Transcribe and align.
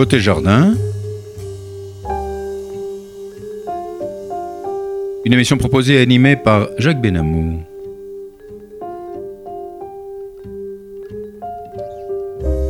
Côté 0.00 0.18
jardin. 0.18 0.72
Une 5.26 5.32
émission 5.34 5.58
proposée 5.58 5.96
et 5.96 6.00
animée 6.00 6.36
par 6.36 6.70
Jacques 6.78 7.02
Benamou. 7.02 7.62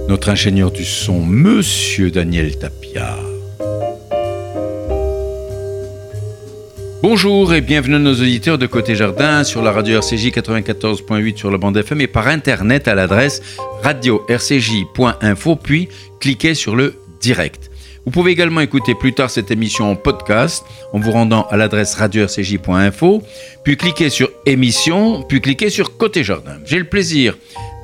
Notre 0.09 0.31
ingénieur 0.31 0.73
du 0.73 0.85
son, 0.85 1.21
Monsieur 1.21 2.11
Daniel 2.11 2.59
Tapia. 2.59 3.17
Bonjour 7.05 7.55
et 7.55 7.61
bienvenue 7.61 7.95
à 7.95 8.01
nos 8.01 8.15
auditeurs 8.15 8.59
de 8.59 8.67
Côté 8.67 8.97
Jardin 8.97 9.45
sur 9.45 9.63
la 9.63 9.71
radio 9.71 9.99
RCJ 10.01 10.31
94.8 10.33 11.37
sur 11.37 11.53
la 11.53 11.59
bande 11.59 11.77
FM 11.77 12.01
et 12.01 12.09
par 12.09 12.27
internet 12.27 12.89
à 12.89 12.97
l'adresse 12.97 13.41
radio-rcj.info 13.85 15.57
puis 15.57 15.89
cliquez 16.19 16.55
sur 16.55 16.75
le 16.75 16.97
direct. 17.21 17.71
Vous 18.05 18.11
pouvez 18.11 18.33
également 18.33 18.61
écouter 18.61 18.95
plus 18.95 19.13
tard 19.13 19.31
cette 19.31 19.51
émission 19.51 19.91
en 19.91 19.97
podcast 19.97 20.65
en 20.93 20.99
vous 20.99 21.11
rendant 21.11 21.47
à 21.51 21.57
l'adresse 21.57 21.95
radio-rcj.info 21.95 23.23
puis 23.63 23.77
cliquez 23.77 24.09
sur 24.09 24.31
émission 24.47 25.23
puis 25.23 25.41
cliquez 25.41 25.71
sur 25.71 25.97
Côté 25.97 26.25
Jardin. 26.25 26.59
J'ai 26.65 26.79
le 26.79 26.89
plaisir 26.89 27.37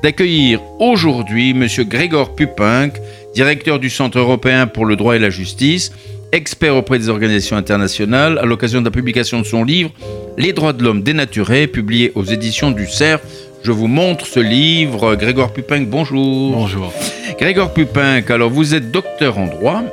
d'accueillir 0.03 0.61
aujourd'hui 0.79 1.53
Monsieur 1.53 1.83
Grégor 1.83 2.35
Pupinck, 2.35 2.93
directeur 3.33 3.79
du 3.79 3.89
Centre 3.89 4.17
européen 4.17 4.67
pour 4.67 4.85
le 4.85 4.95
droit 4.95 5.15
et 5.15 5.19
la 5.19 5.29
justice 5.29 5.91
expert 6.31 6.75
auprès 6.75 6.99
des 6.99 7.09
organisations 7.09 7.57
internationales, 7.57 8.37
à 8.39 8.45
l'occasion 8.45 8.79
de 8.81 8.85
la 8.85 8.91
publication 8.91 9.39
de 9.39 9.45
son 9.45 9.63
livre 9.63 9.91
Les 10.37 10.53
droits 10.53 10.73
de 10.73 10.83
l'homme 10.83 11.01
dénaturés, 11.01 11.67
publié 11.67 12.11
aux 12.15 12.23
éditions 12.23 12.71
du 12.71 12.87
CERF. 12.87 13.21
Je 13.63 13.71
vous 13.71 13.87
montre 13.87 14.25
ce 14.25 14.39
livre. 14.39 15.15
Grégoire 15.15 15.51
Pupinck, 15.51 15.89
bonjour. 15.89 16.53
Bonjour. 16.53 16.93
Grégoire 17.39 17.71
Pupinck, 17.71 18.31
alors 18.31 18.49
vous 18.49 18.73
êtes 18.73 18.89
docteur 18.89 19.37
en 19.37 19.45
droit 19.45 19.83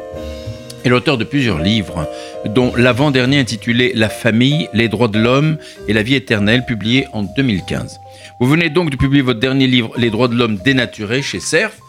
et 0.83 0.89
l'auteur 0.89 1.19
de 1.19 1.25
plusieurs 1.25 1.59
livres, 1.59 2.09
dont 2.47 2.75
l'avant-dernier 2.75 3.39
intitulé 3.39 3.93
La 3.95 4.09
famille, 4.09 4.67
les 4.73 4.89
droits 4.89 5.09
de 5.09 5.19
l'homme 5.19 5.59
et 5.87 5.93
la 5.93 6.03
vie 6.03 6.15
éternelle, 6.15 6.65
publié 6.65 7.07
en 7.13 7.23
2015. 7.23 8.01
Vous 8.41 8.47
venez 8.47 8.71
donc 8.71 8.89
de 8.89 8.97
publier 8.97 9.21
votre 9.21 9.41
dernier 9.41 9.67
livre, 9.67 9.93
Les 9.99 10.09
droits 10.09 10.29
de 10.29 10.35
l'homme 10.35 10.57
dénaturés, 10.57 11.21
chez 11.21 11.39
CERF, 11.39 11.81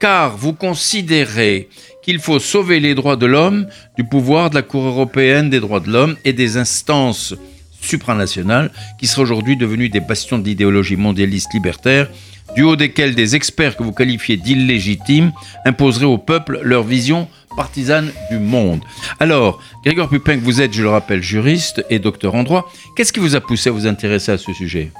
car 0.00 0.36
vous 0.36 0.52
considérez 0.52 1.68
qu'il 2.02 2.18
faut 2.18 2.40
sauver 2.40 2.80
les 2.80 2.96
droits 2.96 3.16
de 3.16 3.26
l'homme 3.26 3.68
du 3.96 4.02
pouvoir 4.02 4.50
de 4.50 4.56
la 4.56 4.62
Cour 4.62 4.84
européenne 4.84 5.48
des 5.48 5.60
droits 5.60 5.80
de 5.80 5.92
l'homme 5.92 6.16
et 6.24 6.32
des 6.32 6.56
instances 6.56 7.34
supranationales 7.80 8.72
qui 8.98 9.06
seraient 9.06 9.22
aujourd'hui 9.22 9.56
devenues 9.56 9.90
des 9.90 10.00
bastions 10.00 10.38
d'idéologie 10.38 10.96
mondialiste 10.96 11.52
libertaire, 11.54 12.08
du 12.54 12.62
haut 12.62 12.76
desquels 12.76 13.14
des 13.14 13.36
experts 13.36 13.76
que 13.76 13.82
vous 13.82 13.92
qualifiez 13.92 14.36
d'illégitimes 14.36 15.32
imposeraient 15.64 16.04
au 16.04 16.18
peuple 16.18 16.60
leur 16.62 16.82
vision 16.82 17.28
partisane 17.56 18.12
du 18.30 18.38
monde. 18.38 18.80
Alors, 19.20 19.60
Grégoire 19.84 20.08
Pupin, 20.08 20.36
vous 20.36 20.60
êtes, 20.60 20.72
je 20.72 20.82
le 20.82 20.88
rappelle, 20.88 21.22
juriste 21.22 21.84
et 21.90 21.98
docteur 21.98 22.34
en 22.34 22.42
droit. 22.42 22.72
Qu'est-ce 22.96 23.12
qui 23.12 23.20
vous 23.20 23.36
a 23.36 23.40
poussé 23.40 23.68
à 23.70 23.72
vous 23.72 23.86
intéresser 23.86 24.32
à 24.32 24.38
ce 24.38 24.52
sujet? 24.52 24.90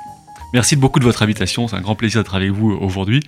Merci 0.52 0.76
beaucoup 0.76 1.00
de 1.00 1.04
votre 1.04 1.22
invitation. 1.22 1.66
C'est 1.66 1.76
un 1.76 1.80
grand 1.80 1.96
plaisir 1.96 2.22
d'être 2.22 2.34
avec 2.34 2.50
vous 2.50 2.70
aujourd'hui. 2.70 3.20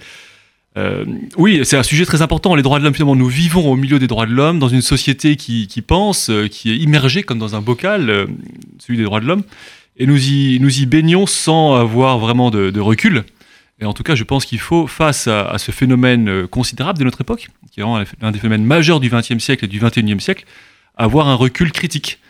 Euh, 0.76 1.04
oui, 1.36 1.60
c'est 1.64 1.76
un 1.76 1.82
sujet 1.82 2.04
très 2.04 2.22
important. 2.22 2.54
Les 2.54 2.62
droits 2.62 2.78
de 2.78 2.84
l'homme, 2.84 2.94
finalement, 2.94 3.16
nous 3.16 3.28
vivons 3.28 3.70
au 3.70 3.76
milieu 3.76 3.98
des 3.98 4.06
droits 4.06 4.26
de 4.26 4.32
l'homme, 4.32 4.58
dans 4.58 4.68
une 4.68 4.82
société 4.82 5.36
qui, 5.36 5.82
pense, 5.86 6.28
euh, 6.30 6.48
qui 6.48 6.70
est 6.70 6.76
immergée 6.76 7.22
comme 7.22 7.38
dans 7.38 7.56
un 7.56 7.60
bocal, 7.60 8.10
euh, 8.10 8.26
celui 8.78 8.98
des 8.98 9.04
droits 9.04 9.20
de 9.20 9.26
l'homme, 9.26 9.42
et 9.96 10.06
nous 10.06 10.18
y 10.28 10.86
baignons 10.86 11.26
sans 11.26 11.74
avoir 11.74 12.18
vraiment 12.18 12.50
de, 12.50 12.80
recul. 12.80 13.24
Et 13.80 13.84
en 13.84 13.92
tout 13.92 14.02
cas, 14.02 14.14
je 14.14 14.24
pense 14.24 14.46
qu'il 14.46 14.58
faut, 14.58 14.86
face 14.86 15.26
à, 15.26 15.58
ce 15.58 15.70
phénomène 15.70 16.46
considérable 16.46 16.98
de 16.98 17.04
notre 17.04 17.20
époque, 17.20 17.48
qui 17.70 17.80
est 17.80 17.84
l'un 18.22 18.30
des 18.30 18.38
phénomènes 18.38 18.64
majeurs 18.64 19.00
du 19.00 19.10
XXe 19.10 19.38
siècle 19.38 19.66
et 19.66 19.68
du 19.68 19.80
XXIe 19.80 20.18
siècle, 20.18 20.44
avoir 20.96 21.28
un 21.28 21.34
recul 21.34 21.72
critique 21.72 22.20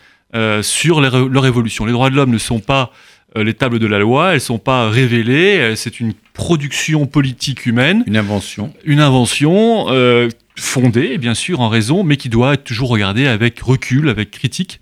sur 0.62 1.00
leur 1.00 1.46
évolution. 1.46 1.86
Les 1.86 1.92
droits 1.92 2.10
de 2.10 2.16
l'homme 2.16 2.32
ne 2.32 2.38
sont 2.38 2.58
pas 2.58 2.90
les 3.36 3.54
tables 3.54 3.78
de 3.78 3.86
la 3.86 4.00
loi, 4.00 4.30
elles 4.30 4.34
ne 4.36 4.40
sont 4.40 4.58
pas 4.58 4.88
révélées, 4.90 5.74
c'est 5.76 6.00
une 6.00 6.14
production 6.36 7.06
politique 7.06 7.66
humaine. 7.66 8.04
Une 8.06 8.16
invention. 8.16 8.72
Une 8.84 9.00
invention 9.00 9.86
euh, 9.88 10.28
fondée, 10.54 11.18
bien 11.18 11.34
sûr, 11.34 11.60
en 11.60 11.68
raison, 11.68 12.04
mais 12.04 12.16
qui 12.16 12.28
doit 12.28 12.54
être 12.54 12.64
toujours 12.64 12.90
regardée 12.90 13.26
avec 13.26 13.58
recul, 13.60 14.08
avec 14.08 14.30
critique. 14.30 14.80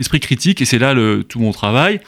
Esprit 0.00 0.20
critique, 0.20 0.60
et 0.60 0.64
c'est 0.64 0.78
là 0.78 0.94
le, 0.94 1.22
tout 1.22 1.38
mon 1.38 1.52
travail. 1.52 2.00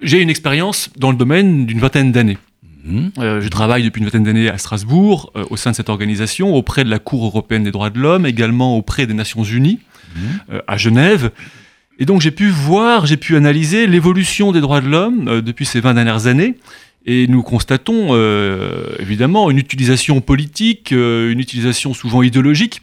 J'ai 0.00 0.20
une 0.20 0.30
expérience 0.30 0.90
dans 0.96 1.10
le 1.10 1.16
domaine 1.16 1.66
d'une 1.66 1.78
vingtaine 1.78 2.12
d'années. 2.12 2.38
Mhm. 2.86 3.10
Euh, 3.18 3.40
je 3.40 3.48
travaille 3.48 3.82
depuis 3.82 3.98
une 3.98 4.06
vingtaine 4.06 4.24
d'années 4.24 4.48
à 4.48 4.58
Strasbourg, 4.58 5.32
euh, 5.36 5.44
au 5.50 5.56
sein 5.56 5.72
de 5.72 5.76
cette 5.76 5.88
organisation, 5.88 6.54
auprès 6.54 6.84
de 6.84 6.90
la 6.90 6.98
Cour 6.98 7.26
européenne 7.26 7.64
des 7.64 7.72
droits 7.72 7.90
de 7.90 7.98
l'homme, 7.98 8.24
également 8.24 8.76
auprès 8.76 9.06
des 9.06 9.14
Nations 9.14 9.44
Unies, 9.44 9.80
mhm. 10.14 10.60
à 10.66 10.76
Genève. 10.76 11.30
Et 11.98 12.04
donc 12.04 12.20
j'ai 12.20 12.30
pu 12.30 12.48
voir, 12.48 13.06
j'ai 13.06 13.16
pu 13.16 13.36
analyser 13.36 13.86
l'évolution 13.86 14.52
des 14.52 14.60
droits 14.60 14.80
de 14.80 14.88
l'homme 14.88 15.40
depuis 15.40 15.66
ces 15.66 15.80
20 15.80 15.94
dernières 15.94 16.26
années, 16.26 16.56
et 17.06 17.28
nous 17.28 17.42
constatons 17.42 18.08
euh, 18.10 18.96
évidemment 18.98 19.48
une 19.48 19.58
utilisation 19.58 20.20
politique, 20.20 20.92
euh, 20.92 21.30
une 21.30 21.38
utilisation 21.38 21.94
souvent 21.94 22.22
idéologique 22.22 22.82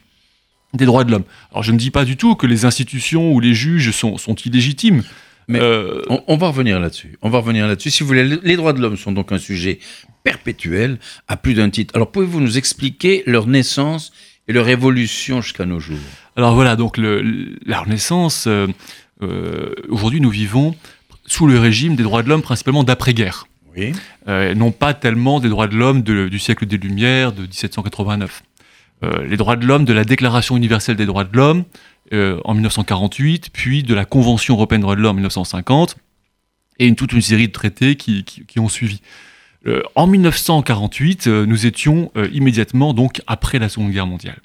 des 0.74 0.85
droits 0.85 1.03
de 1.03 1.12
l'homme. 1.12 1.25
Alors 1.52 1.62
je 1.62 1.74
ne 1.74 1.78
dis 1.78 1.91
pas 1.91 2.06
du 2.06 2.16
tout 2.16 2.35
que 2.35 2.47
les 2.47 2.64
institutions 2.66 3.34
ou 3.34 3.41
les 3.41 3.53
juges 3.53 3.91
sont, 3.91 4.18
sont 4.18 4.35
illégitimes. 4.35 5.03
Mais 5.48 5.59
euh, 5.59 6.02
on, 6.28 6.38
va 6.38 6.48
revenir 6.48 6.80
là-dessus. 6.80 7.18
On 7.22 7.30
va 7.30 7.40
revenir 7.40 7.68
là-dessus. 7.68 7.92
Si 7.92 8.04
vous 8.04 8.08
voulez, 8.08 8.40
les 8.42 8.56
droits 8.56 8.74
de 8.74 8.81
l'homme 8.81 8.98
sont 8.98 9.12
donc 9.12 9.31
un 9.31 9.38
sujet 9.38 9.80
perpétuel 10.24 11.00
à 11.28 11.38
plus 11.38 11.54
d'un 11.54 11.70
titre. 11.70 11.96
Alors 11.96 12.12
pouvez-vous 12.12 12.40
nous 12.40 12.58
expliquer 12.58 13.24
leur 13.26 13.48
naissance 13.48 14.14
et 14.48 14.53
leur 14.53 14.68
évolution 14.70 15.42
jusqu'à 15.42 15.66
nos 15.66 15.80
jours? 15.80 15.98
Alors 16.36 16.56
voilà, 16.56 16.76
donc 16.76 16.98
le, 16.98 17.22
leur 17.66 17.88
naissance. 17.88 18.48
Aujourd'hui, 19.90 20.20
nous 20.20 20.30
vivons 20.30 20.76
sous 21.26 21.48
le 21.48 21.58
régime 21.59 21.96
des 21.96 22.03
droits 22.03 22.24
de 22.24 22.30
l'homme, 22.30 22.42
principalement 22.42 22.84
d'après-guerre. 22.84 23.48
Euh, 24.28 24.53
non 24.53 24.72
pas 24.72 24.94
tellement 24.94 25.40
des 25.40 25.50
droits 25.50 25.68
de 25.68 25.76
l'homme 25.76 26.02
du 26.02 26.40
siècle 26.40 26.66
des 26.66 26.78
Lumières 26.78 27.32
de 27.32 27.42
1789. 27.42 28.44
Euh, 29.03 29.26
les 29.26 29.38
droits 29.38 29.56
de 29.56 29.66
l'homme 29.66 29.86
de 29.86 29.94
la 29.94 30.06
Déclaration 30.06 30.56
universelle 30.56 30.96
des 30.96 31.06
droits 31.06 31.24
de 31.24 31.36
l'homme 31.36 31.64
euh, 32.13 32.40
en 32.46 32.53
1948, 32.53 33.50
puis 33.51 33.84
de 33.84 33.94
la 33.94 34.06
Convention 34.06 34.56
européenne 34.56 34.81
des 34.81 34.84
droits 34.84 34.96
de 34.96 35.01
l'homme 35.01 35.16
en 35.18 35.22
1950, 35.22 35.97
et 36.79 36.88
une, 36.88 36.96
toute 36.96 37.13
une 37.13 37.22
série 37.22 37.47
de 37.47 37.53
traités 37.53 37.96
qui, 37.96 38.24
ont 38.57 38.69
suivi. 38.69 39.01
en 39.96 40.07
1948, 40.07 41.28
nous 41.28 41.66
étions 41.67 42.11
immédiatement 42.32 42.93
donc 42.93 43.22
après 43.28 43.59
la 43.59 43.70
Seconde 43.70 43.91
Guerre 43.91 44.08
mondiale. 44.08 44.40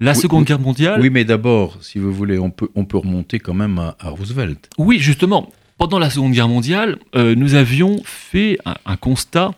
La 0.00 0.14
Seconde 0.14 0.44
Guerre 0.44 0.58
mondiale. 0.58 1.00
Oui, 1.00 1.10
mais 1.10 1.24
d'abord, 1.24 1.76
si 1.82 1.98
vous 1.98 2.12
voulez, 2.12 2.38
on 2.38 2.50
peut, 2.50 2.68
on 2.74 2.86
peut 2.86 2.96
remonter 2.96 3.38
quand 3.40 3.52
même 3.52 3.78
à 3.78 4.08
Roosevelt. 4.08 4.70
Oui, 4.78 4.98
justement 5.00 5.52
pendant 5.78 5.98
la 5.98 6.10
Seconde 6.10 6.32
Guerre 6.32 6.48
mondiale, 6.48 6.98
euh, 7.14 7.34
nous 7.34 7.54
avions 7.54 8.00
fait 8.04 8.58
un, 8.64 8.96
constat, 8.96 9.54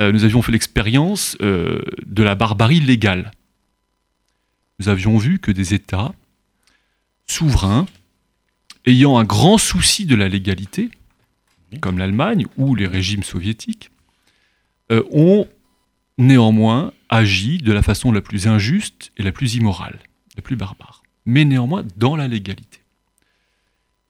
euh, 0.00 0.12
nous 0.12 0.24
avions 0.24 0.42
fait 0.42 0.52
l'expérience 0.52 1.36
euh, 1.40 1.82
de 2.06 2.22
la 2.22 2.34
barbarie 2.34 2.80
légale. 2.80 3.30
Nous 4.78 4.88
avions 4.88 5.16
vu 5.16 5.38
que 5.38 5.50
des 5.50 5.74
États 5.74 6.12
souverains, 7.26 7.86
ayant 8.86 9.18
un 9.18 9.24
grand 9.24 9.58
souci 9.58 10.06
de 10.06 10.14
la 10.14 10.28
légalité, 10.28 10.90
comme 11.80 11.98
l'Allemagne 11.98 12.46
ou 12.56 12.74
les 12.74 12.86
régimes 12.86 13.22
soviétiques, 13.22 13.90
ont 14.90 15.46
néanmoins 16.18 16.92
agi 17.08 17.58
de 17.58 17.72
la 17.72 17.82
façon 17.82 18.12
la 18.12 18.20
plus 18.20 18.46
injuste 18.46 19.12
et 19.16 19.22
la 19.22 19.32
plus 19.32 19.54
immorale, 19.54 19.98
la 20.36 20.42
plus 20.42 20.56
barbare, 20.56 21.02
mais 21.24 21.44
néanmoins 21.44 21.84
dans 21.96 22.16
la 22.16 22.28
légalité. 22.28 22.80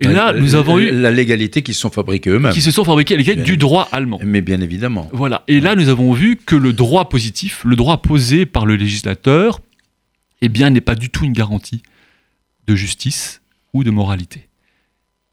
Et 0.00 0.08
là, 0.08 0.34
nous 0.34 0.54
avons 0.54 0.78
eu 0.78 0.90
la 0.90 1.10
légalité 1.10 1.62
qui 1.62 1.72
se 1.72 1.80
sont 1.80 1.90
fabriqués 1.90 2.28
eux-mêmes, 2.28 2.52
qui 2.52 2.60
se 2.60 2.70
sont 2.70 2.84
fabriqués 2.84 3.16
légalité 3.16 3.42
du 3.44 3.56
droit 3.56 3.88
allemand. 3.92 4.20
Mais 4.22 4.42
bien 4.42 4.60
évidemment. 4.60 5.08
Voilà. 5.14 5.42
Et 5.48 5.58
là, 5.58 5.74
nous 5.74 5.88
avons 5.88 6.12
vu 6.12 6.36
que 6.36 6.54
le 6.54 6.74
droit 6.74 7.08
positif, 7.08 7.64
le 7.64 7.76
droit 7.76 8.02
posé 8.02 8.44
par 8.44 8.66
le 8.66 8.76
législateur, 8.76 9.58
eh 10.42 10.50
bien, 10.50 10.68
n'est 10.68 10.82
pas 10.82 10.96
du 10.96 11.08
tout 11.08 11.24
une 11.24 11.32
garantie 11.32 11.82
de 12.66 12.74
justice 12.74 13.42
ou 13.72 13.84
de 13.84 13.90
moralité. 13.90 14.48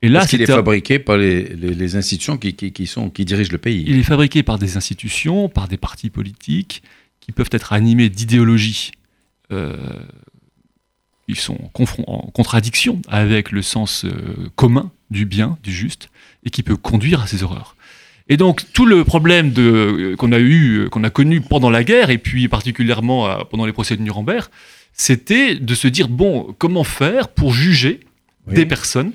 Et 0.02 0.10
là, 0.10 0.20
Parce 0.20 0.32
qu'il 0.32 0.42
est 0.42 0.48
fabriqué 0.48 1.00
par 1.00 1.18
les, 1.18 1.96
institutions 1.96 2.38
qui, 2.38 2.54
qui, 2.54 2.88
sont, 2.88 3.10
qui 3.10 3.24
dirigent 3.24 3.54
le 3.54 3.58
pays. 3.58 3.86
Il 3.88 3.98
est 3.98 4.04
fabriqué 4.04 4.44
par 4.44 4.60
des 4.60 4.76
institutions, 4.76 5.48
par 5.48 5.70
des 5.70 5.78
partis 5.78 6.10
politiques, 6.10 6.84
qui 7.22 7.32
peuvent 7.32 7.50
être 7.52 7.72
animés 7.72 8.10
d'idéologies 8.10 8.92
euh, 9.52 9.78
ils 11.28 11.40
sont 11.40 11.58
en 12.08 12.18
contradiction 12.34 13.02
avec 13.08 13.52
le 13.52 13.62
sens 13.62 14.06
euh, 14.06 14.12
commun 14.56 14.92
du 15.10 15.26
bien, 15.26 15.58
du 15.64 15.72
juste, 15.72 16.10
et 16.46 16.50
qui 16.50 16.64
peut 16.64 16.76
conduire 16.76 17.22
à 17.22 17.28
ces 17.28 17.44
horreurs. 17.44 17.76
Et 18.30 18.38
donc 18.38 18.64
tout 18.74 18.86
le 18.86 19.04
problème 19.04 19.54
euh, 19.58 20.16
qu'on 20.16 20.32
a 20.32 20.40
eu, 20.40 20.80
euh, 20.80 20.90
qu'on 20.90 21.04
a 21.04 21.10
connu 21.10 21.42
pendant 21.42 21.70
la 21.70 21.84
guerre, 21.84 22.10
et 22.10 22.18
puis 22.18 22.48
particulièrement 22.48 23.44
pendant 23.46 23.66
les 23.66 23.74
procès 23.74 23.96
de 23.96 24.02
Nuremberg, 24.02 24.50
c'était 24.94 25.56
de 25.56 25.76
se 25.76 25.88
dire 25.88 26.08
bon, 26.08 26.56
comment 26.58 26.84
faire 26.84 27.28
pour 27.30 27.54
juger 27.54 28.00
des 28.48 28.66
personnes 28.66 29.12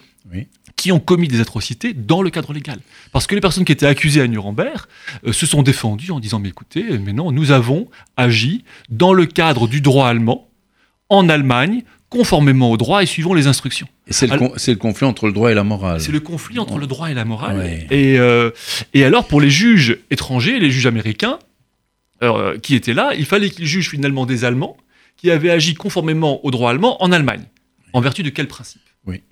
qui 0.77 0.93
ont 0.93 1.01
commis 1.01 1.27
des 1.29 1.41
atrocités 1.41 1.93
dans 1.93 2.23
le 2.23 2.31
cadre 2.31 2.53
légal? 2.53 2.79
Parce 3.13 3.27
que 3.27 3.35
les 3.35 3.41
personnes 3.41 3.65
qui 3.65 3.73
étaient 3.73 3.87
accusées 3.87 4.21
à 4.21 4.27
Nuremberg 4.29 4.83
se 5.31 5.47
sont 5.47 5.63
défendues 5.63 6.11
en 6.13 6.21
disant 6.21 6.39
mais 6.39 6.51
écoutez, 6.51 6.85
mais 6.99 7.13
non, 7.13 7.33
nous 7.33 7.51
avons 7.51 7.89
agi 8.17 8.65
dans 8.91 9.13
le 9.13 9.27
cadre 9.27 9.67
du 9.69 9.81
droit 9.81 10.09
allemand 10.09 10.49
en 11.09 11.29
Allemagne, 11.29 11.83
conformément 12.11 12.71
au 12.71 12.77
droit 12.77 13.03
et 13.03 13.07
suivant 13.07 13.35
les 13.35 13.47
instructions. 13.47 13.87
Et 14.07 14.13
c'est 14.13 14.27
le, 14.27 14.39
con- 14.39 14.53
conflit 14.79 15.07
entre 15.07 15.27
le 15.27 15.33
droit 15.33 15.51
et 15.51 15.55
la 15.55 15.65
morale. 15.65 16.01
C'est 16.01 16.13
le 16.13 16.21
conflit 16.21 16.59
entre 16.59 16.79
le 16.79 16.87
droit 16.87 17.11
et 17.11 17.15
la 17.15 17.25
morale. 17.25 17.59
Ouais. 17.59 17.87
Et, 17.91 18.19
euh, 18.19 18.51
et 18.95 19.05
alors, 19.05 19.27
pour 19.27 19.41
les 19.41 19.51
juges 19.51 19.99
étrangers, 20.11 20.59
les 20.59 20.71
juges 20.71 20.87
américains 20.87 21.39
euh, 22.23 22.59
qui 22.59 22.75
étaient 22.75 22.95
là, 22.95 23.13
il 23.17 23.27
fallait 23.27 23.51
qu'ils 23.51 23.67
jugent 23.67 23.91
finalement 23.91 24.27
des 24.27 24.45
Allemands 24.45 24.77
qui 25.19 25.31
avaient 25.31 25.51
agi 25.51 25.75
conformément 25.75 26.43
au 26.47 26.51
droit 26.51 26.71
allemand 26.71 27.03
en 27.03 27.13
Allemagne. 27.13 27.45
En 27.93 28.01
vertu 28.01 28.23
de 28.23 28.31
quel 28.31 28.49
principe? 28.49 28.81
Oui. 29.05 29.23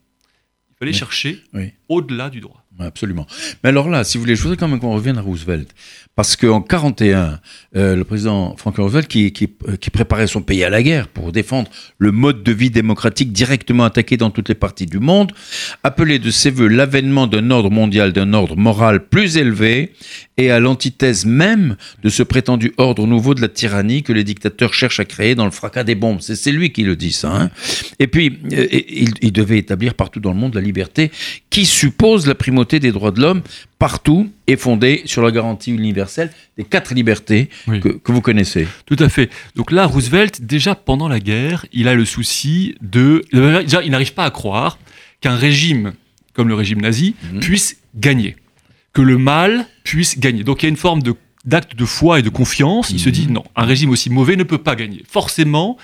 Il 0.70 0.74
fallait 0.78 0.90
Oui. 0.92 0.98
chercher 0.98 1.42
Oui. 1.54 1.72
au-delà 1.88 2.28
du 2.28 2.40
droit. 2.40 2.65
Absolument. 2.78 3.26
Mais 3.62 3.70
alors 3.70 3.88
là, 3.88 4.04
si 4.04 4.18
vous 4.18 4.24
voulez, 4.24 4.36
je 4.36 4.42
voudrais 4.42 4.56
quand 4.56 4.68
même 4.68 4.80
qu'on 4.80 4.94
revienne 4.94 5.18
à 5.18 5.22
Roosevelt. 5.22 5.68
Parce 6.14 6.34
qu'en 6.34 6.62
41, 6.62 7.40
euh, 7.76 7.94
le 7.94 8.04
président 8.04 8.56
Franklin 8.56 8.84
Roosevelt, 8.84 9.14
euh, 9.14 9.28
qui 9.76 9.90
préparait 9.90 10.26
son 10.26 10.40
pays 10.40 10.64
à 10.64 10.70
la 10.70 10.82
guerre 10.82 11.08
pour 11.08 11.30
défendre 11.30 11.70
le 11.98 12.10
mode 12.10 12.42
de 12.42 12.52
vie 12.52 12.70
démocratique 12.70 13.32
directement 13.32 13.84
attaqué 13.84 14.16
dans 14.16 14.30
toutes 14.30 14.48
les 14.48 14.54
parties 14.54 14.86
du 14.86 14.98
monde, 14.98 15.32
appelait 15.84 16.18
de 16.18 16.30
ses 16.30 16.50
voeux 16.50 16.68
l'avènement 16.68 17.26
d'un 17.26 17.50
ordre 17.50 17.70
mondial, 17.70 18.12
d'un 18.14 18.32
ordre 18.32 18.56
moral 18.56 19.06
plus 19.08 19.36
élevé, 19.36 19.92
et 20.38 20.50
à 20.50 20.58
l'antithèse 20.60 21.24
même 21.26 21.76
de 22.02 22.08
ce 22.08 22.22
prétendu 22.22 22.72
ordre 22.78 23.06
nouveau 23.06 23.34
de 23.34 23.40
la 23.42 23.48
tyrannie 23.48 24.02
que 24.02 24.12
les 24.12 24.24
dictateurs 24.24 24.74
cherchent 24.74 25.00
à 25.00 25.04
créer 25.04 25.34
dans 25.34 25.44
le 25.46 25.50
fracas 25.50 25.84
des 25.84 25.94
bombes. 25.94 26.20
C'est 26.20 26.52
lui 26.52 26.72
qui 26.72 26.82
le 26.82 26.96
dit, 26.96 27.12
ça. 27.12 27.30
hein. 27.34 27.50
Et 27.98 28.06
puis, 28.06 28.38
euh, 28.52 28.66
il 29.22 29.32
devait 29.32 29.58
établir 29.58 29.94
partout 29.94 30.20
dans 30.20 30.32
le 30.32 30.38
monde 30.38 30.54
la 30.54 30.60
liberté 30.62 31.10
qui 31.50 31.64
suppose 31.64 32.26
la 32.26 32.34
primauté 32.34 32.65
des 32.74 32.90
droits 32.92 33.12
de 33.12 33.20
l'homme 33.20 33.42
partout 33.78 34.30
et 34.46 34.56
fondée 34.56 35.02
sur 35.06 35.22
la 35.22 35.30
garantie 35.30 35.70
universelle 35.70 36.30
des 36.58 36.64
quatre 36.64 36.92
libertés 36.94 37.48
Oui. 37.68 37.80
que, 37.80 37.88
que 37.88 38.12
vous 38.12 38.20
connaissez. 38.20 38.66
Tout 38.86 38.96
à 38.98 39.08
fait. 39.08 39.30
Donc 39.54 39.70
là, 39.70 39.86
Roosevelt, 39.86 40.42
déjà 40.42 40.74
pendant 40.74 41.08
la 41.08 41.20
guerre, 41.20 41.64
il 41.72 41.86
a 41.88 41.94
le 41.94 42.04
souci 42.04 42.74
de... 42.82 43.24
Déjà, 43.32 43.82
il 43.82 43.90
n'arrive 43.90 44.12
pas 44.14 44.24
à 44.24 44.30
croire 44.30 44.78
qu'un 45.20 45.36
régime 45.36 45.92
comme 46.34 46.48
le 46.48 46.54
régime 46.54 46.80
nazi 46.82 47.14
Mhm. 47.32 47.40
puisse 47.40 47.76
gagner. 47.94 48.36
Que 48.92 49.02
le 49.02 49.16
mal 49.18 49.66
puisse 49.84 50.18
gagner. 50.18 50.42
Donc 50.44 50.62
il 50.62 50.66
y 50.66 50.68
a 50.68 50.70
une 50.70 50.76
forme 50.76 51.02
de 51.02 51.14
d'acte 51.44 51.76
de 51.76 51.84
foi 51.84 52.18
et 52.18 52.22
de 52.22 52.28
confiance. 52.28 52.90
Il 52.90 52.98
se 52.98 53.08
dit 53.08 53.26
Mhm. 53.28 53.32
non, 53.34 53.44
un 53.54 53.64
régime 53.64 53.90
aussi 53.90 54.10
mauvais 54.10 54.34
ne 54.36 54.42
peut 54.42 54.58
pas 54.58 54.74
gagner. 54.74 55.02
Forcément, 55.08 55.76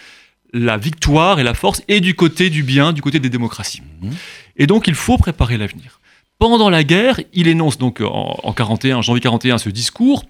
la 0.53 0.77
victoire 0.77 1.39
et 1.41 1.45
la 1.45 1.55
force 1.55 1.83
est 1.89 2.01
du 2.01 2.15
côté 2.15 2.51
du 2.51 2.63
bien, 2.65 2.93
du 2.93 3.01
côté 3.01 3.21
des 3.21 3.31
démocraties. 3.31 3.81
Mhm. 4.03 4.11
Et 4.57 4.67
donc 4.67 4.89
il 4.89 4.95
faut 4.95 5.17
préparer 5.19 5.57
l'avenir. 5.57 6.01
Pendant 6.43 6.71
la 6.71 6.83
guerre, 6.83 7.21
il 7.35 7.47
énonce 7.47 7.79
donc 7.79 8.01
en, 8.01 8.37
en 8.43 8.53
41, 8.53 9.01
janvier 9.01 9.21
41 9.21 9.59
ce 9.59 9.69
discours 9.69 10.25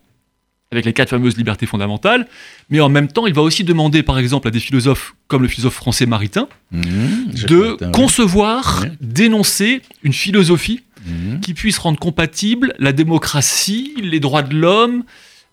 avec 0.70 0.85
les 0.85 0.93
quatre 0.93 1.09
fameuses 1.09 1.38
libertés 1.38 1.64
fondamentales, 1.64 2.29
mais 2.69 2.81
en 2.81 2.91
même 2.91 3.09
temps, 3.09 3.26
il 3.26 3.32
va 3.32 3.41
aussi 3.41 3.64
demander, 3.64 4.03
par 4.03 4.19
exemple, 4.19 4.47
à 4.47 4.50
des 4.50 4.61
philosophes 4.61 5.14
comme 5.26 5.41
le 5.41 5.49
philosophe 5.49 5.73
français 5.75 6.05
Maritain. 6.05 6.49
Jacques 6.70 7.49
de 7.49 7.79
concevoir, 7.94 8.85
d'énoncer 9.00 9.81
une 10.03 10.12
philosophie 10.12 10.82
Mhm. 11.06 11.41
qui 11.41 11.55
puisse 11.55 11.79
rendre 11.79 11.99
compatible 11.99 12.75
la 12.79 12.93
démocratie, 12.93 13.94
les 14.03 14.20
droits 14.20 14.43
de 14.43 14.55
l'homme, 14.55 15.05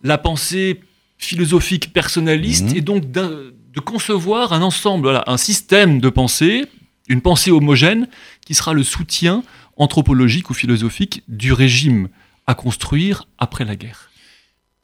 la 0.03 0.17
pensée 0.17 0.81
philosophique 1.17 1.93
personnaliste, 1.93 2.71
Mhm. 2.71 2.75
et 2.77 2.81
donc 2.81 3.09
de 3.11 3.53
concevoir 3.85 4.51
un 4.51 4.61
ensemble, 4.61 5.03
voilà, 5.03 5.23
un 5.27 5.37
système 5.37 6.01
de 6.01 6.09
pensée, 6.09 6.65
une 7.07 7.21
pensée 7.21 7.49
homogène, 7.49 8.09
qui 8.45 8.53
sera 8.55 8.73
le 8.73 8.83
soutien 8.83 9.41
anthropologique 9.79 10.49
ou 10.49 10.53
philosophique 10.53 11.23
du 11.27 11.51
régime 11.53 12.09
à 12.45 12.53
construire 12.53 13.27
après 13.37 13.65
la 13.65 13.75
guerre. 13.75 14.11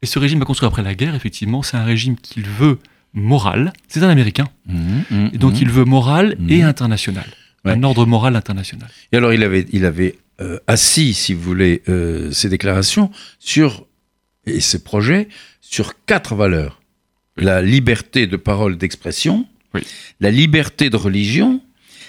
Et 0.02 0.06
ce 0.06 0.18
régime 0.18 0.42
à 0.42 0.44
construire 0.44 0.68
après 0.70 0.82
la 0.82 0.94
guerre, 0.94 1.14
effectivement, 1.14 1.62
c'est 1.62 1.76
un 1.76 1.84
régime 1.84 2.16
qu'il 2.16 2.44
veut 2.46 2.78
moral. 3.14 3.72
C'est 3.88 4.02
un 4.02 4.08
Américain. 4.08 4.48
Mhm. 4.66 5.04
Mhm. 5.10 5.30
Et 5.32 5.38
donc 5.38 5.60
il 5.60 5.70
veut 5.70 5.84
moral 5.84 6.36
et 6.48 6.62
international. 6.62 7.26
Ouais. 7.64 7.72
Un 7.72 7.82
ordre 7.82 8.06
moral 8.06 8.36
international. 8.36 8.88
Et 9.12 9.16
alors, 9.16 9.32
il 9.32 9.42
avait, 9.42 9.66
il 9.72 9.84
avait 9.84 10.18
euh, 10.40 10.58
assis, 10.66 11.14
si 11.14 11.34
vous 11.34 11.40
voulez, 11.42 11.82
euh, 11.88 12.30
ses 12.30 12.48
déclarations 12.48 13.10
sur, 13.38 13.86
et 14.46 14.60
ses 14.60 14.84
projets 14.84 15.28
sur 15.60 15.94
quatre 16.04 16.34
valeurs. 16.34 16.80
La 17.36 17.62
liberté 17.62 18.26
de 18.26 18.36
parole 18.36 18.76
d'expression, 18.78 19.46
Oui. 19.74 19.80
la 20.20 20.30
liberté 20.30 20.90
de 20.90 20.96
religion, 20.96 21.60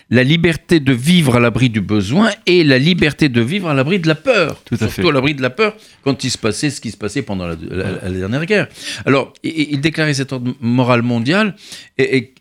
la 0.09 0.23
liberté 0.23 0.79
de 0.79 0.93
vivre 0.93 1.35
à 1.35 1.39
l'abri 1.39 1.69
du 1.69 1.81
besoin 1.81 2.29
et 2.45 2.63
la 2.63 2.77
liberté 2.77 3.27
de 3.27 3.41
vivre 3.41 3.67
à 3.67 3.73
l'abri 3.73 3.99
de 3.99 4.07
la 4.07 4.15
peur. 4.15 4.61
Tout 4.63 4.75
à 4.75 4.77
Surtout 4.87 5.01
fait. 5.01 5.07
à 5.07 5.11
l'abri 5.11 5.35
de 5.35 5.41
la 5.41 5.49
peur 5.49 5.75
quand 6.03 6.23
il 6.23 6.31
se 6.31 6.37
passait 6.37 6.69
ce 6.69 6.79
qui 6.79 6.91
se 6.91 6.97
passait 6.97 7.21
pendant 7.23 7.45
la, 7.45 7.55
la- 7.69 7.91
la 8.03 8.09
dernière 8.11 8.45
guerre. 8.45 8.67
Alors, 9.05 9.33
il, 9.43 9.51
il 9.73 9.81
déclarait 9.81 10.13
cet 10.13 10.31
ordre 10.31 10.53
moral 10.61 11.01
mondial 11.01 11.55
et, 11.97 12.17
et 12.17 12.33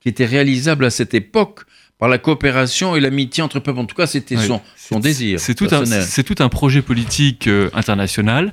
qui 0.00 0.08
était 0.10 0.26
réalisable 0.26 0.84
à 0.84 0.90
cette 0.90 1.14
époque 1.14 1.60
par 1.98 2.10
la 2.10 2.18
coopération 2.18 2.94
et 2.96 3.00
l'amitié 3.00 3.42
entre 3.42 3.60
peuples. 3.60 3.78
En 3.80 3.86
tout 3.86 3.96
cas, 3.96 4.06
c'était 4.06 4.36
Oui. 4.36 4.46
son, 4.46 4.60
son 4.76 5.00
désir. 5.00 5.40
C'est 5.40 5.54
tout, 5.54 5.68
un, 5.72 5.84
tout 6.22 6.48
projet 6.50 6.82
politique 6.82 7.46
euh, 7.46 7.70
international 7.72 8.52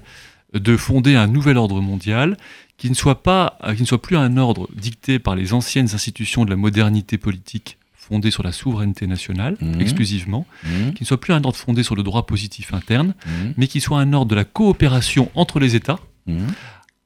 de 0.54 0.78
fonder 0.78 1.16
un 1.16 1.28
nouvel 1.28 1.58
ordre 1.58 1.82
mondial 1.82 2.38
qui 2.78 2.90
ne 2.90 2.96
soit 2.96 3.22
pas, 3.24 3.58
qui 3.76 3.82
ne 3.82 3.88
soit 3.88 4.02
plus 4.02 4.16
un 4.16 4.38
ordre 4.38 4.70
dicté 4.74 5.20
par 5.20 5.36
les 5.36 5.52
anciennes 5.54 5.90
institutions 5.94 6.46
de 6.46 6.50
la 6.52 6.56
modernité 6.56 7.18
politique 7.18 7.78
fondée 8.08 8.32
sur 8.32 8.44
la 8.44 8.52
souveraineté 8.52 9.08
nationale 9.08 9.56
Mhm. 9.62 9.80
exclusivement, 9.82 10.46
Mhm, 10.64 10.94
qui 10.94 11.04
ne 11.04 11.08
soit 11.08 11.20
plus 11.20 11.34
un 11.34 11.44
ordre 11.44 11.56
fondé 11.58 11.84
sur 11.84 11.96
le 11.96 12.04
droit 12.04 12.26
positif 12.26 12.74
interne, 12.74 13.14
mhm, 13.26 13.54
mais 13.58 13.68
qui 13.68 13.80
soit 13.82 14.00
un 14.00 14.12
ordre 14.14 14.30
de 14.32 14.36
la 14.36 14.44
coopération 14.46 15.32
entre 15.36 15.60
les 15.60 15.76
États, 15.76 16.00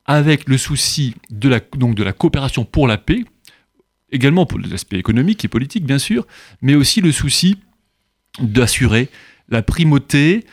avec 0.06 0.48
le 0.48 0.58
souci 0.58 1.16
de 1.30 1.50
la, 1.50 1.60
donc 1.78 1.96
de 1.96 2.04
la 2.04 2.14
coopération 2.14 2.64
pour 2.66 2.88
la 2.88 2.98
paix, 2.98 3.24
également 4.12 4.46
pour 4.46 4.60
l'aspect 4.60 4.98
économique 4.98 5.44
et 5.44 5.48
politique, 5.50 5.86
bien 5.86 6.00
sûr, 6.00 6.26
mais 6.62 6.76
aussi 6.76 7.02
le 7.02 7.12
souci 7.12 7.58
d'assurer 8.40 9.10
la 9.50 9.62
primauté 9.62 10.46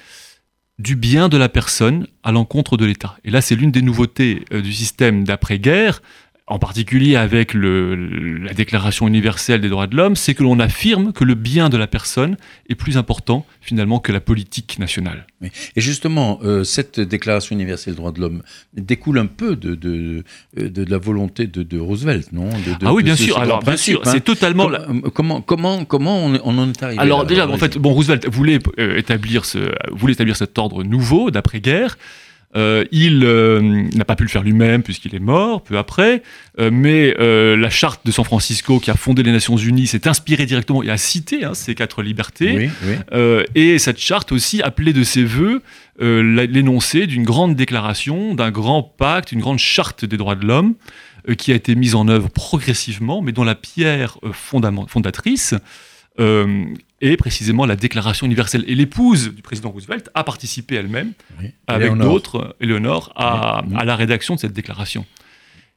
du 0.80 0.96
bien 0.96 1.28
de 1.28 1.36
la 1.36 1.48
personne 1.48 2.06
à 2.24 2.32
l'encontre 2.32 2.76
de 2.76 2.84
l'État. 2.84 3.16
Et 3.24 3.30
là, 3.30 3.40
c'est 3.40 3.54
l'une 3.54 3.70
des 3.70 3.82
nouveautés 3.82 4.44
euh, 4.52 4.60
du 4.60 4.72
système 4.72 5.22
d'après-guerre, 5.24 6.02
en 6.46 6.58
particulier 6.58 7.16
avec 7.16 7.54
le- 7.54 8.36
la 8.36 8.52
Déclaration 8.52 9.08
universelle 9.08 9.62
des 9.62 9.70
droits 9.70 9.86
de 9.86 9.96
l'homme, 9.96 10.14
c'est 10.14 10.34
que 10.34 10.42
l'on 10.42 10.58
affirme 10.60 11.14
que 11.14 11.24
le 11.24 11.34
bien 11.34 11.70
de 11.70 11.78
la 11.78 11.86
personne 11.86 12.36
est 12.68 12.74
plus 12.74 12.98
important 12.98 13.46
finalement 13.62 13.98
que 13.98 14.12
la 14.12 14.20
politique 14.20 14.78
nationale. 14.78 15.26
Et 15.74 15.80
justement, 15.80 16.40
euh, 16.44 16.62
cette 16.62 17.00
déclaration 17.00 17.54
universelle 17.56 17.94
des 17.94 17.96
droits 17.96 18.12
de 18.12 18.20
l'homme 18.20 18.42
découle 18.74 19.18
un 19.18 19.24
peu 19.26 19.56
de, 19.56 19.74
de, 19.74 20.22
de, 20.54 20.68
de 20.68 20.90
la 20.90 20.98
volonté 20.98 21.46
de, 21.46 21.78
Roosevelt, 21.78 22.30
non? 22.32 22.50
Ah 22.84 22.92
oui, 22.92 23.02
bien 23.02 23.16
ce- 23.16 23.22
sûr. 23.24 23.38
Alors, 23.38 23.60
bien 23.60 23.78
sûr, 23.78 24.02
hein. 24.04 24.10
c'est 24.12 24.22
totalement... 24.22 24.68
la- 24.68 24.86
Comment, 25.14 25.40
comment, 25.40 25.86
comment, 25.86 26.26
on, 26.26 26.38
on 26.44 26.58
en 26.58 26.68
est 26.68 26.82
arrivé 26.82 27.00
Alors 27.00 27.20
là 27.20 27.24
déjà, 27.24 27.48
en 27.48 27.56
fait, 27.56 27.78
bon, 27.78 27.92
Roosevelt 27.94 28.28
voulait 28.28 28.58
euh, 28.78 28.98
établir 28.98 29.46
ce, 29.46 29.72
voulait 29.92 30.12
établir 30.12 30.36
cet 30.36 30.58
ordre 30.58 30.84
nouveau 30.84 31.30
d'après-guerre. 31.30 31.96
Euh, 32.56 32.84
il 32.92 33.24
euh, 33.24 33.60
n'a 33.94 34.04
pas 34.04 34.14
pu 34.14 34.22
le 34.22 34.28
faire 34.28 34.42
lui-même 34.42 34.82
puisqu'il 34.82 35.14
est 35.14 35.20
mort 35.20 35.62
peu 35.62 35.76
après, 35.76 36.22
Euh, 36.60 36.70
mais 36.72 37.14
la 37.18 37.70
charte 37.70 38.06
de 38.06 38.12
San 38.12 38.24
Francisco 38.24 38.78
qui 38.78 38.90
a 38.90 38.94
fondé 38.94 39.24
les 39.24 39.32
Nations 39.32 39.56
Unies 39.56 39.88
s'est 39.88 40.06
inspirée 40.06 40.46
directement 40.46 40.84
et 40.84 40.90
a 40.90 40.96
cité 40.96 41.44
hein, 41.44 41.54
ces 41.54 41.74
quatre 41.74 42.00
libertés. 42.02 42.70
Oui, 42.84 42.94
oui. 43.12 43.44
Et 43.56 43.78
cette 43.80 43.98
charte 43.98 44.30
aussi 44.30 44.62
appelait 44.62 44.92
de 44.92 45.02
ses 45.02 45.24
voeux 45.24 45.62
l'énoncé 45.98 47.08
d'une 47.08 47.24
grande 47.24 47.56
déclaration, 47.56 48.34
d'un 48.34 48.52
grand 48.52 48.82
pacte, 48.82 49.32
une 49.32 49.40
grande 49.40 49.58
charte 49.58 50.04
des 50.04 50.16
droits 50.16 50.36
de 50.36 50.46
l'homme 50.46 50.74
qui 51.38 51.50
a 51.50 51.56
été 51.56 51.74
mise 51.74 51.96
en 51.96 52.06
œuvre 52.06 52.28
progressivement, 52.28 53.20
mais 53.20 53.32
dont 53.32 53.44
la 53.44 53.56
pierre 53.56 54.18
fondatrice 54.32 55.54
euh, 56.20 56.64
est 57.00 57.16
précisément 57.16 57.66
la 57.66 57.76
Déclaration 57.76 58.26
universelle. 58.26 58.64
Et 58.68 58.74
l'épouse 58.74 59.34
du 59.34 59.42
président 59.42 59.70
Roosevelt 59.70 60.10
a 60.14 60.24
participé 60.24 60.76
elle-même, 60.76 61.12
oui. 61.40 61.50
avec 61.66 61.92
d'autres, 61.94 62.56
Éléonore, 62.60 63.12
à, 63.16 63.62
Oui, 63.64 63.70
oui. 63.72 63.78
à 63.80 63.84
la 63.84 63.96
rédaction 63.96 64.34
de 64.36 64.40
cette 64.40 64.52
déclaration. 64.52 65.04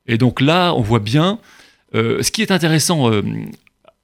Et 0.05 0.17
donc 0.17 0.39
là, 0.41 0.73
on 0.73 0.81
voit 0.81 0.99
bien 0.99 1.39
euh, 1.95 2.21
ce 2.21 2.31
qui 2.31 2.41
est 2.41 2.51
intéressant 2.51 3.11
euh, 3.11 3.21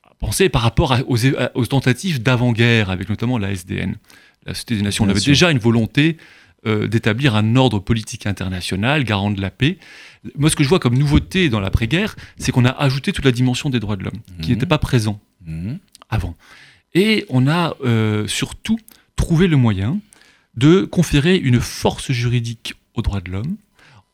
à 0.04 0.14
penser 0.20 0.50
par 0.50 0.62
rapport 0.64 0.94
à- 0.94 1.02
aux, 1.06 1.66
tentatives 1.66 2.22
d'avant-guerre, 2.24 2.90
avec 2.90 3.10
notamment 3.10 3.38
la 3.38 3.52
SDN. 3.52 3.96
La 4.46 4.54
Société 4.54 4.76
des 4.78 4.82
Nations, 4.82 5.06
on 5.06 5.10
avait 5.10 5.20
déjà 5.22 5.52
une 5.52 5.60
volonté 5.60 6.18
d'établir 6.66 7.36
un 7.36 7.58
ordre 7.58 7.80
politique 7.80 8.26
international 8.26 9.04
garant 9.04 9.32
de 9.32 9.42
la 9.42 9.50
paix. 9.50 9.78
Moi, 10.38 10.50
ce 10.50 10.56
que 10.56 10.64
je 10.64 10.70
vois 10.70 10.80
comme 10.80 10.98
nouveauté 10.98 11.50
dans 11.50 11.60
l'après-guerre, 11.60 12.16
c'est 12.38 12.54
qu'on 12.54 12.64
a 12.64 12.70
ajouté 12.70 13.12
toute 13.12 13.26
la 13.26 13.34
dimension 13.34 13.70
des 13.70 13.82
droits 13.82 13.98
de 13.98 14.04
l'homme, 14.06 14.22
qui 14.42 14.48
Mhm. 14.52 14.56
n'était 14.56 14.66
pas 14.66 14.78
présent 14.78 15.20
Mhm. 15.46 15.80
Avant. 16.14 16.36
Et 16.94 17.26
on 17.30 17.48
a 17.48 17.76
euh, 17.84 18.28
surtout 18.28 18.80
trouvé 19.16 19.48
le 19.48 19.58
moyen 19.58 20.00
de 20.56 20.82
conférer 20.86 21.36
une 21.36 21.60
force 21.60 22.12
juridique 22.12 22.76
aux 22.94 23.02
droits 23.02 23.22
de 23.22 23.32
l'homme 23.32 23.58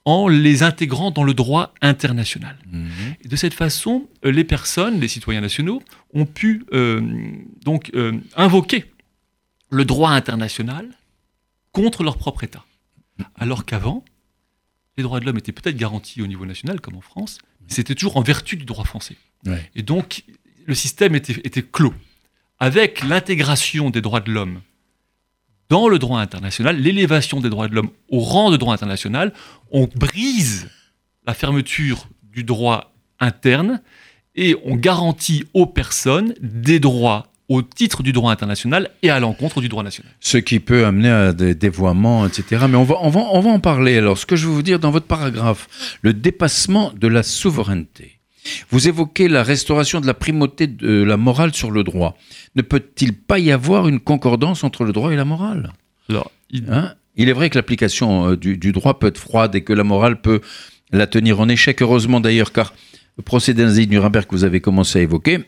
en 0.05 0.27
les 0.27 0.63
intégrant 0.63 1.11
dans 1.11 1.23
le 1.23 1.33
droit 1.33 1.73
international. 1.81 2.57
Mhm. 2.71 2.89
Et 3.23 3.27
de 3.27 3.35
cette 3.35 3.53
façon, 3.53 4.07
euh, 4.25 4.31
les 4.31 4.43
personnes, 4.43 4.99
les 4.99 5.07
citoyens 5.07 5.41
nationaux, 5.41 5.83
ont 6.13 6.25
pu 6.25 6.65
euh, 6.73 7.01
donc 7.63 7.91
euh, 7.93 8.13
invoquer 8.35 8.85
le 9.69 9.85
droit 9.85 10.11
international 10.11 10.89
contre 11.71 12.03
leur 12.03 12.17
propre 12.17 12.43
État. 12.43 12.65
Alors 13.35 13.65
qu'avant, 13.65 14.03
les 14.97 15.03
droits 15.03 15.19
de 15.19 15.25
l'homme 15.25 15.37
étaient 15.37 15.51
peut-être 15.51 15.77
garantis 15.77 16.21
au 16.21 16.27
niveau 16.27 16.45
national, 16.45 16.81
comme 16.81 16.95
en 16.95 17.01
France, 17.01 17.37
mais 17.61 17.73
c'était 17.73 17.93
toujours 17.93 18.17
en 18.17 18.21
vertu 18.21 18.55
du 18.55 18.65
droit 18.65 18.85
français. 18.85 19.17
Ouais. 19.45 19.69
Et 19.75 19.83
donc, 19.83 20.23
le 20.69 20.75
système 20.75 21.15
était, 21.15 21.63
clos. 21.63 21.95
Avec 22.59 23.03
l'intégration 23.03 23.89
des 23.89 24.01
droits 24.01 24.19
de 24.19 24.31
l'homme 24.31 24.61
dans 25.69 25.89
le 25.89 25.97
droit 25.97 26.19
international, 26.19 26.79
l'élévation 26.79 27.39
des 27.39 27.49
droits 27.49 27.67
de 27.67 27.75
l'homme 27.75 27.89
au 28.09 28.19
rang 28.19 28.51
de 28.51 28.57
droit 28.57 28.73
international, 28.73 29.33
on 29.71 29.87
brise 29.95 30.69
la 31.25 31.33
fermeture 31.33 32.07
du 32.23 32.43
droit 32.43 32.93
interne 33.19 33.81
et 34.35 34.55
on 34.63 34.75
garantit 34.75 35.43
aux 35.55 35.65
personnes 35.65 36.35
des 36.41 36.79
droits 36.79 37.27
au 37.47 37.63
titre 37.63 38.03
du 38.03 38.13
droit 38.13 38.31
international 38.31 38.91
et 39.01 39.09
à 39.09 39.19
l'encontre 39.19 39.61
du 39.61 39.69
droit 39.69 39.83
national. 39.83 40.13
Ce 40.19 40.37
qui 40.37 40.59
peut 40.59 40.85
amener 40.85 41.09
à 41.09 41.33
des 41.33 41.55
dévoiements, 41.55 42.27
etc. 42.27 42.65
Mais 42.69 42.77
on 42.77 42.83
va 42.83 42.95
en 42.97 43.59
parler. 43.59 43.97
Alors, 43.97 44.19
ce 44.19 44.27
que 44.27 44.35
je 44.35 44.45
veux 44.45 44.53
vous 44.53 44.61
dire 44.61 44.77
dans 44.77 44.91
votre 44.91 45.07
paragraphe, 45.07 45.67
le 46.03 46.13
dépassement 46.13 46.93
de 46.95 47.07
la 47.07 47.23
souveraineté. 47.23 48.18
Vous 48.69 48.87
évoquez 48.87 49.27
la 49.27 49.43
restauration 49.43 50.01
de 50.01 50.07
la 50.07 50.13
primauté 50.13 50.67
de 50.67 51.03
la 51.03 51.17
morale 51.17 51.53
sur 51.53 51.71
le 51.71 51.83
droit. 51.83 52.17
Ne 52.55 52.61
peut-il 52.61 53.13
pas 53.13 53.39
y 53.39 53.51
avoir 53.51 53.87
une 53.87 53.99
concordance 53.99 54.63
entre 54.63 54.83
le 54.83 54.91
droit 54.93 55.11
et 55.11 55.15
la 55.15 55.25
morale? 55.25 55.73
Alors, 56.09 56.31
il- 56.49 56.65
Hein? 56.71 56.93
Il 57.15 57.27
est 57.27 57.33
vrai 57.33 57.49
que 57.49 57.57
l'application 57.57 58.29
euh, 58.31 58.37
du, 58.37 58.57
du 58.57 58.71
droit 58.71 58.97
peut 58.97 59.07
être 59.07 59.17
froide 59.17 59.53
et 59.55 59.61
que 59.61 59.73
la 59.73 59.83
morale 59.83 60.21
peut 60.21 60.39
la 60.91 61.05
tenir 61.05 61.39
en 61.41 61.49
échec. 61.49 61.81
Heureusement 61.81 62.21
d'ailleurs, 62.21 62.53
car 62.53 62.73
le 63.17 63.23
procédé 63.23 63.63
nazi 63.63 63.87
de 63.87 63.91
Nuremberg 63.91 64.25
que 64.25 64.31
vous 64.35 64.45
avez 64.45 64.61
commencé 64.61 64.99
à 64.99 65.01
évoquer, 65.01 65.39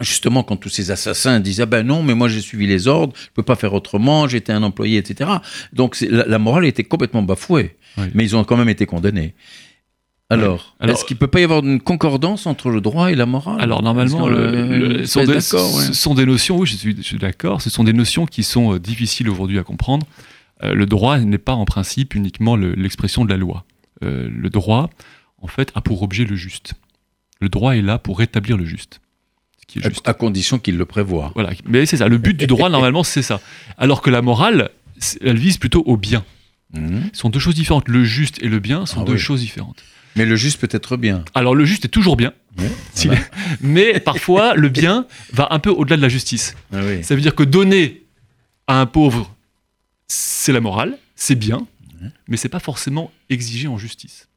justement 0.00 0.42
quand 0.42 0.56
tous 0.56 0.68
ces 0.68 0.90
assassins 0.90 1.40
disaient 1.40 1.62
ah 1.62 1.66
ben 1.66 1.86
non, 1.86 2.02
mais 2.02 2.14
moi 2.14 2.28
j'ai 2.28 2.40
suivi 2.40 2.66
les 2.66 2.88
ordres, 2.88 3.14
je 3.16 3.28
peux 3.32 3.42
pas 3.42 3.56
faire 3.56 3.72
autrement, 3.72 4.28
j'étais 4.28 4.52
un 4.52 4.62
employé, 4.62 4.98
etc. 4.98 5.30
Donc 5.72 5.98
la, 6.02 6.26
la 6.26 6.38
morale 6.38 6.66
était 6.66 6.84
complètement 6.84 7.22
bafouée, 7.22 7.76
Oui. 7.96 8.04
mais 8.14 8.24
ils 8.24 8.36
ont 8.36 8.44
quand 8.44 8.56
même 8.56 8.68
été 8.68 8.84
condamnés. 8.84 9.34
Alors, 10.32 10.74
Alors, 10.80 10.96
est-ce 10.96 11.04
qu'il 11.04 11.16
peut 11.16 11.26
pas 11.26 11.40
y 11.40 11.44
avoir 11.44 11.64
une 11.64 11.80
concordance 11.80 12.46
entre 12.46 12.70
le 12.70 12.80
droit 12.80 13.10
et 13.10 13.14
la 13.14 13.26
morale? 13.26 13.60
Alors 13.60 13.82
normalement, 13.82 14.28
le- 14.28 14.50
le- 14.78 15.06
sont 15.06 15.20
des- 15.20 15.26
d'accord, 15.34 15.74
ouais. 15.74 15.84
ce 15.84 15.92
sont 15.92 16.14
des 16.14 16.26
notions, 16.26 16.58
oui, 16.58 16.66
je 16.66 16.76
suis, 16.76 16.96
je 16.96 17.02
suis 17.02 17.18
d'accord, 17.18 17.60
ce 17.62 17.70
sont 17.70 17.84
des 17.84 17.92
notions 17.92 18.26
qui 18.26 18.42
sont 18.42 18.74
euh, 18.74 18.78
difficiles 18.78 19.28
aujourd'hui 19.28 19.58
à 19.58 19.62
comprendre. 19.62 20.06
Euh, 20.62 20.74
le 20.74 20.86
droit 20.86 21.18
n'est 21.18 21.38
pas 21.38 21.54
en 21.54 21.64
principe 21.64 22.14
uniquement 22.14 22.56
le- 22.56 22.74
l'expression 22.74 23.24
de 23.24 23.30
la 23.30 23.36
loi. 23.36 23.64
Euh, 24.04 24.28
le 24.32 24.50
droit, 24.50 24.90
en 25.40 25.46
fait, 25.48 25.72
a 25.74 25.80
pour 25.80 26.02
objet 26.02 26.24
le 26.24 26.36
juste. 26.36 26.74
Le 27.40 27.48
droit 27.48 27.76
est 27.76 27.82
là 27.82 27.98
pour 27.98 28.18
rétablir 28.18 28.56
le 28.56 28.64
juste. 28.64 29.00
Ce 29.60 29.66
qui 29.66 29.78
est 29.80 29.82
juste. 29.82 30.06
à, 30.06 30.10
à 30.10 30.14
condition 30.14 30.58
qu'il 30.58 30.76
le 30.76 30.84
prévoit. 30.84 31.32
Voilà, 31.34 31.50
mais 31.66 31.86
c'est 31.86 31.96
ça. 31.96 32.08
Le 32.08 32.18
but 32.18 32.36
du 32.36 32.46
droit, 32.46 32.68
normalement, 32.76 33.02
c'est 33.04 33.22
ça. 33.22 33.40
Alors 33.78 34.02
que 34.02 34.10
la 34.10 34.22
morale, 34.22 34.70
elle 35.20 35.36
vise 35.38 35.58
plutôt 35.58 35.82
au 35.86 35.96
bien. 35.96 36.24
Mhm. 36.74 37.10
Ce 37.12 37.20
sont 37.20 37.28
deux 37.28 37.38
choses 37.40 37.54
différentes. 37.54 37.88
Le 37.88 38.02
juste 38.04 38.42
et 38.42 38.48
le 38.48 38.58
bien 38.60 38.86
sont 38.86 39.02
Ah 39.02 39.04
deux 39.04 39.12
oui. 39.14 39.18
choses 39.18 39.40
différentes. 39.40 39.82
Mais 40.16 40.24
le 40.26 40.36
juste 40.36 40.60
peut 40.60 40.68
être 40.70 40.96
bien. 40.96 41.24
Alors 41.34 41.54
le 41.54 41.64
juste 41.64 41.84
est 41.86 41.88
toujours 41.88 42.16
bien, 42.16 42.32
Ouais, 42.58 42.70
voilà. 43.04 43.20
mais 43.62 43.98
parfois 44.00 44.54
le 44.54 44.68
bien 44.68 45.06
va 45.32 45.48
un 45.50 45.58
peu 45.58 45.70
au-delà 45.70 45.96
de 45.96 46.02
la 46.02 46.08
justice. 46.10 46.54
Ah 46.72 46.78
oui. 46.84 47.02
Ça 47.02 47.14
veut 47.14 47.20
dire 47.22 47.34
que 47.34 47.42
donner 47.44 48.02
à 48.66 48.80
un 48.80 48.86
pauvre, 48.86 49.34
c'est 50.08 50.52
la 50.52 50.60
morale, 50.60 50.98
c'est 51.16 51.34
bien, 51.34 51.66
mais 52.28 52.36
c'est 52.36 52.48
pas 52.50 52.58
forcément 52.60 53.10
exigé 53.30 53.68
en 53.68 53.78
justice. 53.78 54.28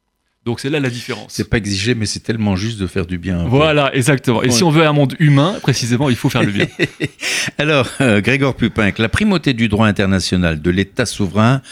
Donc 0.46 0.60
c'est 0.60 0.70
là 0.70 0.78
la 0.78 0.90
différence. 0.90 1.32
C'est 1.32 1.50
pas 1.50 1.56
exigé, 1.58 1.96
mais 1.96 2.06
c'est 2.06 2.20
tellement 2.20 2.54
juste 2.54 2.78
de 2.78 2.86
faire 2.86 3.04
du 3.04 3.18
bien. 3.18 3.42
peu. 3.42 3.48
Voilà, 3.48 3.92
exactement. 3.96 4.42
Et 4.44 4.46
Ouais. 4.46 4.52
si 4.52 4.62
on 4.62 4.70
veut 4.70 4.86
un 4.86 4.92
monde 4.92 5.16
humain, 5.18 5.56
précisément, 5.60 6.08
il 6.08 6.14
faut 6.14 6.28
faire 6.30 6.44
le 6.44 6.52
bien. 6.52 6.68
Alors, 7.58 7.88
euh, 8.00 8.20
Grégor 8.20 8.54
Pupin, 8.54 8.92
la 8.96 9.08
primauté 9.08 9.54
du 9.54 9.66
droit 9.68 9.88
international, 9.88 10.62
de 10.62 10.70
l'État 10.70 11.04
souverain 11.04 11.62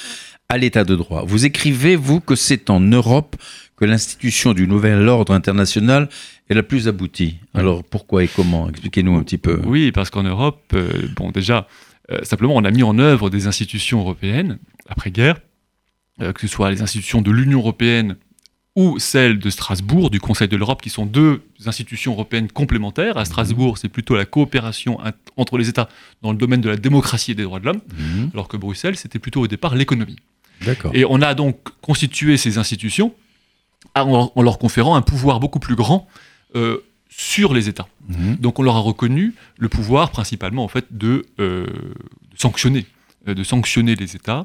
à 0.49 0.59
l'État 0.59 0.83
de 0.83 0.97
droit. 0.97 1.25
Vous 1.25 1.45
écrivez, 1.47 1.95
vous, 1.95 2.19
que 2.21 2.35
c'est 2.35 2.69
en 2.69 2.81
Europe 2.81 3.37
que 3.77 3.85
l'institution 3.85 4.53
du 4.53 4.67
nouvel 4.69 5.09
ordre 5.09 5.33
international 5.35 6.09
est 6.49 6.55
la 6.55 6.63
plus 6.63 6.87
aboutie. 6.89 7.37
Alors, 7.55 7.83
pourquoi 7.83 8.23
et 8.25 8.29
comment? 8.29 8.69
Expliquez-nous 8.69 9.17
un 9.17 9.23
petit 9.23 9.39
peu. 9.39 9.61
Oui, 9.65 9.91
parce 9.93 10.11
qu'en 10.11 10.23
Europe, 10.23 10.63
euh, 10.75 11.09
bon, 11.17 11.31
déjà, 11.31 11.67
euh, 12.11 12.19
simplement, 12.23 12.55
on 12.55 12.65
a 12.65 12.71
mis 12.71 12.83
en 12.83 12.99
œuvre 12.99 13.31
des 13.31 13.47
institutions 13.47 14.01
européennes 14.01 14.59
après-guerre, 14.89 15.41
euh, 16.21 16.33
que 16.33 16.41
ce 16.43 16.47
soit 16.47 16.71
les 16.71 16.83
institutions 16.83 17.23
de 17.23 17.31
l'Union 17.31 17.59
européenne 17.61 18.17
ou 18.77 18.99
celles 18.99 19.39
de 19.39 19.51
Strasbourg, 19.51 20.11
du 20.11 20.21
Conseil 20.21 20.49
de 20.49 20.57
l'Europe, 20.57 20.83
qui 20.83 20.91
sont 20.91 21.07
deux 21.07 21.43
institutions 21.65 22.13
européennes 22.13 22.49
complémentaires. 22.51 23.17
À 23.17 23.25
Strasbourg, 23.25 23.79
c'est 23.79 23.89
plutôt 23.89 24.17
la 24.17 24.25
coopération 24.25 24.99
entre 25.37 25.59
les 25.59 25.69
États 25.69 25.89
dans 26.23 26.33
le 26.33 26.39
domaine 26.39 26.61
de 26.61 26.69
la 26.69 26.77
démocratie 26.77 27.31
et 27.31 27.35
des 27.37 27.45
droits 27.45 27.61
de 27.61 27.67
l'homme, 27.67 27.81
Mhm. 27.97 28.31
alors 28.35 28.49
que 28.49 28.57
Bruxelles, 28.57 28.97
c'était 28.97 29.21
plutôt 29.21 29.43
au 29.43 29.47
départ 29.47 29.77
l'économie. 29.77 30.17
D'accord. 30.65 30.91
Et 30.93 31.05
on 31.09 31.23
a 31.23 31.35
donc 31.35 31.57
constitué 31.83 32.37
ces 32.37 32.59
institutions 32.59 33.15
en, 33.95 34.33
en 34.35 34.43
leur 34.43 34.59
conférant 34.59 34.97
un 34.97 35.03
pouvoir 35.03 35.41
beaucoup 35.41 35.61
plus 35.61 35.77
grand 35.77 36.09
euh, 36.57 36.79
sur 37.09 37.55
les 37.55 37.69
États. 37.69 37.87
Mhm. 38.09 38.37
Donc 38.37 38.59
on 38.59 38.63
leur 38.63 38.77
a 38.77 38.81
reconnu 38.81 39.35
le 39.59 39.69
pouvoir 39.69 40.11
principalement 40.11 40.65
en 40.65 40.69
fait 40.69 40.87
de, 40.91 41.27
euh, 41.39 41.67
de 41.67 42.39
sanctionner, 42.39 42.87
euh, 43.29 43.35
de 43.35 43.45
sanctionner 43.45 43.95
les 43.95 44.17
États 44.17 44.45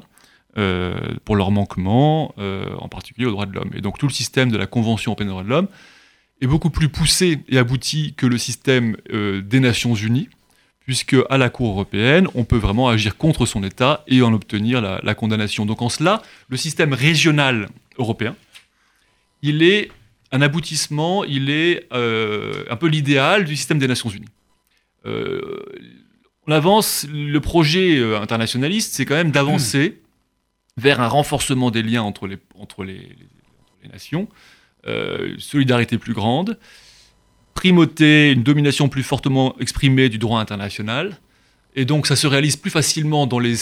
euh, 0.56 0.94
pour 1.24 1.36
leurs 1.36 1.50
manquements, 1.50 2.34
en 2.78 2.88
particulier 2.88 3.26
aux 3.26 3.32
droits 3.32 3.46
de 3.46 3.54
l'homme. 3.54 3.70
Et 3.74 3.80
donc 3.80 3.98
tout 3.98 4.06
le 4.06 4.12
système 4.12 4.50
de 4.50 4.56
la 4.56 4.66
Convention 4.66 5.10
européenne 5.10 5.28
des 5.28 5.32
droits 5.32 5.44
de 5.44 5.48
l'homme 5.48 5.68
est 6.40 6.46
beaucoup 6.46 6.70
plus 6.70 6.88
poussé 6.88 7.40
et 7.48 7.58
abouti 7.58 8.14
que 8.16 8.26
le 8.26 8.38
système 8.38 8.96
des 9.12 9.60
Nations 9.60 9.94
Unies, 9.94 10.28
puisque 10.80 11.16
à 11.28 11.38
la 11.38 11.50
Cour 11.50 11.70
européenne, 11.70 12.26
on 12.34 12.44
peut 12.44 12.56
vraiment 12.56 12.88
agir 12.88 13.16
contre 13.16 13.46
son 13.46 13.62
État 13.62 14.02
et 14.08 14.22
en 14.22 14.32
obtenir 14.32 14.80
la, 14.80 15.00
la 15.02 15.14
condamnation. 15.14 15.66
Donc 15.66 15.82
en 15.82 15.88
cela, 15.88 16.22
le 16.48 16.56
système 16.56 16.94
régional 16.94 17.68
européen, 17.98 18.34
il 19.42 19.62
est 19.62 19.90
un 20.32 20.42
aboutissement, 20.42 21.24
il 21.24 21.50
est 21.50 21.86
euh, 21.92 22.64
un 22.70 22.76
peu 22.76 22.86
l'idéal 22.86 23.44
du 23.44 23.56
système 23.56 23.78
des 23.78 23.88
Nations 23.88 24.10
Unies. 24.10 24.28
Euh, 25.06 25.40
on 26.46 26.52
avance, 26.52 27.06
le 27.12 27.38
projet 27.40 27.98
euh, 27.98 28.20
internationaliste, 28.20 28.94
c'est 28.94 29.04
quand 29.04 29.14
même 29.14 29.32
d'avancer 29.32 30.00
vers 30.76 31.00
un 31.00 31.08
renforcement 31.08 31.70
des 31.70 31.82
liens 31.82 32.02
entre 32.02 32.26
les, 32.28 32.38
nations, 33.92 34.28
solidarité 35.38 35.98
plus 35.98 36.12
grande, 36.12 36.58
primauté, 37.54 38.30
une 38.30 38.42
domination 38.42 38.88
plus 38.88 39.02
fortement 39.02 39.58
exprimée 39.58 40.08
du 40.08 40.18
droit 40.18 40.40
international, 40.40 41.18
et 41.74 41.84
donc 41.84 42.06
ça 42.06 42.14
se 42.14 42.26
réalise 42.26 42.56
plus 42.56 42.70
facilement 42.70 43.26
dans 43.26 43.38
les 43.38 43.56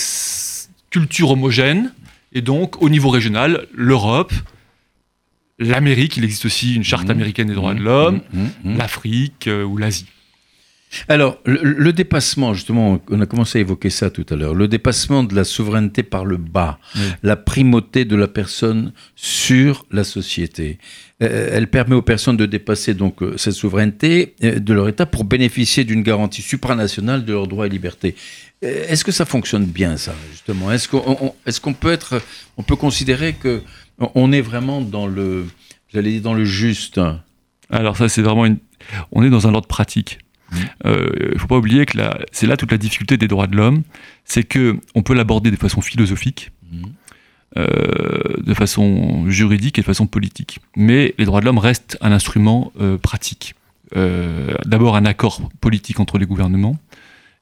cultures 0.90 1.30
homogènes, 1.30 1.92
et 2.32 2.40
donc 2.42 2.82
au 2.82 2.88
niveau 2.88 3.10
régional, 3.10 3.66
l'Europe, 3.72 4.32
l'Amérique, 5.58 6.16
il 6.16 6.24
existe 6.24 6.44
aussi 6.46 6.74
une 6.74 6.84
charte 6.84 7.04
Mhm. 7.04 7.10
américaine 7.10 7.48
des 7.48 7.54
droits 7.54 7.74
de 7.74 7.80
l'homme, 7.80 8.20
Mhm. 8.32 8.50
Mhm. 8.64 8.78
l'Afrique 8.78 9.46
euh, 9.48 9.64
ou 9.64 9.76
l'Asie. 9.76 10.06
Alors, 11.08 11.38
le, 11.44 11.60
le 11.62 11.92
dépassement, 11.92 12.54
justement, 12.54 12.98
on 13.10 13.20
a 13.20 13.26
commencé 13.26 13.58
à 13.58 13.60
évoquer 13.60 13.90
ça 13.90 14.08
tout 14.08 14.24
à 14.30 14.36
l'heure, 14.36 14.54
le 14.54 14.68
dépassement 14.68 15.22
de 15.22 15.34
la 15.34 15.44
souveraineté 15.44 16.02
par 16.02 16.24
le 16.24 16.38
bas, 16.38 16.78
la 17.22 17.36
primauté 17.36 18.06
de 18.06 18.16
la 18.16 18.26
personne 18.26 18.92
sur 19.14 19.84
la 19.90 20.02
société. 20.02 20.78
Euh, 21.22 21.50
elle 21.52 21.66
permet 21.68 21.94
aux 21.94 22.00
personnes 22.00 22.38
de 22.38 22.46
dépasser 22.46 22.94
donc 22.94 23.22
euh, 23.22 23.36
cette 23.36 23.52
souveraineté 23.52 24.34
de 24.40 24.72
leur 24.72 24.88
État 24.88 25.04
pour 25.04 25.24
bénéficier 25.24 25.84
d'une 25.84 26.02
garantie 26.02 26.40
supranationale 26.40 27.26
de 27.26 27.34
leurs 27.34 27.48
droits 27.48 27.66
et 27.66 27.70
libertés. 27.70 28.14
Est-ce 28.62 29.04
que 29.04 29.12
ça 29.12 29.26
fonctionne 29.26 29.66
bien, 29.66 29.98
ça, 29.98 30.14
justement? 30.32 30.72
Est-ce 30.72 30.88
qu'on 30.88 31.76
être, 31.90 32.22
on 32.56 32.62
peut 32.62 32.76
considérer 32.76 33.34
que 33.34 33.60
on- 34.14 34.32
est 34.32 34.40
vraiment 34.40 34.80
dans 34.80 35.06
le, 35.06 35.46
j'allais 35.92 36.12
dire 36.12 36.22
dans 36.22 36.34
le 36.34 36.44
juste 36.44 37.00
Alors 37.70 37.96
ça, 37.96 38.08
c'est 38.08 38.22
vraiment 38.22 38.46
une... 38.46 38.58
On 39.12 39.22
est 39.22 39.30
dans 39.30 39.46
un 39.48 39.54
ordre 39.54 39.66
pratique. 39.68 40.18
Il 40.54 40.90
ne 41.34 41.38
faut 41.38 41.46
pas 41.46 41.58
oublier 41.58 41.84
que 41.84 41.98
la- 41.98 42.18
c'est 42.32 42.46
là 42.46 42.56
toute 42.56 42.70
la 42.72 42.78
difficulté 42.78 43.16
des 43.18 43.28
droits 43.28 43.46
de 43.46 43.56
l'homme, 43.56 43.82
c'est 44.24 44.44
que 44.44 44.78
on 44.94 45.02
peut 45.02 45.14
l'aborder 45.14 45.50
de 45.50 45.56
façon 45.56 45.80
philosophique, 45.82 46.52
Mhm. 46.72 46.84
euh, 47.58 47.66
de 48.38 48.54
façon 48.54 49.28
juridique 49.28 49.78
et 49.78 49.82
de 49.82 49.86
façon 49.86 50.06
politique. 50.06 50.60
Mais 50.76 51.14
les 51.18 51.24
droits 51.24 51.40
de 51.40 51.44
l'homme 51.46 51.58
restent 51.58 51.98
un 52.00 52.12
instrument 52.12 52.72
euh, 52.80 52.96
pratique. 52.98 53.54
Euh, 53.96 54.54
D'abord 54.66 54.96
un 54.96 55.04
accord 55.04 55.40
politique 55.60 55.98
entre 56.00 56.18
les 56.18 56.26
gouvernements, 56.26 56.76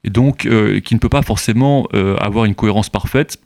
et 0.04 0.10
donc 0.10 0.46
euh, 0.46 0.80
qui 0.80 0.94
ne 0.94 1.00
peut 1.00 1.08
pas 1.08 1.22
forcément 1.22 1.86
euh, 1.94 2.16
avoir 2.16 2.44
une 2.44 2.54
cohérence 2.54 2.88
parfaite 2.88 3.38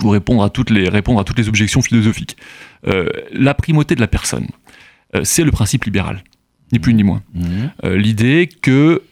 pour 0.00 0.12
répondre 0.12 0.42
à 0.42 0.50
toutes 0.50 0.70
les, 0.70 0.88
répondre 0.88 1.20
à 1.20 1.24
toutes 1.24 1.38
les 1.38 1.48
objections 1.48 1.82
philosophiques. 1.82 2.36
Euh, 2.88 3.08
la 3.32 3.54
primauté 3.54 3.94
de 3.94 4.00
la 4.00 4.08
personne, 4.08 4.48
euh, 5.14 5.20
c'est 5.22 5.44
le 5.44 5.52
principe 5.52 5.84
libéral, 5.84 6.24
ni 6.72 6.80
plus 6.80 6.94
ni 6.94 7.04
moins. 7.04 7.22
Mhm. 7.34 7.70
Euh, 7.84 7.96
L'idée 7.96 8.48
que 8.48 9.02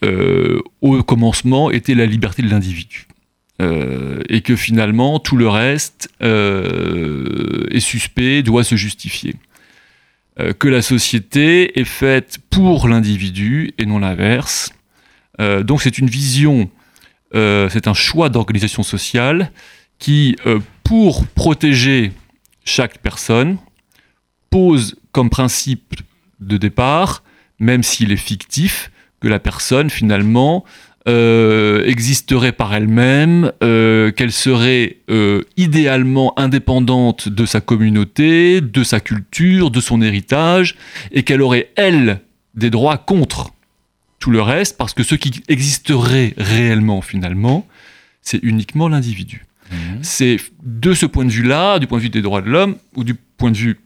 au 0.80 1.02
commencement 1.04 1.71
était 1.71 1.95
la 1.95 2.07
liberté 2.07 2.42
de 2.42 2.49
l'individu. 2.49 3.07
Et 4.28 4.40
que 4.42 4.54
finalement 4.54 5.18
tout 5.18 5.37
le 5.37 5.49
reste 5.49 6.09
est 6.21 7.80
suspect, 7.80 8.45
doit 8.45 8.62
se 8.62 8.76
justifier. 8.76 9.35
Que 10.61 10.68
la 10.68 10.80
société 10.80 11.76
est 11.80 11.85
faite 11.85 12.38
pour 12.50 12.87
l'individu 12.87 13.73
et 13.78 13.85
non 13.85 13.99
l'inverse. 13.99 14.73
Donc 15.40 15.83
c'est 15.83 15.99
une 15.99 16.07
vision, 16.07 16.71
c'est 17.33 17.88
un 17.88 17.95
choix 17.95 18.28
d'organisation 18.28 18.85
sociale 18.85 19.50
qui, 19.99 20.37
euh, 20.47 20.61
pour 20.88 21.26
protéger 21.26 22.12
chaque 22.64 22.99
personne, 22.99 23.59
pose 24.49 24.97
comme 25.12 25.28
principe 25.28 26.00
de 26.40 26.57
départ 26.57 27.23
même 27.59 27.83
s'il 27.83 28.11
est 28.11 28.16
fictif, 28.16 28.90
que 29.21 29.28
la 29.28 29.38
personne 29.38 29.90
finalement 29.90 30.64
euh, 31.09 31.85
existerait 31.85 32.52
par 32.52 32.75
elle-même, 32.75 33.52
euh, 33.62 34.12
qu'elle 34.12 34.33
serait 34.33 34.99
euh, 35.11 35.42
idéalement 35.59 36.38
indépendante 36.38 37.28
de 37.28 37.45
sa 37.45 37.61
communauté, 37.61 38.62
de 38.62 38.83
sa 38.83 39.00
culture, 39.00 39.71
de 39.71 39.80
son 39.80 40.00
héritage, 40.00 40.76
et 41.11 41.23
qu'elle 41.23 41.42
aurait, 41.42 41.71
elle, 41.76 42.21
des 42.54 42.71
droits 42.71 42.97
contre 42.97 43.50
tout 44.21 44.30
le 44.30 44.40
reste, 44.40 44.78
parce 44.78 44.95
que 44.95 45.02
ce 45.02 45.16
qui 45.16 45.42
existerait 45.49 46.33
réellement 46.38 47.02
finalement, 47.02 47.66
c'est 48.23 48.42
uniquement 48.42 48.88
l'individu. 48.88 49.48
Mhm. 49.71 49.99
C'est 50.03 50.39
de 50.63 50.95
ce 50.95 51.07
point 51.07 51.25
de 51.25 51.31
vue-là, 51.31 51.79
du 51.79 51.87
point 51.87 51.99
de 51.99 52.03
vue 52.03 52.11
des 52.11 52.23
droits 52.23 52.43
de 52.43 52.49
l'homme, 52.49 52.77
ou 52.95 53.05
du 53.05 53.15
point 53.15 53.51
de 53.51 53.57
vue 53.57 53.81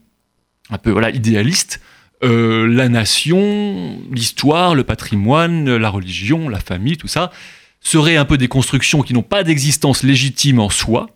un 0.69 0.77
peu 0.77 0.91
voilà, 0.91 1.09
idéaliste, 1.09 1.81
euh, 2.23 2.67
la 2.67 2.87
nation, 2.87 3.99
l'histoire, 4.11 4.75
le 4.75 4.83
patrimoine, 4.83 5.75
la 5.75 5.89
religion, 5.89 6.47
la 6.47 6.59
famille, 6.59 6.97
tout 6.97 7.07
ça, 7.07 7.31
seraient 7.81 8.15
un 8.15 8.25
peu 8.25 8.37
des 8.37 8.47
constructions 8.47 9.01
qui 9.01 9.13
n'ont 9.13 9.23
pas 9.23 9.43
d'existence 9.43 10.03
légitime 10.03 10.59
en 10.59 10.69
soi. 10.69 11.09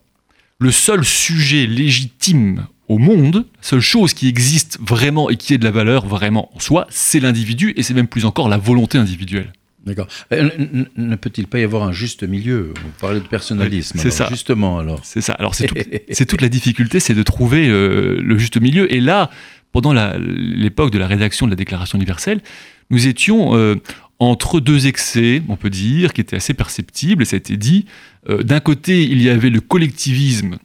Le 0.59 0.71
seul 0.71 1.05
sujet 1.05 1.65
légitime 1.65 2.67
au 2.89 2.97
monde, 2.97 3.45
la 3.55 3.61
seule 3.61 3.79
chose 3.79 4.13
qui 4.13 4.27
existe 4.27 4.79
vraiment 4.81 5.29
et 5.29 5.37
qui 5.37 5.53
ait 5.53 5.57
de 5.57 5.63
la 5.63 5.71
valeur 5.71 6.05
vraiment 6.05 6.49
en 6.55 6.59
soi, 6.59 6.87
c'est 6.89 7.19
l'individu, 7.19 7.73
et 7.77 7.83
c'est 7.83 7.93
même 7.93 8.07
plus 8.07 8.25
encore 8.25 8.49
la 8.49 8.57
volonté 8.57 8.97
individuelle. 8.97 9.53
D'accord. 9.87 10.07
Euh, 10.33 10.49
Ne 10.97 11.15
peut-il 11.15 11.47
pas 11.47 11.59
y 11.59 11.63
avoir 11.63 11.83
un 11.83 11.91
juste 11.91 12.21
milieu? 12.23 12.73
Vous 12.83 12.91
parlez 13.01 13.19
de 13.21 13.25
personnalisme. 13.25 13.97
C'est 13.97 14.11
ça. 14.11 14.27
Justement, 14.29 14.77
alors. 14.79 14.99
C'est 15.03 15.21
ça. 15.21 15.33
Alors 15.33 15.55
c'est 15.55 15.67
tout- 15.67 15.75
c'est 16.11 16.25
toute 16.25 16.41
la 16.41 16.49
difficulté, 16.49 16.99
c'est 16.99 17.13
de 17.15 17.23
trouver 17.23 17.67
euh, 17.69 18.19
le 18.21 18.37
juste 18.37 18.59
milieu. 18.61 18.93
Et 18.93 18.99
là, 18.99 19.31
pendant 19.71 19.93
l'époque 20.19 20.91
de 20.91 20.97
la 20.99 21.07
rédaction 21.07 21.45
de 21.47 21.51
la 21.51 21.55
Déclaration 21.55 21.97
universelle, 21.97 22.41
nous 22.89 23.07
étions 23.07 23.55
euh, 23.55 23.75
entre 24.19 24.59
deux 24.59 24.87
excès, 24.87 25.41
on 25.47 25.55
peut 25.55 25.69
dire, 25.69 26.13
qui 26.13 26.21
étaient 26.21 26.35
assez 26.37 26.53
perceptibles, 26.53 27.23
et 27.23 27.25
ça 27.25 27.35
a 27.35 27.37
été 27.37 27.55
dit. 27.57 27.85
Euh, 28.29 28.43
D'un 28.43 28.59
côté, 28.59 29.03
il 29.03 29.21
y 29.21 29.29
avait 29.29 29.49
le 29.49 29.61
collectivisme 29.61 30.57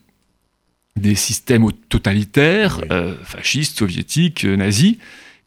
des 0.96 1.14
systèmes 1.14 1.66
totalitaires, 1.88 2.80
Oui. 2.82 2.88
fascistes, 3.24 3.78
soviétiques, 3.78 4.44
nazis, 4.44 4.96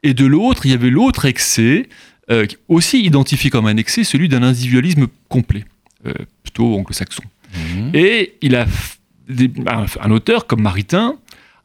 et 0.04 0.14
de 0.14 0.26
l'autre, 0.26 0.66
il 0.66 0.72
y 0.72 0.74
avait 0.76 0.90
l'autre 0.90 1.26
excès, 1.26 1.90
euh, 2.32 2.46
aussi 2.68 3.04
identifié 3.04 3.50
comme 3.50 3.68
un 3.68 3.78
excès, 3.78 4.04
celui 4.04 4.30
d'un 4.30 4.44
individualisme 4.44 5.08
complet, 5.30 5.66
euh, 6.06 6.14
plutôt 6.44 6.76
anglo-saxon. 6.76 7.24
Mhm. 7.54 7.92
Et 7.94 8.34
il 8.42 8.56
a 8.56 8.66
des- 9.30 9.52
un, 9.68 9.86
un 10.02 10.12
auteur 10.12 10.48
comme 10.48 10.62
Maritain 10.62 11.16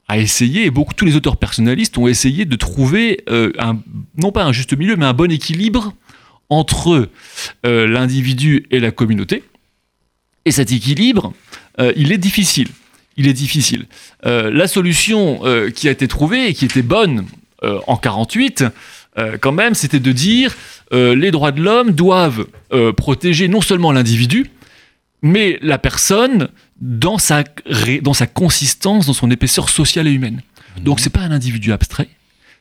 a 0.09 0.18
essayé, 0.18 0.66
et 0.66 0.70
beaucoup 0.70 0.92
tous 0.94 1.05
les 1.05 1.16
auteurs 1.16 1.37
personnalistes 1.37 1.96
ont 1.99 2.09
essayé 2.09 2.44
de 2.44 2.57
trouver 2.57 3.23
euh, 3.29 3.53
un, 3.59 3.79
non 4.16 4.33
pas 4.33 4.44
un 4.44 4.53
juste 4.53 4.77
milieu, 4.77 4.96
mais 4.96 5.07
un 5.07 5.12
bon 5.14 5.31
équilibre 5.31 5.94
entre 6.49 7.09
l'individu 7.64 8.66
et 8.73 8.81
la 8.81 8.90
communauté. 8.90 9.44
Et 10.44 10.51
cet 10.51 10.73
équilibre, 10.73 11.33
il 11.94 12.11
est 12.11 12.18
difficile. 12.18 12.66
Il 13.16 13.29
est 13.29 13.33
difficile. 13.33 13.87
La 14.25 14.66
solution 14.66 15.40
qui 15.77 15.87
a 15.87 15.92
été 15.92 16.09
trouvée 16.09 16.49
et 16.49 16.55
qui 16.55 16.64
était 16.64 16.83
bonne 16.83 17.25
en 17.62 17.96
48, 17.96 18.64
euh, 19.18 19.37
quand 19.40 19.53
même, 19.53 19.75
c'était 19.75 20.01
de 20.01 20.12
dire 20.12 20.55
euh, 20.92 21.14
les 21.16 21.31
droits 21.31 21.53
de 21.53 21.61
l'homme 21.62 21.90
doivent 21.92 22.46
euh, 22.73 22.92
protéger 22.92 23.49
non 23.49 23.61
seulement 23.61 23.92
l'individu, 23.92 24.46
mais 25.23 25.59
la 25.62 25.79
personne 25.79 26.49
dans 26.81 27.18
sa, 27.18 27.44
dans 28.03 28.14
sa 28.14 28.27
consistance, 28.27 29.07
dans 29.07 29.12
son 29.12 29.31
épaisseur 29.31 29.68
sociale 29.68 30.07
et 30.07 30.12
humaine. 30.12 30.40
Donc 30.83 31.01
c'est 31.01 31.11
pas 31.11 31.20
un 31.20 31.31
individu 31.33 31.73
abstrait, 31.73 32.09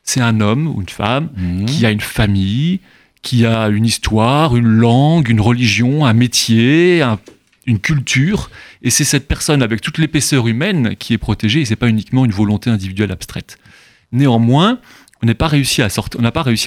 c'est 0.02 0.20
un 0.20 0.40
homme 0.40 0.66
ou 0.66 0.80
une 0.80 0.88
femme 0.88 1.30
Mhm. 1.36 1.66
qui 1.66 1.86
a 1.86 1.90
une 1.90 2.00
famille, 2.00 2.80
qui 3.22 3.46
a 3.46 3.68
une 3.68 3.84
histoire, 3.86 4.56
une 4.56 4.66
langue, 4.66 5.28
une 5.28 5.40
religion, 5.40 6.04
un 6.04 6.12
métier, 6.12 7.00
un- 7.02 7.18
une 7.66 7.78
culture, 7.78 8.50
et 8.82 8.90
c'est 8.90 9.04
cette 9.04 9.28
personne 9.28 9.62
avec 9.62 9.80
toute 9.80 9.98
l'épaisseur 9.98 10.48
humaine 10.48 10.96
qui 10.98 11.12
est 11.14 11.18
protégée, 11.18 11.60
et 11.60 11.64
c'est 11.64 11.76
pas 11.76 11.88
uniquement 11.88 12.24
une 12.24 12.32
volonté 12.32 12.68
individuelle 12.70 13.12
abstraite. 13.12 13.58
Néanmoins, 14.12 14.80
on 15.22 15.26
n'a 15.26 15.34
pas 15.34 15.48
réussi 15.48 15.82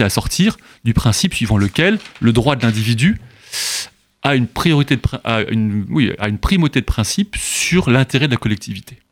à 0.03 0.09
sortir 0.09 0.57
du 0.83 0.93
principe 0.93 1.33
suivant 1.33 1.57
lequel 1.57 1.99
le 2.21 2.33
droit 2.33 2.55
de 2.55 2.63
l'individu 2.63 3.19
a 4.21 4.35
une 4.35 4.47
priorité 4.47 4.97
a 5.25 5.41
une 5.51 6.37
primauté 6.39 6.79
de 6.79 6.85
principe 6.85 7.35
sur 7.37 7.89
l'intérêt 7.89 8.27
de 8.27 8.31
la 8.31 8.37
collectivité. 8.37 9.02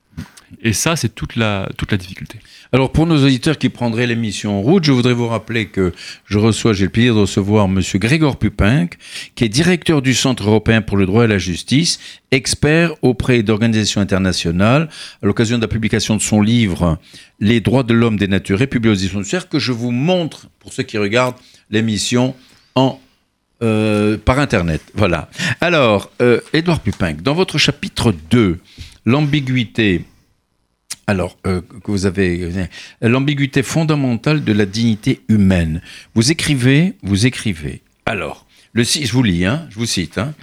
Et 0.62 0.74
ça, 0.74 0.96
c'est 0.96 1.14
toute 1.14 1.36
la, 1.36 1.70
toute 1.78 1.92
la 1.92 1.98
difficulté. 1.98 2.40
Alors, 2.72 2.92
pour 2.92 3.06
nos 3.06 3.24
auditeurs 3.24 3.58
qui 3.58 3.70
prendraient 3.70 4.08
l'émission 4.08 4.58
en 4.60 4.62
route, 4.62 4.84
je 4.84 4.92
voudrais 4.92 5.14
vous 5.14 5.28
rappeler 5.28 5.68
que 5.68 5.94
je 6.26 6.38
reçois, 6.38 6.74
j'ai 6.74 6.86
le 6.86 6.90
plaisir 6.90 7.16
de 7.16 7.20
recevoir 7.22 7.68
Monsieur 7.68 8.00
Grégor 8.00 8.38
Pupinck, 8.38 8.98
qui 9.36 9.44
est 9.44 9.50
directeur 9.50 10.02
du 10.02 10.14
Centre 10.14 10.48
européen 10.48 10.82
pour 10.82 10.98
le 10.98 11.06
droit 11.06 11.26
et 11.26 11.28
la 11.28 11.38
justice, 11.38 12.00
expert 12.32 12.94
auprès 13.02 13.44
d'organisations 13.44 14.02
internationales, 14.02 14.90
à 15.22 15.26
l'occasion 15.26 15.58
de 15.58 15.62
la 15.62 15.68
publication 15.68 16.16
de 16.16 16.22
son 16.22 16.42
livre 16.42 16.98
Les 17.40 17.60
droits 17.60 17.84
de 17.84 17.94
l'homme 17.94 18.18
dénaturés, 18.18 18.68
publié 18.68 18.94
aux 18.94 18.98
éditions 18.98 19.20
du 19.20 19.26
Cercle, 19.26 19.50
que 19.50 19.60
je 19.60 19.72
vous 19.72 19.92
montre, 19.92 20.48
pour 20.60 20.74
ceux 20.74 20.84
qui 20.84 20.98
regardent 20.98 21.36
l'émission 21.70 22.36
en 22.76 23.00
euh, 23.64 24.18
par 24.18 24.40
Internet. 24.40 24.82
Voilà. 24.96 25.30
Alors, 25.60 26.10
euh, 26.20 26.40
Édouard 26.52 26.80
Pupinck, 26.80 27.22
dans 27.22 27.36
votre 27.36 27.60
chapitre 27.60 28.12
2, 28.32 28.58
l'ambiguïté 29.06 30.04
alors, 31.08 31.38
euh, 31.46 31.62
vous 31.86 32.06
avez 32.06 32.44
euh, 32.44 32.66
l'ambiguïté 33.02 33.64
fondamentale 33.64 34.44
de 34.44 34.54
la 34.54 34.66
dignité 34.66 35.22
humaine. 35.28 35.82
Vous 36.16 36.32
écrivez, 36.32 36.94
vous 37.04 37.26
écrivez. 37.26 37.82
Alors, 38.06 38.46
le, 38.74 38.84
je 38.84 39.12
vous 39.12 39.24
lis, 39.24 39.46
hein, 39.46 39.68
je 39.72 39.76
vous 39.76 39.86
cite. 39.86 40.18
hein. 40.18 40.34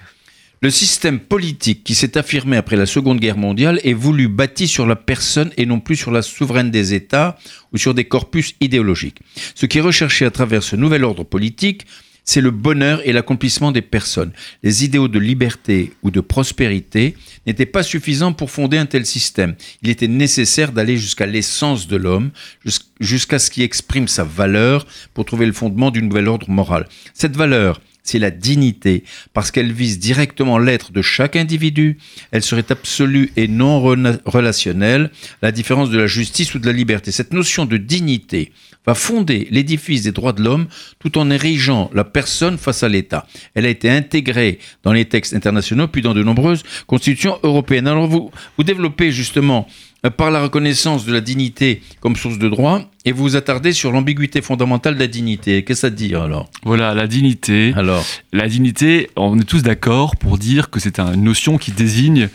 Le 0.61 0.70
système 0.70 1.20
politique 1.20 1.84
qui 1.84 1.94
s'est 1.94 2.18
affirmé 2.18 2.56
après 2.56 2.76
la 2.76 2.84
Seconde 2.84 3.20
Guerre 3.20 3.38
mondiale 3.38 3.80
est 3.84 3.92
voulu 3.92 4.26
bâti 4.26 4.66
sur 4.66 4.87
la 4.87 4.96
personne 4.96 5.52
et 5.56 5.66
non 5.66 5.78
plus 5.78 5.94
sur 5.94 6.11
la 6.11 6.20
souveraine 6.20 6.72
des 6.72 6.94
États 6.94 7.38
ou 7.72 7.78
sur 7.78 7.94
des 7.94 8.04
corpus 8.04 8.54
idéologiques. 8.61 9.20
Ce 9.54 9.66
qui 9.66 9.78
est 9.78 9.82
recherché 9.82 10.24
à 10.24 10.32
travers 10.32 10.64
ce 10.64 10.74
nouvel 10.74 11.04
ordre 11.04 11.22
politique, 11.22 11.87
c'est 12.24 12.40
le 12.42 12.50
bonheur 12.50 13.00
et 13.08 13.12
l'accomplissement 13.12 13.72
des 13.72 13.82
personnes. 13.82 14.32
Les 14.62 14.84
idéaux 14.84 15.08
de 15.08 15.18
liberté 15.18 15.92
ou 16.02 16.11
de 16.11 16.20
prospérité 16.20 17.14
n'étaient 17.48 17.66
pas 17.66 17.82
suffisants 17.82 18.32
pour 18.32 18.50
fonder 18.50 18.78
un 18.78 18.87
tel 18.87 19.04
système. 19.06 19.54
Il 19.82 19.88
était 19.90 20.08
nécessaire 20.08 20.72
d'aller 20.72 20.96
jusqu'à 20.96 21.26
l'essence 21.26 21.87
de 21.88 21.96
l'homme, 21.96 22.30
jus- 22.64 22.80
jusqu'à 23.00 23.38
ce 23.38 23.50
qui 23.50 23.62
exprime 23.62 24.08
sa 24.08 24.24
valeur 24.24 24.87
pour 25.14 25.24
trouver 25.24 25.46
le 25.46 25.52
fondement 25.52 25.90
d'une 25.90 26.08
nouvelle 26.08 26.28
ordre 26.28 26.48
moral. 26.50 26.88
Cette 27.14 27.37
valeur, 27.37 27.80
c'est 28.09 28.18
la 28.18 28.31
dignité, 28.31 29.05
parce 29.35 29.51
qu'elle 29.51 29.73
vise 29.73 29.99
directement 29.99 30.59
l'être 30.59 30.92
de 30.92 31.03
chaque 31.03 31.37
individu. 31.37 31.99
Elle 32.31 32.42
serait 32.42 32.71
absolue 32.71 33.33
et 33.37 33.49
non 33.49 33.81
relationnelle, 33.81 35.11
la 35.42 35.53
différence 35.53 35.90
de 35.90 35.99
la 35.99 36.07
justice 36.07 36.55
ou 36.55 36.59
de 36.59 36.66
la 36.66 36.73
liberté. 36.73 37.12
Cette 37.12 37.33
notion 37.33 37.66
de 37.66 37.77
dignité 37.77 38.53
va 38.87 38.94
fonder 38.94 39.47
l'édifice 39.51 40.03
des 40.03 40.12
droits 40.12 40.33
de 40.33 40.42
l'homme 40.42 40.66
tout 40.99 41.18
en 41.18 41.31
érigeant 41.31 41.90
la 41.92 42.05
personne 42.05 42.57
face 42.57 42.83
à 42.83 42.88
l'État. 42.88 43.27
Elle 43.55 43.66
a 43.66 43.68
été 43.68 43.90
intégrée 43.90 44.59
dans 44.83 44.94
les 44.94 45.05
textes 45.05 45.35
internationaux 45.35 45.88
puis 45.88 46.01
dans 46.01 46.14
de 46.14 46.23
nombreuses 46.23 46.62
constitutions 46.87 47.38
européennes. 47.42 47.87
Alors 47.87 48.07
vous, 48.07 48.31
vous 48.57 48.64
développez 48.64 49.12
justement 49.12 49.68
par 50.16 50.30
la 50.30 50.42
reconnaissance 50.42 51.04
de 51.06 51.12
la 51.12 51.20
dignité 51.20 51.82
comme 52.00 52.14
source 52.16 52.38
de 52.38 52.48
droit 52.48 52.82
et 53.04 53.12
vous 53.12 53.22
vous 53.24 53.37
attardez 53.37 53.72
sur 53.72 53.90
l'ambiguïté 53.90 54.40
fondamentale 54.42 54.94
de 54.94 55.00
la 55.00 55.08
dignité. 55.08 55.64
Qu'est-ce 55.64 55.80
que 55.80 55.87
ça 55.87 55.88
veut 55.90 55.96
dire 55.96 56.22
alors 56.22 56.48
Voilà, 56.64 56.94
la 56.94 57.06
dignité. 57.08 57.72
Alors, 57.76 58.04
La 58.32 58.46
dignité, 58.48 59.11
on 59.16 59.38
est 59.40 59.44
tous 59.44 59.62
d'accord 59.62 60.14
pour 60.16 60.38
dire 60.38 60.70
que 60.70 60.78
c'est 60.78 61.00
une 61.00 61.24
notion 61.24 61.58
qui 61.58 61.72
désigne 61.72 62.28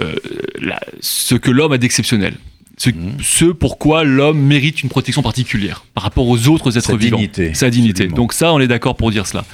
euh, 0.00 0.14
la- 0.60 0.80
ce 1.00 1.34
que 1.36 1.50
l'homme 1.52 1.72
a 1.72 1.78
d'exceptionnel. 1.78 2.34
Ce, 2.78 2.90
Mhm. 2.90 3.18
ce 3.22 3.44
pourquoi 3.44 4.02
l'homme 4.02 4.40
mérite 4.40 4.82
une 4.82 4.88
protection 4.88 5.22
particulière 5.22 5.84
par 5.94 6.02
rapport 6.02 6.26
aux 6.26 6.48
autres 6.48 6.76
êtres 6.76 6.86
Sa 6.90 6.96
vivants. 6.96 7.16
dignité, 7.18 7.54
Sa 7.54 7.70
dignité. 7.70 8.02
absolument. 8.04 8.16
Donc 8.16 8.32
ça, 8.32 8.52
on 8.52 8.58
est 8.58 8.66
d'accord 8.66 8.96
pour 8.96 9.12
dire 9.12 9.26
cela. 9.28 9.44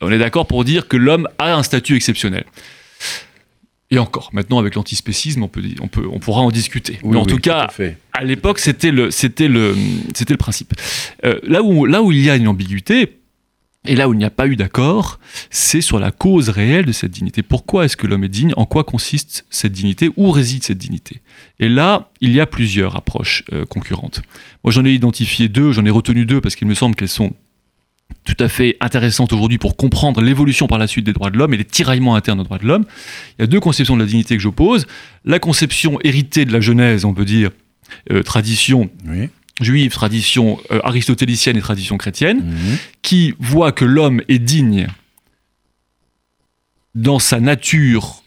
On 0.00 0.12
est 0.12 0.18
d'accord 0.18 0.46
pour 0.46 0.64
dire 0.64 0.86
que 0.86 0.96
l'homme 0.96 1.26
a 1.38 1.54
un 1.56 1.62
statut 1.64 1.96
exceptionnel. 1.96 2.44
Et 3.92 3.98
encore, 3.98 4.30
maintenant 4.32 4.58
avec 4.58 4.74
l'antispécisme, 4.74 5.42
on, 5.42 5.48
peut, 5.48 5.62
on, 5.82 5.86
peut, 5.86 6.08
on 6.10 6.18
pourra 6.18 6.40
en 6.40 6.50
discuter. 6.50 6.98
oui, 7.02 7.10
Mais 7.12 7.18
en 7.18 7.24
oui, 7.24 7.26
tout 7.26 7.36
cas, 7.36 7.68
à 8.14 8.24
l'époque, 8.24 8.58
c'était 8.58 8.90
le, 8.90 9.10
c'était 9.10 9.48
le, 9.48 9.76
c'était 10.14 10.32
le 10.32 10.38
principe. 10.38 10.72
Euh, 11.26 11.38
là, 11.42 11.62
où, 11.62 11.84
là 11.84 12.02
où 12.02 12.10
il 12.10 12.20
y 12.24 12.30
a 12.30 12.36
une 12.36 12.48
ambiguïté, 12.48 13.18
et 13.84 13.94
là 13.94 14.08
où 14.08 14.14
il 14.14 14.16
n'y 14.16 14.24
a 14.24 14.30
pas 14.30 14.46
eu 14.46 14.56
d'accord, 14.56 15.18
c'est 15.50 15.82
sur 15.82 15.98
la 15.98 16.10
cause 16.10 16.48
réelle 16.48 16.86
de 16.86 16.92
cette 16.92 17.10
dignité. 17.10 17.42
Pourquoi 17.42 17.84
est-ce 17.84 17.98
que 17.98 18.06
l'homme 18.06 18.24
est 18.24 18.30
digne? 18.30 18.54
En 18.56 18.64
quoi 18.64 18.82
consiste 18.84 19.44
cette 19.50 19.72
dignité? 19.72 20.08
Où 20.16 20.30
réside 20.30 20.62
cette 20.62 20.78
dignité? 20.78 21.20
Et 21.60 21.68
là, 21.68 22.10
il 22.22 22.32
y 22.32 22.40
a 22.40 22.46
plusieurs 22.46 22.96
approches 22.96 23.44
euh, 23.52 23.66
concurrentes. 23.66 24.22
Moi, 24.64 24.72
j'en 24.72 24.86
ai 24.86 24.92
identifié 24.92 25.48
deux, 25.48 25.72
j'en 25.72 25.84
ai 25.84 25.90
retenu 25.90 26.24
deux 26.24 26.40
parce 26.40 26.54
qu'il 26.54 26.66
me 26.66 26.74
semble 26.74 26.94
qu'elles 26.94 27.08
sont 27.08 27.34
tout 28.24 28.36
à 28.38 28.48
fait 28.48 28.76
intéressantes 28.80 29.32
aujourd'hui 29.32 29.58
pour 29.58 29.76
comprendre 29.76 30.20
l'évolution 30.20 30.66
par 30.66 30.78
la 30.78 30.86
suite 30.86 31.04
des 31.06 31.12
droits 31.12 31.30
de 31.30 31.38
l'homme 31.38 31.54
et 31.54 31.56
les 31.56 31.64
tiraillements 31.64 32.14
internes 32.14 32.40
aux 32.40 32.44
droits 32.44 32.58
de 32.58 32.66
l'homme. 32.66 32.84
Il 33.38 33.42
y 33.42 33.44
a 33.44 33.46
deux 33.46 33.60
conceptions 33.60 33.96
de 33.96 34.00
la 34.02 34.06
dignité 34.06 34.36
que 34.36 34.42
j'oppose. 34.42 34.86
La 35.24 35.38
conception 35.38 35.98
héritée 36.04 36.44
de 36.44 36.52
la 36.52 36.60
Genèse, 36.60 37.04
on 37.04 37.14
peut 37.14 37.24
dire, 37.24 37.50
euh, 38.10 38.22
tradition 38.22 38.90
Oui. 39.06 39.28
juive, 39.60 39.92
tradition 39.92 40.58
euh, 40.70 40.80
aristotélicienne 40.84 41.56
et 41.56 41.60
tradition 41.60 41.98
chrétienne, 41.98 42.38
Mhm. 42.44 42.78
qui 43.02 43.34
voit 43.38 43.72
que 43.72 43.84
l'homme 43.84 44.22
est 44.28 44.38
digne 44.38 44.86
dans 46.94 47.18
sa 47.18 47.40
nature, 47.40 48.22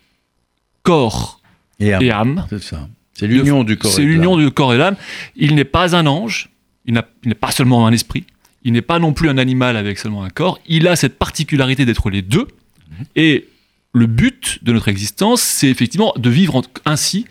corps 0.84 1.40
Et 1.80 1.94
âme. 2.12 2.46
C'est 2.50 2.62
ça. 2.64 2.88
C'est 3.14 3.28
l'union 3.28 3.64
du 3.64 3.78
corps. 3.78 3.92
C'est 3.92 4.02
et 4.02 4.06
de 4.06 4.10
l'union 4.12 4.36
l'âme. 4.36 4.46
du 4.48 4.52
corps 4.52 4.74
et 4.74 4.78
de 4.78 4.82
l'âme. 4.82 4.96
Il 5.36 5.56
n'est 5.56 5.64
pas 5.64 5.96
un 5.96 6.06
ange, 6.06 6.50
il 6.86 6.94
n'est 7.26 7.36
pas 7.36 7.52
seulement 7.52 7.88
un 7.88 7.92
esprit, 7.94 8.24
il 8.66 8.74
n'est 8.74 8.82
pas 8.82 9.00
non 9.00 9.14
plus 9.14 9.30
un 9.30 9.38
animal 9.38 9.78
avec 9.78 9.98
seulement 9.98 10.24
un 10.24 10.30
corps, 10.30 10.60
il 10.68 10.88
a 10.90 10.98
cette 10.98 11.18
particularité 11.18 11.86
d'être 11.86 12.10
les 12.10 12.22
deux. 12.22 12.48
Mhm. 12.90 13.06
Et 13.16 13.48
le 13.94 14.08
but 14.08 14.60
de 14.64 14.74
notre 14.74 14.90
existence, 14.90 15.42
c'est 15.42 15.70
effectivement 15.70 16.12
de 16.18 16.30
vivre 16.30 16.62
ainsi. 16.84 17.26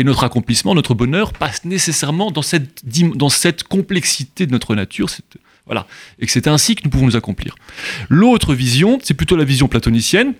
Et 0.00 0.04
notre 0.04 0.22
accomplissement, 0.24 0.74
notre 0.74 0.94
bonheur 0.94 1.32
passe 1.32 1.64
nécessairement 1.64 2.30
dans 2.30 2.42
cette, 2.42 2.82
dans 3.16 3.28
cette 3.28 3.64
complexité 3.64 4.46
de 4.46 4.52
notre 4.52 4.74
nature. 4.74 5.10
cette- 5.10 5.38
voilà. 5.66 5.86
Et 6.18 6.26
que 6.26 6.32
c'est 6.32 6.46
ainsi 6.48 6.74
que 6.76 6.82
nous 6.84 6.90
pouvons 6.90 7.06
nous 7.06 7.16
accomplir. 7.16 7.54
L'autre 8.08 8.54
vision, 8.54 8.98
c'est 9.02 9.14
plutôt 9.14 9.36
la 9.36 9.44
vision 9.44 9.68
platonicienne, 9.68 10.34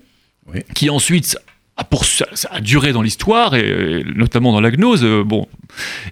Oui. 0.52 0.60
qui 0.74 0.88
ensuite 0.90 1.36
a, 1.76 1.84
pour, 1.84 2.04
ça, 2.04 2.26
ça 2.34 2.48
a 2.52 2.60
duré 2.60 2.92
dans 2.92 3.02
l'histoire, 3.02 3.54
et, 3.56 4.00
et 4.00 4.04
notamment 4.04 4.52
dans 4.52 4.60
la 4.60 4.70
gnose, 4.70 5.04
euh, 5.04 5.22
bon, 5.24 5.46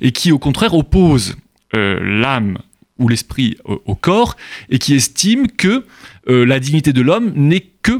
et 0.00 0.12
qui 0.12 0.32
au 0.32 0.38
contraire 0.38 0.74
oppose 0.74 1.36
euh, 1.76 1.98
l'âme 2.20 2.58
ou 2.98 3.08
l'esprit 3.08 3.56
au, 3.64 3.82
au 3.84 3.94
corps, 3.94 4.36
et 4.70 4.78
qui 4.78 4.94
estime 4.94 5.48
que 5.48 5.84
euh, 6.28 6.44
la 6.46 6.58
dignité 6.60 6.92
de 6.92 7.02
l'homme 7.02 7.32
n'est 7.34 7.66
que 7.82 7.98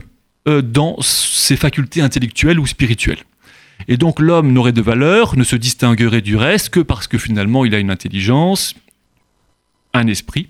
euh, 0.48 0.62
dans 0.62 1.00
ses 1.02 1.56
facultés 1.56 2.00
intellectuelles 2.00 2.58
ou 2.58 2.66
spirituelles. 2.66 3.22
Et 3.88 3.96
donc 3.98 4.20
l'homme 4.20 4.52
n'aurait 4.52 4.72
de 4.72 4.80
valeur, 4.80 5.36
ne 5.36 5.44
se 5.44 5.56
distinguerait 5.56 6.22
du 6.22 6.36
reste 6.36 6.70
que 6.70 6.80
parce 6.80 7.06
que 7.08 7.18
finalement 7.18 7.64
il 7.64 7.74
a 7.74 7.78
une 7.78 7.90
intelligence, 7.90 8.74
un 9.92 10.06
esprit, 10.06 10.48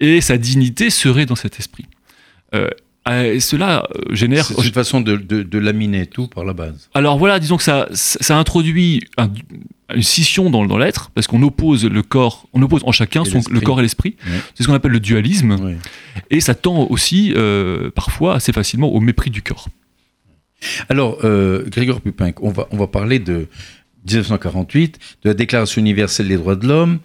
et 0.00 0.20
sa 0.20 0.38
dignité 0.38 0.90
serait 0.90 1.26
dans 1.26 1.34
cet 1.36 1.58
esprit. 1.58 1.86
Euh, 2.54 2.68
et 3.10 3.40
cela 3.40 3.88
génère... 4.10 4.44
C'est 4.44 4.64
une 4.64 4.72
façon 4.72 5.00
de, 5.00 5.16
de- 5.16 5.42
de 5.42 5.58
laminer 5.58 6.06
tout 6.06 6.28
par 6.28 6.44
la 6.44 6.52
base. 6.52 6.88
Alors 6.94 7.18
voilà, 7.18 7.40
disons 7.40 7.56
que 7.56 7.64
ça, 7.64 7.88
ça 7.92 8.36
introduit 8.38 9.02
un- 9.16 9.28
une 9.94 10.02
scission 10.02 10.50
dans, 10.50 10.64
dans 10.66 10.78
l'être, 10.78 11.10
parce 11.14 11.26
qu'on 11.26 11.42
oppose 11.42 11.84
le 11.84 12.02
corps, 12.02 12.46
on 12.52 12.62
oppose 12.62 12.82
en 12.84 12.92
chacun 12.92 13.24
son, 13.24 13.40
le 13.50 13.60
corps 13.60 13.78
et 13.80 13.82
l'esprit. 13.82 14.16
C'est 14.54 14.62
ce 14.62 14.68
qu'on 14.68 14.74
appelle 14.74 14.92
le 14.92 15.00
dualisme, 15.00 15.56
Oui. 15.62 15.74
et 16.30 16.40
ça 16.40 16.54
tend 16.54 16.86
aussi 16.88 17.32
euh, 17.36 17.90
parfois 17.90 18.34
assez 18.34 18.52
facilement 18.52 18.92
au 18.92 19.00
mépris 19.00 19.30
du 19.30 19.42
corps. 19.42 19.68
Alors, 20.88 21.18
euh, 21.24 21.64
Grégor 21.68 22.00
Pupin, 22.00 22.30
on 22.40 22.50
va, 22.50 22.68
on 22.70 22.76
va 22.76 22.86
parler 22.86 23.18
de 23.18 23.48
1948, 24.06 24.98
de 25.24 25.28
la 25.28 25.34
Déclaration 25.34 25.80
universelle 25.80 26.28
des 26.28 26.36
droits 26.36 26.56
de 26.56 26.66
l'homme. 26.66 26.98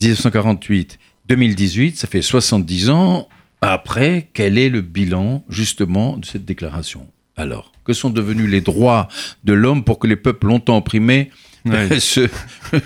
1948, 0.00 0.98
2018, 1.28 1.96
ça 1.98 2.06
fait 2.08 2.22
70 2.22 2.90
ans. 2.90 3.28
Après, 3.60 4.28
quel 4.32 4.58
est 4.58 4.70
le 4.70 4.80
bilan 4.80 5.44
justement 5.48 6.16
de 6.16 6.24
cette 6.24 6.44
déclaration 6.44 7.06
Alors, 7.36 7.72
que 7.84 7.92
sont 7.92 8.10
devenus 8.10 8.48
les 8.48 8.60
droits 8.62 9.08
de 9.44 9.52
l'homme 9.52 9.84
pour 9.84 9.98
que 9.98 10.06
les 10.06 10.16
peuples 10.16 10.46
longtemps 10.46 10.78
opprimés 10.78 11.30
Ouais. 11.66 12.00
se, 12.00 12.26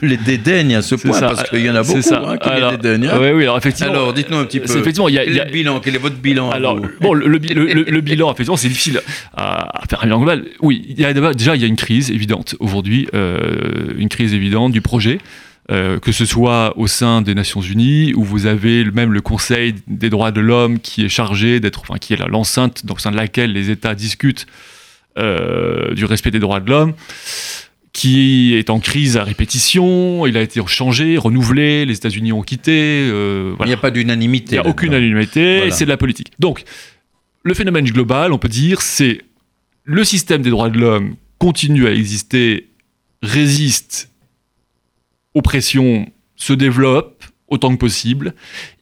les 0.03 0.17
dédaignent 0.17 0.75
à 0.77 0.83
ce 0.83 0.95
point 0.97 1.13
ça. 1.13 1.29
Parce 1.29 1.49
qu'il 1.49 1.61
y 1.65 1.71
en 1.71 1.75
a 1.77 1.83
beaucoup 1.85 2.03
ça. 2.03 2.23
hein, 2.27 2.37
qui 2.39 2.49
Alors, 2.49 2.73
les 2.73 2.77
dédaignent. 2.79 3.07
hein. 3.09 3.19
Oui, 3.21 3.31
oui, 3.31 3.43
alors 3.45 3.57
effectivement. 3.59 3.93
Alors, 3.93 4.13
dites-nous 4.13 4.37
un 4.39 4.45
petit 4.47 4.59
peu. 4.61 4.71
effectivement, 4.79 5.09
il 5.09 5.15
y 5.15 5.19
a- 5.19 5.25
Quel 5.25 5.37
est 5.39 5.45
le 5.45 5.51
bilan 5.53 5.81
Quel 5.81 5.95
est 5.95 5.99
votre 5.99 6.17
bilan 6.17 6.51
Alors, 6.51 6.81
bon, 7.01 7.15
le, 7.15 7.29
le 7.29 7.39
bi- 7.39 7.55
le- 7.55 7.67
le- 7.73 7.83
le 7.85 8.01
bilan, 8.01 8.27
effectivement, 8.33 8.57
c'est 8.57 8.69
difficile 8.69 9.01
à, 9.37 9.83
à 9.83 9.87
faire 9.87 10.01
un 10.03 10.07
bilan 10.07 10.19
global. 10.19 10.45
Oui, 10.61 10.85
il 10.89 10.99
y 10.99 11.05
a 11.05 11.13
d'abord- 11.13 11.35
déjà, 11.35 11.55
il 11.55 11.63
y 11.63 11.65
a 11.65 11.69
une 11.69 11.77
crise 11.77 12.11
évidente 12.11 12.57
aujourd'hui, 12.59 13.07
euh, 13.15 13.93
une 13.97 14.09
crise 14.09 14.35
évidente 14.35 14.73
du 14.73 14.81
projet, 14.81 15.19
euh, 15.71 15.99
que 16.01 16.11
ce 16.13 16.25
soit 16.25 16.75
au 16.77 16.87
sein 16.89 17.23
des 17.23 17.35
Nations 17.35 17.61
Unies, 17.63 18.13
où 18.15 18.25
vous 18.25 18.47
avez 18.47 18.85
même 18.85 19.13
le 19.13 19.21
Conseil 19.21 19.75
des 19.87 20.11
droits 20.11 20.31
de 20.33 20.41
l'homme 20.41 20.79
qui 20.81 21.05
est 21.05 21.09
chargé 21.09 21.61
d'être, 21.61 21.81
enfin, 21.83 21.99
qui 21.99 22.13
est 22.13 22.19
l'enceinte 22.29 22.83
au 22.91 22.99
sein 22.99 23.13
de 23.13 23.17
laquelle 23.17 23.53
les 23.53 23.71
États 23.71 23.95
discutent 23.95 24.47
euh, 25.17 25.95
du 25.95 26.05
respect 26.07 26.33
des 26.33 26.41
droits 26.41 26.59
de 26.61 26.69
l'homme 26.69 26.93
qui 27.95 28.55
est 28.55 28.69
en 28.71 28.81
crise 28.81 29.17
à 29.17 29.23
répétition, 29.25 30.27
il 30.27 30.37
a 30.37 30.43
été 30.43 30.61
changé, 30.67 31.17
renouvelé, 31.17 31.87
les 31.87 31.97
États-Unis 31.97 32.33
ont 32.33 32.43
quitté. 32.43 32.73
euh, 33.11 33.55
Il 33.61 33.67
n'y 33.67 33.73
a 33.73 33.77
pas 33.77 33.89
Il 33.89 33.95
d'unanimité. 33.95 34.57
n'y 34.57 34.59
a 34.59 34.67
aucune 34.67 34.89
unanimité, 34.93 35.59
Voilà. 35.59 35.71
c'est 35.73 35.85
de 35.85 35.91
la 35.91 35.97
politique. 35.97 36.33
Donc, 36.41 36.65
le 37.45 37.55
phénomène 37.55 37.85
global, 37.87 38.33
on 38.33 38.39
peut 38.39 38.49
dire, 38.49 38.83
c'est 38.83 39.23
le 39.85 40.03
système 40.03 40.43
des 40.43 40.51
droits 40.51 40.71
de 40.71 40.79
l'homme 40.79 41.15
continue 41.39 41.87
à 41.87 41.93
exister, 41.93 42.69
résiste 43.23 44.11
aux 45.35 45.43
pressions, 45.43 46.07
se 46.37 46.53
développe 46.53 47.25
autant 47.47 47.71
que 47.75 47.79
possible. 47.79 48.35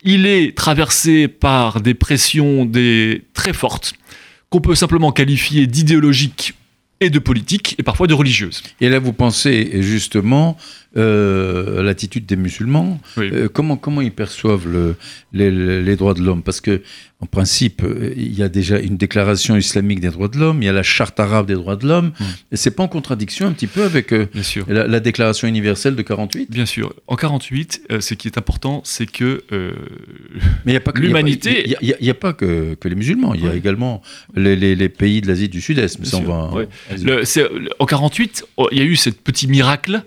Il 0.04 0.26
est 0.26 0.56
traversé 0.56 1.28
par 1.28 1.82
des 1.82 1.92
pressions 1.94 2.64
des... 2.64 3.22
très 3.34 3.52
fortes, 3.52 3.92
qu'on 4.48 4.60
peut 4.62 4.74
simplement 4.74 5.12
qualifier 5.12 5.66
d'idéologiques 5.66 6.54
et 7.02 7.10
de 7.10 7.18
politiques, 7.18 7.74
et 7.78 7.82
parfois 7.82 8.06
de 8.06 8.14
religieuses. 8.14 8.62
Et 8.80 8.88
là, 8.88 8.98
vous 8.98 9.12
pensez 9.12 9.82
justement 9.82 10.56
euh, 10.96 11.82
l'attitude 11.82 12.26
des 12.26 12.36
musulmans. 12.36 13.00
Oui. 13.16 13.30
Euh, 13.32 13.48
comment, 13.52 13.76
comment 13.76 14.00
ils 14.00 14.12
perçoivent 14.12 14.68
le- 14.68 14.94
les, 15.32 15.96
droits 15.96 16.14
de 16.14 16.20
l'homme? 16.22 16.42
Parce 16.42 16.60
que, 16.60 16.82
en 17.20 17.26
principe, 17.26 17.82
il 18.16 18.34
y 18.36 18.42
a 18.42 18.48
déjà 18.48 18.78
une 18.80 18.96
déclaration 18.96 19.56
islamique 19.56 20.00
des 20.00 20.10
droits 20.10 20.28
de 20.28 20.38
l'homme, 20.38 20.60
il 20.62 20.66
y 20.66 20.68
a 20.68 20.72
la 20.72 20.82
charte 20.82 21.20
arabe 21.20 21.46
des 21.46 21.54
droits 21.54 21.76
de 21.76 21.86
l'homme. 21.86 22.12
Mm. 22.18 22.24
Et 22.52 22.56
c'est 22.56 22.72
pas 22.72 22.82
en 22.82 22.88
contradiction 22.88 23.46
un 23.46 23.52
petit 23.52 23.68
peu 23.68 23.84
avec 23.84 24.12
euh, 24.12 24.26
la, 24.68 24.86
la 24.86 25.00
déclaration 25.00 25.46
universelle 25.46 25.94
de 25.96 26.02
48 26.02 26.50
Bien 26.50 26.66
sûr. 26.66 26.92
En 27.06 27.14
48, 27.16 27.82
euh, 27.92 28.00
ce 28.00 28.14
qui 28.14 28.26
est 28.28 28.36
important, 28.38 28.82
c'est 28.84 29.06
que 29.10 29.42
Mais 29.50 29.70
il 30.66 30.70
n'y 30.72 30.76
a 30.76 30.80
pas 30.80 30.92
que 30.92 31.00
L'humanité- 31.00 31.74
Il 31.80 31.94
n'y 32.00 32.10
a, 32.10 32.14
pas 32.14 32.32
que, 32.32 32.74
que 32.74 32.88
les 32.88 32.94
musulmans. 32.96 33.34
Il 33.34 33.44
y 33.44 33.48
a 33.48 33.54
également 33.54 34.02
les, 34.34 34.56
les- 34.56 34.74
les 34.74 34.88
pays 34.88 35.20
de 35.20 35.28
l'Asie 35.28 35.48
du 35.48 35.60
Sud-Est. 35.60 35.98
Mais 36.00 36.02
Bien 36.02 36.10
ça, 36.10 36.16
on 36.18 36.20
sûr, 36.22 36.30
va. 36.34 36.52
ouais. 36.54 36.68
vas-y. 36.90 37.04
Le- 37.04 37.24
c'est- 37.24 37.48
le- 37.48 37.70
en 37.78 37.86
48, 37.86 38.44
oh, 38.56 38.68
il 38.72 38.78
y 38.78 38.80
a 38.80 38.84
eu 38.84 38.96
ce 38.96 39.10
petit 39.10 39.46
miracle 39.46 40.02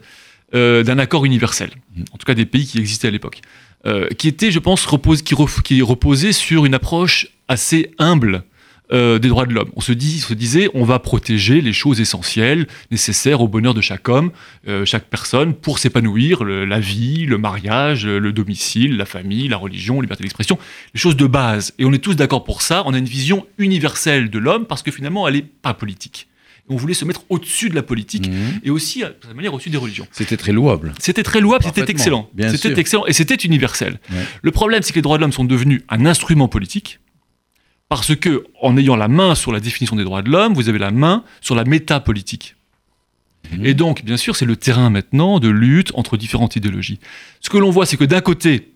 euh, 0.55 0.83
d'un 0.83 0.99
accord 0.99 1.25
universel, 1.25 1.69
en 2.13 2.17
tout 2.17 2.25
cas 2.25 2.33
des 2.33 2.45
pays 2.45 2.65
qui 2.65 2.77
existaient 2.77 3.09
à 3.09 3.11
l'époque, 3.11 3.41
euh, 3.85 4.07
qui 4.17 4.29
était, 4.29 4.51
je 4.51 4.59
pense, 4.59 4.87
qui, 5.21 5.81
reposait 5.81 6.31
sur 6.31 6.65
une 6.65 6.73
approche 6.73 7.27
assez 7.49 7.91
humble 7.99 8.45
euh, 8.93 9.19
des 9.19 9.27
droits 9.27 9.45
de 9.45 9.53
l'homme. 9.53 9.69
On 9.75 9.81
se, 9.81 9.91
disait, 9.91 10.69
on 10.73 10.85
va 10.85 10.99
protéger 10.99 11.59
les 11.59 11.73
choses 11.73 11.99
essentielles, 11.99 12.67
nécessaires 12.89 13.41
au 13.41 13.49
bonheur 13.49 13.73
de 13.73 13.81
chaque 13.81 14.07
homme, 14.07 14.31
chaque 14.85 15.09
personne, 15.09 15.53
pour 15.53 15.77
s'épanouir, 15.77 16.45
la 16.45 16.79
vie, 16.79 17.25
le 17.25 17.37
mariage, 17.37 18.05
le 18.07 18.31
domicile, 18.31 18.95
la 18.95 19.05
famille, 19.05 19.49
la 19.49 19.57
religion, 19.57 19.95
la 19.95 20.03
liberté 20.03 20.23
d'expression, 20.23 20.57
les 20.93 20.99
choses 21.01 21.17
de 21.17 21.27
base. 21.27 21.73
Et 21.79 21.85
on 21.85 21.91
est 21.91 22.03
tous 22.03 22.15
d'accord 22.15 22.45
pour 22.45 22.61
ça, 22.61 22.83
on 22.85 22.93
a 22.93 22.97
une 22.97 23.03
vision 23.03 23.45
universelle 23.57 24.29
de 24.29 24.39
l'homme, 24.39 24.65
parce 24.65 24.83
que 24.83 24.91
finalement, 24.91 25.27
elle 25.27 25.35
n'est 25.35 25.41
pas 25.41 25.73
politique. 25.73 26.29
On 26.67 26.77
voulait 26.77 26.95
se 26.95 27.05
mettre 27.05 27.21
au-dessus 27.29 27.69
de 27.69 27.75
la 27.75 27.83
politique 27.83 28.27
Mhm. 28.27 28.59
et 28.63 28.69
aussi, 28.71 28.99
de 28.99 29.05
certaine 29.05 29.35
manière, 29.35 29.53
au-dessus 29.53 29.69
des 29.69 29.77
religions. 29.77 30.07
C'était 30.11 30.37
très 30.37 30.51
louable. 30.51 30.93
C'était 30.99 31.21
très 31.23 31.39
louable, 31.39 31.63
c'était 31.63 31.89
excellent. 31.91 32.27
bien 32.33 32.49
C'était 32.49 32.79
excellent 32.79 33.05
et 33.05 33.13
c'était 33.13 33.35
universel. 33.35 33.99
Ouais. 34.11 34.17
Le 34.41 34.51
problème, 34.51 34.81
c'est 34.81 34.91
que 34.91 34.95
les 34.97 35.01
droits 35.03 35.17
de 35.17 35.21
l'homme 35.21 35.31
sont 35.31 35.45
devenus 35.45 35.81
un 35.89 36.05
instrument 36.07 36.47
politique 36.47 36.99
parce 37.87 38.15
que, 38.15 38.45
en 38.61 38.77
ayant 38.77 38.95
la 38.95 39.07
main 39.07 39.35
sur 39.35 39.51
la 39.51 39.59
définition 39.59 39.95
des 39.95 40.03
droits 40.03 40.23
de 40.23 40.29
l'homme, 40.31 40.53
vous 40.55 40.69
avez 40.69 40.79
la 40.79 40.89
main 40.91 41.23
sur 41.41 41.53
la 41.53 41.65
métapolitique. 41.65 42.55
Mhm. 43.51 43.63
Et 43.65 43.73
donc, 43.75 44.03
bien 44.03 44.17
sûr, 44.17 44.35
c'est 44.35 44.45
le 44.45 44.55
terrain 44.55 44.89
maintenant 44.89 45.39
de 45.39 45.49
lutte 45.49 45.91
entre 45.93 46.17
différentes 46.17 46.55
idéologies. 46.55 46.99
Ce 47.41 47.49
que 47.51 47.57
l'on 47.59 47.69
voit, 47.69 47.85
c'est 47.85 47.95
que 47.97 48.03
d'un 48.05 48.21
côté, 48.21 48.71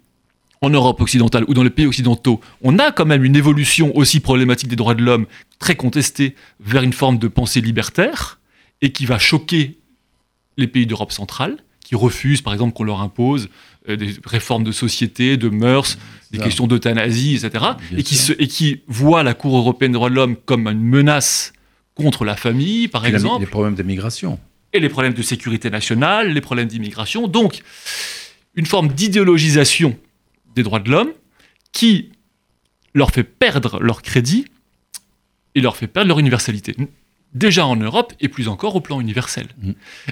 en 0.62 0.70
Europe 0.70 1.00
occidentale 1.02 1.46
ou 1.48 1.54
dans 1.54 1.64
les 1.64 1.70
pays 1.70 1.86
occidentaux, 1.86 2.42
on 2.62 2.80
a 2.80 2.92
quand 2.92 3.06
même 3.06 3.24
une 3.24 3.36
évolution 3.36 3.96
aussi 3.96 4.20
problématique 4.20 4.68
des 4.68 4.76
droits 4.76 4.94
de 4.96 5.02
l'homme, 5.04 5.26
très 5.58 5.76
contestée, 5.76 6.36
vers 6.60 6.84
une 6.84 6.94
forme 6.94 7.18
de 7.18 7.28
pensée 7.28 7.62
libertaire, 7.62 8.40
et 8.82 8.92
qui 8.92 9.06
va 9.06 9.20
choquer 9.20 9.78
les 10.58 10.68
pays 10.68 10.86
d'Europe 10.86 11.12
centrale, 11.14 11.58
qui 11.84 11.96
refusent, 11.96 12.42
par 12.42 12.54
exemple, 12.54 12.74
qu'on 12.74 12.84
leur 12.84 13.02
impose 13.02 13.50
euh, 13.88 13.96
des 13.96 14.14
réformes 14.26 14.64
de 14.64 14.72
société, 14.74 15.38
de 15.38 15.48
mœurs, 15.50 15.98
des 16.32 16.38
Ça. 16.38 16.44
questions 16.44 16.68
d'euthanasie, 16.68 17.36
etc., 17.36 17.66
et 17.98 18.04
qui, 18.04 18.16
se, 18.16 18.34
et 18.34 18.48
qui 18.48 18.82
voient 18.88 19.24
la 19.24 19.34
Cour 19.34 19.58
européenne 19.58 19.92
des 19.94 19.98
droits 19.98 20.10
de 20.10 20.16
l'homme 20.16 20.36
comme 20.36 20.68
une 20.68 20.82
menace 20.84 21.54
contre 21.96 22.26
la 22.26 22.36
famille, 22.36 22.88
par 22.90 23.02
Puis 23.02 23.12
la- 23.12 23.18
exemple 23.18 23.40
les 23.42 23.48
problèmes 23.48 23.76
d'immigration. 23.76 24.40
et 24.74 24.80
les 24.82 24.90
problèmes 24.90 25.14
de 25.14 25.22
sécurité 25.22 25.70
nationale, 25.70 26.32
les 26.34 26.42
problèmes 26.42 26.68
d'immigration. 26.68 27.28
Donc, 27.28 27.62
une 28.56 28.66
forme 28.66 28.90
d'idéologisation 28.90 29.98
des 30.56 30.64
droits 30.64 30.80
de 30.80 30.90
l'homme 30.90 31.12
qui 31.72 32.12
leur 32.94 33.12
fait 33.12 33.24
perdre 33.24 33.80
leur 33.82 34.02
crédit 34.02 34.46
et 35.56 35.62
leur 35.62 35.78
fait 35.78 35.88
perdre 35.88 36.08
leur 36.08 36.20
universalité. 36.20 36.76
Déjà 37.34 37.66
en 37.66 37.76
Europe 37.76 38.14
et 38.20 38.28
plus 38.28 38.48
encore 38.48 38.76
au 38.76 38.82
plan 38.82 39.00
universel. 39.00 39.48
Mm. 39.62 39.72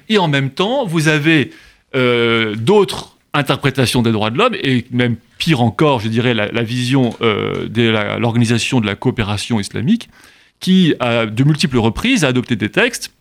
Et 0.09 0.17
en 0.17 0.27
même 0.27 0.51
temps, 0.51 0.85
vous 0.85 1.07
avez 1.07 1.51
euh, 1.95 2.55
d'autres 2.55 3.17
interprétations 3.33 4.01
des 4.01 4.11
droits 4.11 4.29
de 4.29 4.37
l'homme 4.37 4.55
et 4.55 4.85
même 4.91 5.15
pire 5.37 5.61
encore, 5.61 5.99
je 5.99 6.07
dirais, 6.09 6.33
la, 6.33 6.51
la 6.51 6.63
vision 6.63 7.15
euh, 7.21 7.67
de 7.67 7.83
l'organisation 8.19 8.79
de 8.81 8.85
la 8.85 8.95
coopération 8.95 9.59
islamique 9.59 10.09
qui, 10.59 10.95
à 10.99 11.25
de 11.27 11.43
multiples 11.43 11.77
reprises, 11.77 12.23
a 12.23 12.29
adopté 12.29 12.55
des 12.55 12.69
textes 12.69 13.13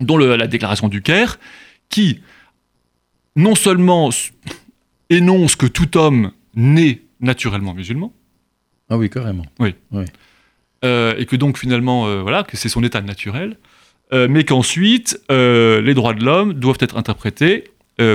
dont 0.00 0.16
le- 0.16 0.34
la 0.36 0.48
déclaration 0.48 0.88
du 0.88 1.02
Caire, 1.02 1.38
qui 1.88 2.20
non 3.36 3.54
seulement 3.54 4.10
énonce 5.10 5.54
que 5.54 5.66
tout 5.66 5.96
homme 5.96 6.32
naît 6.56 7.02
naturellement 7.20 7.74
musulman. 7.74 8.12
Ah 8.90 8.98
oui, 8.98 9.08
carrément. 9.10 9.46
Euh, 10.84 11.14
et 11.16 11.24
que 11.26 11.36
donc 11.36 11.58
finalement, 11.58 12.06
euh, 12.06 12.20
voilà, 12.22 12.42
que 12.42 12.56
c'est 12.56 12.68
son 12.68 12.82
état 12.84 13.00
naturel, 13.00 13.56
euh, 14.12 14.28
mais 14.28 14.44
qu'ensuite, 14.44 15.18
les 15.30 15.94
droits 15.94 16.12
de 16.14 16.24
l'homme 16.24 16.52
doivent 16.54 16.78
être 16.80 16.96
interprétés 16.96 17.64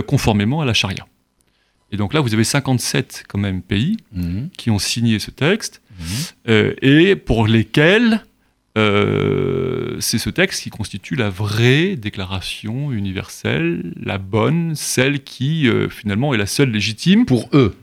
conformément 0.07 0.59
à 0.61 0.65
la 0.65 0.73
charia. 0.73 1.07
Et 1.91 1.97
donc 1.97 2.13
là, 2.13 2.19
vous 2.21 2.33
avez 2.33 2.43
57 2.43 3.23
quand 3.27 3.39
même 3.39 3.61
pays 3.63 3.97
Mhm. 4.13 4.49
qui 4.55 4.69
ont 4.69 4.77
signé 4.77 5.17
ce 5.19 5.31
texte, 5.31 5.81
Mhm. 6.47 6.73
et 6.81 7.15
pour 7.15 7.47
lesquels 7.47 8.23
c'est 8.75 10.17
ce 10.19 10.29
texte 10.29 10.63
qui 10.63 10.69
constitue 10.69 11.15
la 11.15 11.29
vraie 11.29 11.95
déclaration 11.95 12.91
universelle, 12.91 13.93
la 14.01 14.17
bonne, 14.17 14.75
celle 14.75 15.23
qui 15.23 15.67
finalement 15.89 16.33
est 16.33 16.37
la 16.37 16.45
seule 16.45 16.71
légitime. 16.71 17.25
Pour 17.25 17.49
eux. 17.53 17.75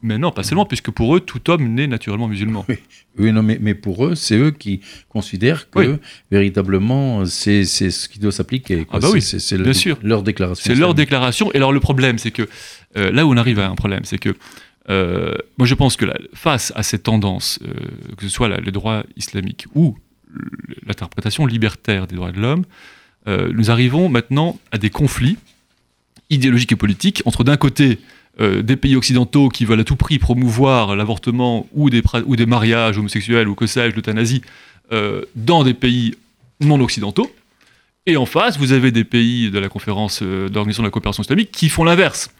Mais 0.00 0.16
non, 0.16 0.30
pas 0.30 0.44
seulement, 0.44 0.64
puisque 0.64 0.92
pour 0.92 1.16
eux, 1.16 1.20
tout 1.20 1.50
homme 1.50 1.74
naît 1.74 1.88
naturellement 1.88 2.28
musulman. 2.28 2.64
Oui. 2.68 2.76
Oui, 3.18 3.32
non, 3.32 3.42
mais, 3.42 3.58
mais 3.60 3.74
pour 3.74 4.06
eux, 4.06 4.14
c'est 4.14 4.36
eux 4.36 4.52
qui 4.52 4.80
considèrent 5.08 5.68
que 5.70 5.78
Oui. 5.80 5.96
véritablement 6.30 7.24
c'est 7.26 7.64
c'est 7.64 7.90
ce 7.90 8.08
qui 8.08 8.20
doit 8.20 8.30
s'appliquer. 8.30 8.86
Ah 8.92 9.00
bah 9.00 9.08
oui, 9.12 9.20
C'est- 9.20 9.56
le- 9.56 9.72
sûr. 9.72 9.98
leur 10.04 10.22
déclaration. 10.22 10.62
C'est 10.62 10.70
leur 10.78 10.90
islamique. 10.90 10.96
déclaration. 10.98 11.52
Et 11.52 11.56
alors 11.56 11.72
le 11.72 11.80
problème, 11.80 12.18
c'est 12.18 12.30
que 12.30 12.48
euh, 12.96 13.10
là 13.10 13.26
où 13.26 13.32
on 13.32 13.36
arrive 13.36 13.58
à 13.58 13.68
un 13.68 13.74
problème, 13.74 14.04
c'est 14.04 14.18
que 14.18 14.36
euh, 14.88 15.34
moi 15.58 15.66
je 15.66 15.74
pense 15.74 15.96
que 15.96 16.06
face 16.32 16.72
à 16.76 16.84
cette 16.84 17.02
tendance, 17.02 17.58
euh, 17.66 17.72
que 18.16 18.22
ce 18.22 18.28
soit 18.28 18.48
la- 18.48 18.60
les 18.60 18.70
droits 18.70 19.02
islamiques 19.16 19.66
ou 19.74 19.96
l'interprétation 20.86 21.44
libertaire 21.44 22.06
des 22.06 22.14
droits 22.14 22.30
de 22.32 22.38
l'homme, 22.40 22.64
euh, 23.26 23.50
nous 23.52 23.70
arrivons 23.72 24.08
maintenant 24.08 24.58
à 24.70 24.78
des 24.78 24.90
conflits 24.90 25.38
idéologiques 26.30 26.72
et 26.72 26.76
politiques 26.76 27.22
entre 27.24 27.42
d'un 27.42 27.56
côté 27.56 27.98
euh, 28.40 28.62
des 28.62 28.76
pays 28.76 28.94
occidentaux 28.94 29.48
qui 29.48 29.64
veulent 29.64 29.80
à 29.80 29.84
tout 29.84 29.96
prix 29.96 30.20
promouvoir 30.20 30.94
l'avortement 30.94 31.66
ou 31.72 31.90
des, 31.90 32.46
mariages 32.46 32.96
homosexuels 32.96 33.48
ou 33.48 33.56
que 33.56 33.66
sais-je, 33.66 33.96
l'euthanasie, 33.96 34.42
euh, 34.92 35.22
dans 35.34 35.64
des 35.64 35.74
pays 35.74 36.14
non 36.60 36.80
occidentaux. 36.80 37.28
Et 38.06 38.16
en 38.16 38.26
face, 38.26 38.56
vous 38.56 38.70
avez 38.70 38.92
des 38.92 39.02
pays 39.02 39.50
de 39.50 39.58
la 39.58 39.68
conférence 39.68 40.20
euh, 40.22 40.48
d'organisation 40.48 40.84
de 40.84 40.86
la 40.86 40.92
coopération 40.92 41.22
islamique 41.24 41.50
qui 41.50 41.68
font 41.68 41.82
l'inverse. 41.82 42.30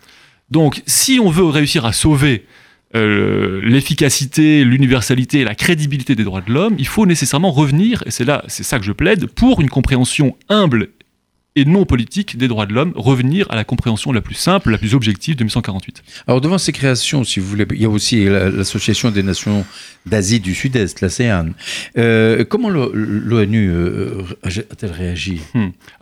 Donc, 0.50 0.82
si 0.86 1.18
on 1.20 1.30
veut 1.30 1.44
réussir 1.44 1.84
à 1.84 1.92
sauver 1.92 2.46
l'efficacité, 2.94 4.64
l'universalité 4.64 5.40
et 5.40 5.44
la 5.44 5.54
crédibilité 5.54 6.14
des 6.14 6.24
droits 6.24 6.40
de 6.40 6.50
l'homme, 6.50 6.74
il 6.78 6.86
faut 6.86 7.04
nécessairement 7.04 7.50
revenir, 7.50 8.02
et 8.06 8.10
c'est 8.10 8.24
là, 8.24 8.42
c'est 8.48 8.62
ça 8.62 8.78
que 8.78 8.84
je 8.86 8.92
plaide, 8.92 9.26
pour 9.26 9.60
une 9.60 9.68
compréhension 9.68 10.38
humble 10.48 10.88
et 11.58 11.64
non 11.64 11.84
politique 11.84 12.36
des 12.36 12.48
droits 12.48 12.66
de 12.66 12.72
l'homme, 12.72 12.92
revenir 12.96 13.46
à 13.50 13.56
la 13.56 13.64
compréhension 13.64 14.12
la 14.12 14.20
plus 14.20 14.34
simple, 14.34 14.70
la 14.70 14.78
plus 14.78 14.94
objective 14.94 15.36
de 15.36 15.42
1948. 15.44 16.02
Alors 16.26 16.40
devant 16.40 16.58
ces 16.58 16.72
créations, 16.72 17.24
si 17.24 17.40
vous 17.40 17.46
voulez, 17.48 17.66
il 17.74 17.82
y 17.82 17.84
a 17.84 17.88
aussi 17.88 18.24
la- 18.24 18.50
l'Association 18.50 19.10
des 19.10 19.22
Nations 19.22 19.64
d'Asie 20.06 20.40
du 20.40 20.54
Sud-Est, 20.54 21.00
l'ASEAN. 21.00 21.50
Euh, 21.98 22.44
comment 22.44 22.70
l'ONU 22.70 23.70
euh, 23.70 24.22
a-t-elle 24.44 24.92
réagi? 24.92 25.40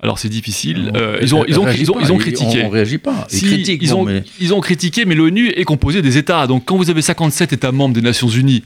Alors 0.02 0.18
c'est 0.18 0.28
difficile. 0.28 0.90
On- 0.92 0.96
Euh, 0.96 1.18
ils, 1.22 1.34
ont, 1.34 1.44
ils, 1.46 1.58
ont, 1.58 1.64
réagit 1.64 1.82
ils, 1.82 1.90
ont, 1.90 1.94
pas, 1.94 2.00
ils 2.02 2.12
ont 2.12 2.14
on- 2.16 2.18
critiqué. 2.18 2.62
On, 2.62 2.68
ne 2.68 2.72
réagit 2.72 2.98
pas. 2.98 3.26
Ils 3.32 3.38
Si, 3.38 3.44
critiquent. 3.46 3.82
ils, 3.82 3.90
bon, 3.90 4.02
ont, 4.02 4.04
mais- 4.04 4.24
ils 4.40 4.52
ont 4.54 4.60
critiqué, 4.60 5.04
mais 5.04 5.14
l'ONU 5.14 5.48
est 5.48 5.64
composée 5.64 6.02
des 6.02 6.16
États. 6.18 6.46
Donc 6.46 6.64
quand 6.66 6.76
vous 6.76 6.90
avez 6.90 7.02
57 7.02 7.52
États 7.52 7.72
membres 7.72 7.94
des 7.94 8.02
Nations 8.02 8.28
Unies, 8.28 8.62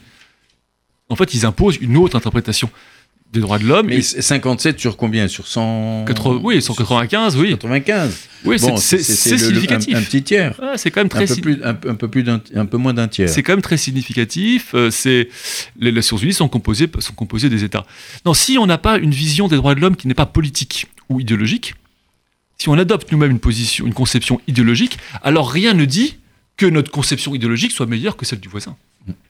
en 1.08 1.16
fait, 1.16 1.34
ils 1.34 1.44
imposent 1.46 1.78
une 1.80 1.96
autre 1.96 2.16
interprétation 2.16 2.70
des 3.32 3.40
droits 3.40 3.58
de 3.58 3.64
l'homme. 3.64 3.86
mais 3.86 3.98
et 3.98 4.02
57 4.02 4.80
sur 4.80 4.96
combien? 4.96 5.28
Sur 5.28 5.46
100 5.46 6.04
80 6.06 6.40
oui, 6.42 6.60
195, 6.60 7.36
oui. 7.36 7.50
95. 7.50 8.28
Oui, 8.44 8.58
c'est- 8.58 8.66
Bon, 8.70 8.76
significatif. 8.76 9.94
Un, 9.94 9.98
un 9.98 10.02
petit 10.02 10.22
tiers. 10.22 10.58
Ah, 10.62 10.72
c'est 10.76 10.90
quand 10.90 11.00
même 11.00 11.06
Un 11.06 11.10
très 11.10 11.26
peu, 11.26 11.34
si- 11.34 11.40
plus, 11.40 11.60
un, 11.62 11.74
peu- 11.74 11.90
un 11.90 11.94
peu 11.94 12.08
plus 12.08 12.22
d'un, 12.24 12.40
un 12.56 12.66
peu 12.66 12.76
moins 12.76 12.92
d'un 12.94 13.06
tiers. 13.06 13.28
C'est 13.28 13.42
quand 13.42 13.52
même 13.52 13.62
très 13.62 13.76
significatif. 13.76 14.74
euh, 14.74 14.90
C'est 14.90 15.28
les 15.78 15.92
Nations 15.92 16.16
Unies 16.16 16.32
sont 16.32 16.48
composées 16.48 16.88
sont 16.98 17.12
composées 17.14 17.48
des 17.48 17.62
États. 17.64 17.86
Non, 18.26 18.34
si 18.34 18.58
on 18.58 18.66
n'a 18.66 18.78
pas 18.78 18.98
une 18.98 19.12
vision 19.12 19.46
des 19.46 19.56
droits 19.56 19.74
de 19.74 19.80
l'homme 19.80 19.96
qui 19.96 20.08
n'est 20.08 20.14
pas 20.14 20.26
politique 20.26 20.86
ou 21.08 21.20
idéologique, 21.20 21.74
si 22.58 22.68
on 22.68 22.74
adopte 22.74 23.10
nous-mêmes 23.12 23.30
une 23.30 23.38
position, 23.40 23.86
une 23.86 23.94
conception 23.94 24.40
idéologique, 24.48 24.98
alors 25.22 25.50
rien 25.50 25.72
ne 25.74 25.84
dit 25.84 26.16
que 26.56 26.66
notre 26.66 26.90
conception 26.90 27.34
idéologique 27.34 27.72
soit 27.72 27.86
meilleure 27.86 28.16
que 28.16 28.26
celle 28.26 28.40
du 28.40 28.48
voisin. 28.48 28.76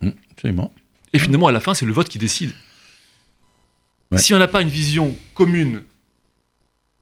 Hum, 0.03 0.13
absolument. 0.33 0.73
Et 1.13 1.19
finalement, 1.19 1.49
à 1.49 1.53
la 1.53 1.61
fin, 1.61 1.75
c'est 1.75 1.87
le 1.87 1.93
vote 1.93 2.09
qui 2.09 2.19
décide. 2.19 2.51
Ouais. 4.11 4.19
Si 4.19 4.35
on 4.35 4.39
n'a 4.39 4.49
pas 4.49 4.63
une 4.63 4.69
vision 4.69 5.17
commune, 5.35 5.83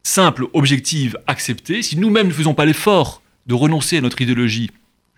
simple, 0.02 0.46
objective, 0.52 1.18
acceptée, 1.26 1.82
si 1.82 1.96
nous-mêmes 1.96 2.28
ne 2.28 2.32
faisons 2.32 2.54
pas 2.54 2.64
l'effort 2.64 3.22
de 3.46 3.54
renoncer 3.54 3.96
à 3.98 4.00
notre 4.00 4.20
idéologie, 4.20 4.70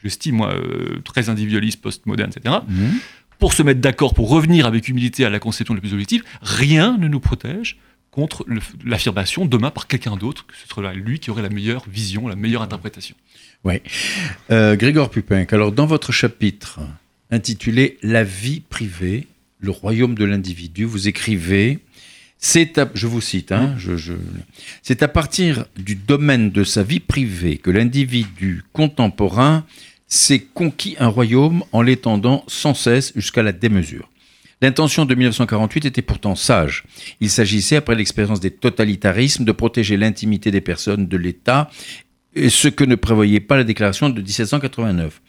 j'estime, 0.02 0.36
moi, 0.36 0.52
euh, 0.54 1.00
très 1.04 1.28
individualiste, 1.28 1.80
postmoderne, 1.80 2.30
etc., 2.34 2.56
Mhm. 2.68 2.98
pour 3.38 3.52
se 3.54 3.62
mettre 3.62 3.80
d'accord, 3.80 4.14
pour 4.14 4.28
revenir 4.28 4.66
avec 4.66 4.88
humilité 4.88 5.24
à 5.24 5.30
la 5.30 5.38
conception 5.38 5.74
la 5.74 5.80
plus 5.80 5.92
objective, 5.92 6.22
rien 6.42 6.96
ne 6.98 7.08
nous 7.08 7.20
protège 7.20 7.78
contre 8.10 8.44
l'affirmation 8.84 9.46
demain 9.46 9.70
par 9.70 9.86
quelqu'un 9.86 10.16
d'autre, 10.16 10.44
que 10.46 10.54
ce 10.56 10.68
sera 10.68 10.92
lui 10.92 11.20
qui 11.20 11.30
aurait 11.30 11.42
la 11.42 11.48
meilleure 11.48 11.84
vision, 11.88 12.28
la 12.28 12.36
meilleure 12.36 12.60
interprétation. 12.62 13.14
Euh, 14.50 14.76
Grégor 14.76 15.10
Pupin, 15.10 15.44
alors 15.52 15.70
dans 15.72 15.86
votre 15.86 16.12
chapitre 16.12 16.80
intitulé 17.30 17.98
La 18.02 18.24
vie 18.24 18.60
privée, 18.60 19.26
le 19.60 19.70
royaume 19.70 20.14
de 20.14 20.24
l'individu, 20.24 20.84
vous 20.84 21.08
écrivez, 21.08 21.78
c'est 22.38 22.78
à, 22.78 22.90
je 22.94 23.06
vous 23.06 23.20
cite, 23.20 23.52
hein, 23.52 23.74
je- 23.78 23.96
je- 23.96 24.14
c'est 24.82 25.02
à 25.02 25.08
partir 25.08 25.66
du 25.76 25.94
domaine 25.94 26.50
de 26.50 26.64
sa 26.64 26.82
vie 26.82 27.00
privée 27.00 27.58
que 27.58 27.70
l'individu 27.70 28.62
contemporain 28.72 29.64
s'est 30.08 30.40
conquis 30.54 30.96
un 30.98 31.08
royaume 31.08 31.62
en 31.72 31.82
l'étendant 31.82 32.42
sans 32.48 32.74
cesse 32.74 33.12
jusqu'à 33.14 33.42
la 33.42 33.52
démesure. 33.52 34.08
L'intention 34.62 35.06
de 35.06 35.14
1948 35.14 35.86
était 35.86 36.02
pourtant 36.02 36.34
sage. 36.34 36.84
Il 37.20 37.30
s'agissait, 37.30 37.76
après 37.76 37.94
l'expérience 37.94 38.40
des 38.40 38.50
totalitarismes, 38.50 39.44
de 39.44 39.52
protéger 39.52 39.96
l'intimité 39.96 40.50
des 40.50 40.60
personnes 40.60 41.06
de 41.06 41.16
l'État 41.16 41.70
ce 42.48 42.68
que 42.68 42.84
ne 42.84 42.94
prévoyait 42.94 43.40
pas 43.40 43.56
la 43.56 43.64
déclaration 43.64 44.08
de 44.08 44.20
1789. 44.20 45.20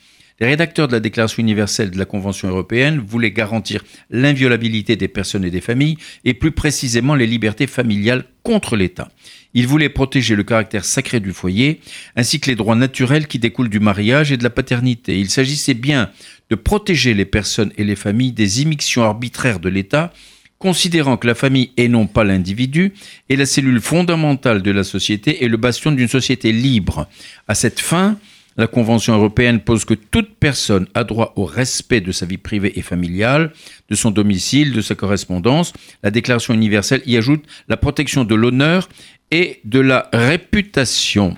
Les 0.41 0.47
rédacteurs 0.47 0.87
de 0.87 0.93
la 0.93 0.99
Déclaration 0.99 1.39
universelle 1.39 1.91
de 1.91 1.99
la 1.99 2.05
Convention 2.05 2.47
européenne 2.47 2.97
voulaient 2.97 3.29
garantir 3.29 3.83
l'inviolabilité 4.09 4.95
des 4.95 5.07
personnes 5.07 5.45
et 5.45 5.51
des 5.51 5.61
familles, 5.61 5.97
et 6.25 6.33
plus 6.33 6.51
précisément 6.51 7.13
les 7.13 7.27
libertés 7.27 7.67
familiales 7.67 8.25
contre 8.41 8.75
l'État. 8.75 9.09
Ils 9.53 9.67
voulaient 9.67 9.87
protéger 9.87 10.35
le 10.35 10.41
caractère 10.41 10.83
sacré 10.83 11.19
du 11.19 11.31
foyer, 11.31 11.79
ainsi 12.15 12.39
que 12.39 12.49
les 12.49 12.55
droits 12.55 12.75
naturels 12.75 13.27
qui 13.27 13.37
découlent 13.37 13.69
du 13.69 13.79
mariage 13.79 14.31
et 14.31 14.37
de 14.37 14.43
la 14.43 14.49
paternité. 14.49 15.19
Il 15.19 15.29
s'agissait 15.29 15.75
bien 15.75 16.09
de 16.49 16.55
protéger 16.55 17.13
les 17.13 17.25
personnes 17.25 17.71
et 17.77 17.83
les 17.83 17.95
familles 17.95 18.31
des 18.31 18.63
immixtions 18.63 19.03
arbitraires 19.03 19.59
de 19.59 19.69
l'État, 19.69 20.11
considérant 20.57 21.17
que 21.17 21.27
la 21.27 21.35
famille 21.35 21.69
et 21.77 21.87
non 21.87 22.07
pas 22.07 22.23
l'individu 22.23 22.93
est 23.29 23.35
la 23.35 23.45
cellule 23.45 23.79
fondamentale 23.79 24.63
de 24.63 24.71
la 24.71 24.83
société 24.83 25.43
et 25.43 25.47
le 25.47 25.57
bastion 25.57 25.91
d'une 25.91 26.07
société 26.07 26.51
libre. 26.51 27.07
À 27.47 27.53
cette 27.53 27.79
fin, 27.79 28.17
la 28.57 28.67
Convention 28.67 29.15
européenne 29.15 29.61
pose 29.61 29.85
que 29.85 29.93
toute 29.93 30.35
personne 30.35 30.87
a 30.93 31.03
droit 31.03 31.33
au 31.35 31.45
respect 31.45 32.01
de 32.01 32.11
sa 32.11 32.25
vie 32.25 32.37
privée 32.37 32.73
et 32.77 32.81
familiale, 32.81 33.53
de 33.89 33.95
son 33.95 34.11
domicile, 34.11 34.73
de 34.73 34.81
sa 34.81 34.95
correspondance. 34.95 35.73
La 36.03 36.11
Déclaration 36.11 36.53
universelle 36.53 37.01
y 37.05 37.17
ajoute 37.17 37.43
la 37.67 37.77
protection 37.77 38.23
de 38.25 38.35
l'honneur 38.35 38.89
et 39.31 39.61
de 39.63 39.79
la 39.79 40.09
réputation. 40.13 41.37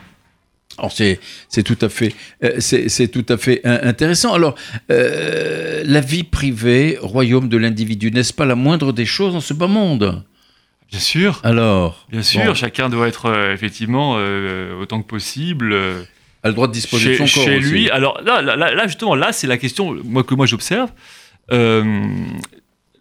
Alors 0.80 0.92
c'est 0.92 1.20
c'est 1.50 1.62
tout 1.62 1.78
à 1.82 1.90
fait 1.90 2.16
euh, 2.44 2.56
c'est 2.58 2.90
c'est 2.90 3.08
tout 3.08 3.26
à 3.30 3.38
fait 3.38 3.62
in- 3.64 3.80
intéressant. 3.84 4.34
Alors 4.34 4.56
euh, 4.90 5.84
la 5.86 6.02
vie 6.02 6.24
privée, 6.24 6.98
royaume 7.00 7.48
de 7.48 7.58
l'individu, 7.58 8.10
n'est-ce 8.10 8.34
pas 8.34 8.46
la 8.46 8.56
moindre 8.56 8.92
des 8.92 9.06
choses 9.06 9.34
dans 9.34 9.40
ce 9.42 9.54
bas 9.54 9.68
monde? 9.68 10.24
Bien 10.90 11.00
sûr. 11.00 11.40
Alors, 11.44 12.08
Bien 12.12 12.24
sûr, 12.24 12.44
bon, 12.46 12.54
chacun 12.56 12.90
doit 12.90 13.08
être 13.08 13.28
euh, 13.28 13.54
effectivement 13.54 14.16
euh, 14.18 14.80
autant 14.80 15.02
que 15.02 15.08
possible 15.08 15.74
euh, 15.74 16.04
a 16.44 16.50
le 16.50 16.54
droit 16.54 16.68
de 16.68 16.74
disposer 16.74 17.16
chez, 17.16 17.24
de 17.24 17.28
son 17.28 17.40
corps 17.40 17.46
chez 17.46 17.58
aussi. 17.58 17.70
lui. 17.70 17.90
Alors 17.90 18.22
là, 18.22 18.42
là, 18.42 18.88
justement, 18.88 19.16
là, 19.16 19.32
c'est 19.32 19.48
la 19.48 19.58
question 19.58 19.98
moi, 20.04 20.24
que 20.24 20.36
moi 20.36 20.46
j'observe. 20.46 20.92
Euh, 21.52 22.06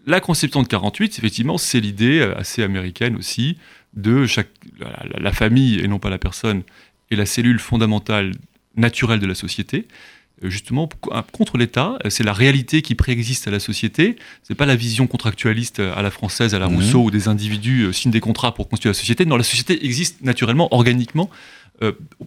la 0.06 0.20
conception 0.20 0.62
de 0.62 0.68
48, 0.68 1.18
effectivement, 1.18 1.58
c'est 1.58 1.80
l'idée 1.80 2.20
euh, 2.20 2.36
assez 2.38 2.62
américaine 2.62 3.16
aussi 3.16 3.56
de 3.94 4.26
chaque, 4.26 4.48
la, 5.18 5.32
famille 5.32 5.78
et 5.80 5.86
non 5.86 5.98
pas 5.98 6.10
la 6.10 6.18
personne 6.18 6.62
est 7.10 7.16
la 7.16 7.26
cellule 7.26 7.58
fondamentale 7.58 8.32
naturelle 8.74 9.20
de 9.20 9.26
la 9.26 9.34
société. 9.34 9.86
Euh, 10.42 10.50
Justement, 10.50 10.88
contre 11.30 11.56
l'État, 11.58 11.98
c'est 12.08 12.24
la 12.24 12.32
réalité 12.32 12.82
qui 12.82 12.94
préexiste 12.96 13.46
à 13.46 13.50
la 13.50 13.60
société. 13.60 14.16
C'est 14.42 14.54
pas 14.56 14.66
la 14.66 14.74
vision 14.76 15.06
contractualiste 15.06 15.78
à 15.80 16.00
la 16.02 16.10
française, 16.10 16.54
à 16.54 16.58
la 16.58 16.68
Mhm. 16.68 16.76
Rousseau, 16.76 17.02
où 17.04 17.10
des 17.10 17.28
individus 17.28 17.92
signent 17.92 18.10
des 18.12 18.20
contrats 18.20 18.54
pour 18.54 18.68
constituer 18.68 18.90
la 18.90 18.94
société. 18.94 19.24
Non, 19.26 19.36
la 19.36 19.44
société 19.44 19.84
existe 19.84 20.22
naturellement, 20.22 20.72
organiquement, 20.74 21.30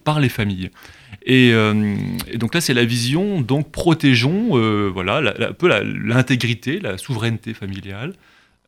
par 0.04 0.20
les 0.20 0.28
familles. 0.28 0.70
Et, 1.26 1.50
euh, 1.52 1.96
et 2.28 2.38
donc 2.38 2.54
là, 2.54 2.60
c'est 2.60 2.74
la 2.74 2.84
vision, 2.84 3.40
donc 3.40 3.72
protégeons 3.72 4.50
euh, 4.52 4.88
voilà, 4.92 5.34
un 5.40 5.52
peu 5.52 5.68
l'intégrité, 5.68 6.78
la, 6.78 6.98
souveraineté 6.98 7.52
familiale, 7.52 8.14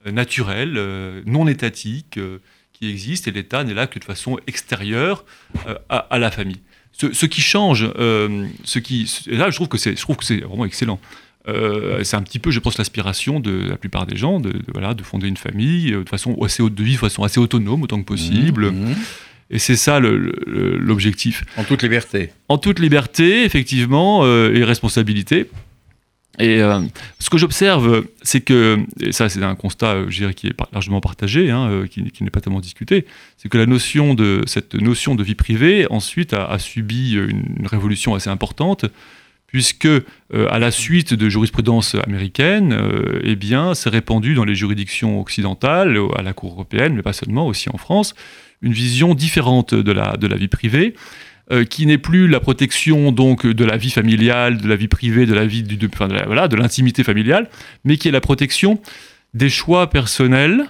euh, 0.07 0.11
naturelle, 0.11 0.74
euh, 0.77 1.22
non 1.24 1.46
étatique, 1.46 2.18
euh, 2.18 2.38
qui 2.72 2.90
existe, 2.90 3.29
et 3.29 3.31
l'État 3.31 3.62
n'est 3.64 3.74
là 3.74 3.87
que 3.87 3.98
de 3.98 4.05
façon 4.05 4.38
extérieure 4.46 5.24
euh, 5.68 5.74
à, 5.88 6.18
la 6.18 6.31
famille. 6.31 6.61
ce, 6.92 7.27
qui 7.27 7.40
change, 7.40 7.88
euh, 7.98 8.46
ce 8.64 8.81
qui, 8.81 9.11
là, 9.27 9.51
je 9.51 9.57
trouve 9.57 9.68
que 9.68 9.79
c'est, 9.79 10.40
vraiment 10.40 10.64
excellent. 10.64 11.01
Euh, 11.48 12.05
c'est 12.05 12.16
un 12.16 12.22
petit 12.22 12.38
peu, 12.38 12.51
je 12.51 12.61
pense, 12.61 12.77
l'aspiration 12.77 13.40
de 13.40 13.68
la 13.68 13.77
plupart 13.77 14.07
des 14.07 14.16
gens 14.16 14.38
de, 14.38 14.53
voilà, 14.72 14.94
de 14.94 15.03
fonder 15.03 15.29
une 15.29 15.37
famille 15.37 15.92
euh, 15.94 16.05
de 16.05 16.09
façon 16.09 16.37
assez 16.42 16.62
de 16.62 16.83
vivre 16.83 17.05
de 17.05 17.09
façon 17.09 17.22
assez 17.22 17.40
autonome 17.40 17.83
autant 17.83 17.98
que 18.01 18.05
possible. 18.07 18.70
Mhm. 18.70 18.94
Et 19.50 19.58
c'est 19.58 19.76
ça 19.76 20.00
l'objectif. 20.00 21.44
En 21.56 21.64
toute 21.64 21.82
liberté. 21.82 22.30
En 22.48 22.58
toute 22.58 22.78
liberté, 22.78 23.44
effectivement, 23.44 24.20
euh, 24.24 24.54
et 24.54 24.62
responsabilité. 24.62 25.48
Et 26.38 26.62
euh, 26.62 26.80
ce 27.18 27.30
que 27.30 27.38
j'observe, 27.38 28.04
c'est 28.22 28.42
que, 28.42 28.78
et 29.00 29.11
ça 29.11 29.28
c'est 29.28 29.42
un 29.42 29.56
constat, 29.56 29.94
euh, 29.94 30.06
je 30.08 30.18
dirais, 30.18 30.34
qui 30.34 30.48
est 30.48 30.54
largement 30.72 31.00
partagé, 31.00 31.50
hein, 31.50 31.84
qui, 31.90 32.11
qui 32.11 32.22
n'est 32.22 32.30
pas 32.30 32.40
tellement 32.40 32.61
discuté, 32.61 33.06
c'est 33.38 33.48
que 33.48 33.58
la 33.58 33.66
notion 33.66 34.14
de, 34.14 34.42
cette 34.46 34.74
notion 34.74 35.16
de 35.16 35.24
vie 35.24 35.34
privée, 35.34 35.87
ensuite, 35.90 36.34
a, 36.34 36.44
a 36.44 36.58
subi 36.58 37.14
une, 37.14 37.56
une 37.58 37.66
révolution 37.66 38.14
assez 38.14 38.30
importante, 38.30 38.84
puisque, 39.48 39.87
euh, 39.87 40.02
à 40.50 40.58
la 40.58 40.70
suite 40.70 41.14
de 41.14 41.28
jurisprudence 41.28 41.96
américaine, 41.96 42.72
euh, 42.72 43.20
eh 43.24 43.34
bien, 43.34 43.74
s'est 43.74 43.88
répandue 43.88 44.34
dans 44.34 44.44
les 44.44 44.54
juridictions 44.54 45.20
occidentales, 45.20 45.98
à 46.16 46.22
la 46.22 46.34
Cour 46.34 46.52
européenne, 46.52 46.94
mais 46.94 47.02
pas 47.02 47.14
seulement, 47.14 47.46
aussi 47.46 47.68
en 47.70 47.78
France, 47.78 48.14
une 48.62 48.73
vision 48.73 49.14
différente 49.14 49.75
de 49.75 49.92
la, 49.92 50.16
de 50.16 50.27
la 50.27 50.37
vie 50.37 50.49
privée, 50.49 50.94
euh, 51.51 51.64
qui 51.64 51.87
n'est 51.87 51.99
plus 51.99 52.29
la 52.29 52.40
protection 52.40 53.11
donc 53.12 53.47
de 53.47 53.64
la 53.64 53.77
vie 53.77 53.90
familiale, 53.90 54.59
de 54.59 54.68
la 54.68 54.77
vie 54.77 54.88
privée, 54.88 55.25
de 55.27 55.35
la 55.35 55.47
vie 55.47 55.62
du, 55.62 55.77
de, 55.77 55.88
enfin, 55.92 56.09
de 56.09 56.14
la- 56.14 56.27
voilà, 56.27 56.49
de 56.49 56.57
l'intimité 56.57 57.05
familiale, 57.05 57.49
mais 57.85 57.97
qui 57.97 58.09
est 58.09 58.12
la 58.12 58.21
protection 58.21 58.81
des 59.35 59.49
choix 59.49 59.88
personnels, 59.90 60.64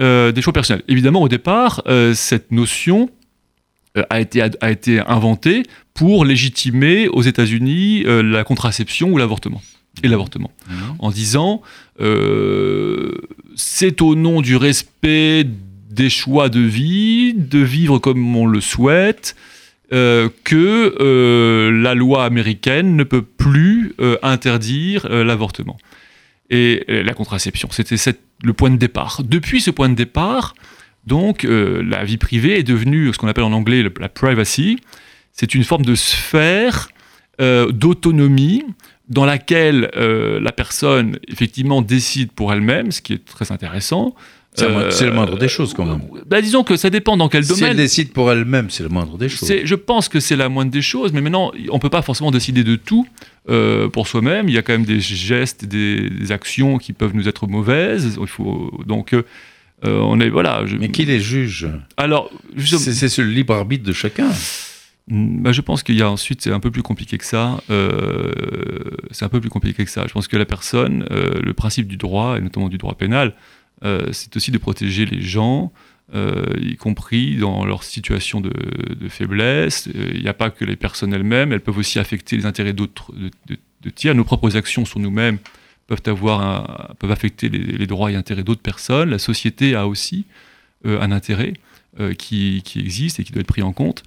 euh, 0.00 0.32
des 0.32 0.40
choix 0.42 0.52
personnels. 0.52 0.82
Évidemment, 0.88 1.22
au 1.22 1.28
départ, 1.28 1.82
euh, 1.86 2.14
cette 2.14 2.52
notion 2.52 3.10
euh, 3.96 4.02
a 4.10 4.20
été 4.20 4.42
a 4.42 4.70
été 4.70 5.00
inventée 5.00 5.62
pour 5.92 6.24
légitimer 6.24 7.08
aux 7.08 7.22
États-Unis 7.22 8.02
la 8.06 8.42
contraception 8.44 9.10
ou 9.12 9.18
l'avortement 9.18 9.62
et 10.02 10.08
l'avortement 10.08 10.50
en 10.98 11.10
disant 11.12 11.62
euh, 12.00 13.12
c'est 13.54 14.02
au 14.02 14.14
nom 14.16 14.40
du 14.42 14.56
respect 14.56 15.44
des 15.94 16.10
choix 16.10 16.48
de 16.48 16.60
vie, 16.60 17.34
de 17.34 17.60
vivre 17.60 17.98
comme 17.98 18.36
on 18.36 18.46
le 18.46 18.60
souhaite, 18.60 19.36
euh, 19.92 20.28
que 20.44 20.96
euh, 20.98 21.70
la 21.70 21.94
loi 21.94 22.24
américaine 22.24 22.96
ne 22.96 23.04
peut 23.04 23.22
plus 23.22 23.94
euh, 24.00 24.16
interdire 24.22 25.08
l'avortement 25.08 25.76
et 26.50 26.84
la 26.88 27.14
contraception. 27.14 27.68
C'était 27.70 28.18
le 28.42 28.52
point 28.52 28.70
de 28.70 28.76
départ. 28.76 29.22
Depuis 29.24 29.60
ce 29.60 29.70
point 29.70 29.88
de 29.88 29.94
départ, 29.94 30.54
donc, 31.06 31.42
la 31.44 32.04
vie 32.04 32.16
privée 32.16 32.58
est 32.58 32.62
devenue 32.62 33.12
ce 33.12 33.18
qu'on 33.18 33.28
appelle 33.28 33.44
en 33.44 33.52
anglais 33.52 33.82
la 33.98 34.08
privacy. 34.08 34.78
C'est 35.32 35.54
une 35.54 35.64
forme 35.64 35.84
de 35.84 35.94
sphère 35.94 36.88
d'autonomie 37.38 38.62
dans 39.08 39.24
laquelle 39.24 39.90
la 39.96 40.52
personne 40.52 41.18
effectivement 41.28 41.82
décide 41.82 42.30
pour 42.30 42.52
elle-même, 42.52 42.92
ce 42.92 43.00
qui 43.00 43.14
est 43.14 43.24
très 43.24 43.50
intéressant. 43.50 44.14
C'est 44.56 44.68
le 44.68 45.10
Euh, 45.10 45.12
moindre 45.14 45.36
des 45.36 45.48
choses, 45.48 45.74
quand 45.74 45.84
même. 45.84 46.00
bah, 46.26 46.40
disons 46.40 46.62
que 46.62 46.76
ça 46.76 46.88
dépend 46.88 47.16
dans 47.16 47.28
quel 47.28 47.44
Si 47.44 47.52
elle 47.54 47.58
domaine. 47.60 47.76
décide 47.76 48.12
pour 48.12 48.30
elle-même, 48.30 48.70
c'est 48.70 48.84
le 48.84 48.88
moindre 48.88 49.18
des 49.18 49.28
choses. 49.28 49.52
Je 49.64 49.74
pense 49.74 50.08
que 50.08 50.20
c'est 50.20 50.36
la 50.36 50.48
moindre 50.48 50.70
des 50.70 50.80
choses, 50.82 51.12
mais 51.12 51.20
maintenant, 51.20 51.50
on 51.70 51.80
peut 51.80 51.90
pas 51.90 52.02
forcément 52.02 52.30
décider 52.30 52.62
de 52.62 52.76
tout 52.76 53.04
euh, 53.50 53.88
pour 53.88 54.06
soi-même. 54.06 54.48
Il 54.48 54.54
y 54.54 54.58
a 54.58 54.62
quand 54.62 54.72
même 54.74 54.84
des 54.84 55.00
gestes, 55.00 55.64
des, 55.64 56.08
des 56.08 56.30
actions 56.30 56.78
qui 56.78 56.92
peuvent 56.92 57.14
nous 57.16 57.28
être 57.28 57.48
mauvaises. 57.48 58.16
Il 58.20 58.26
faut 58.28 58.70
donc, 58.86 59.12
euh, 59.12 59.22
on 59.84 60.20
est 60.20 60.28
voilà. 60.30 60.62
je- 60.66 60.76
Mais 60.76 60.88
qui 60.90 61.04
les 61.04 61.18
juge? 61.18 61.68
Alors, 61.96 62.30
justement- 62.56 62.80
C'est 62.80 63.18
le 63.18 63.30
libre 63.30 63.54
arbitre 63.54 63.82
de 63.84 63.92
chacun. 63.92 64.28
Mm, 65.08 65.42
bah, 65.42 65.50
je 65.52 65.60
pense 65.62 65.82
qu'il 65.82 65.96
y 65.98 66.02
a 66.02 66.08
ensuite, 66.10 66.40
c'est 66.42 66.52
un 66.52 66.60
peu 66.60 66.70
plus 66.70 66.82
compliqué 66.82 67.18
que 67.18 67.24
ça. 67.26 67.60
Euh, 67.70 68.30
c'est 69.10 69.24
un 69.24 69.28
peu 69.28 69.40
plus 69.40 69.50
compliqué 69.50 69.84
que 69.84 69.90
ça. 69.90 70.04
Je 70.06 70.12
pense 70.12 70.28
que 70.28 70.36
la 70.36 70.46
personne, 70.46 71.06
le 71.10 71.52
principe 71.54 71.88
du 71.88 71.96
droit, 71.96 72.38
et 72.38 72.40
notamment 72.40 72.68
du 72.68 72.78
droit 72.78 72.94
pénal, 72.94 73.34
c'est 73.82 74.36
aussi 74.36 74.50
de 74.50 74.58
protéger 74.58 75.04
les 75.04 75.20
gens, 75.20 75.72
euh, 76.14 76.44
y 76.60 76.76
compris 76.76 77.36
dans 77.36 77.64
leur 77.64 77.82
situation 77.82 78.40
de, 78.40 78.52
faiblesse. 79.08 79.88
Euh, 79.94 80.12
Il 80.14 80.22
n'y 80.22 80.28
a 80.28 80.34
pas 80.34 80.50
que 80.50 80.64
les 80.64 80.76
personnes 80.76 81.14
elles-mêmes, 81.14 81.52
elles 81.52 81.60
peuvent 81.60 81.78
aussi 81.78 81.98
affecter 81.98 82.36
les 82.36 82.46
intérêts 82.46 82.72
d'autres, 82.72 83.12
de, 83.14 83.30
de- 83.82 83.90
tiers. 83.90 84.14
Nos 84.14 84.24
propres 84.24 84.56
actions 84.56 84.84
sur 84.84 85.00
nous-mêmes 85.00 85.38
peuvent, 85.86 86.02
avoir 86.06 86.94
peuvent 86.98 87.10
affecter 87.10 87.48
les, 87.48 87.86
droits 87.86 88.10
et 88.10 88.16
intérêts 88.16 88.42
d'autres 88.42 88.62
personnes. 88.62 89.10
La 89.10 89.18
société 89.18 89.74
a 89.74 89.86
aussi 89.86 90.24
euh, 90.86 91.00
un 91.00 91.12
intérêt 91.12 91.54
euh, 92.00 92.14
qui, 92.14 92.62
qui 92.64 92.80
existe 92.80 93.20
et 93.20 93.24
qui 93.24 93.32
doit 93.32 93.40
être 93.40 93.46
pris 93.46 93.62
en 93.62 93.72
compte. 93.72 94.02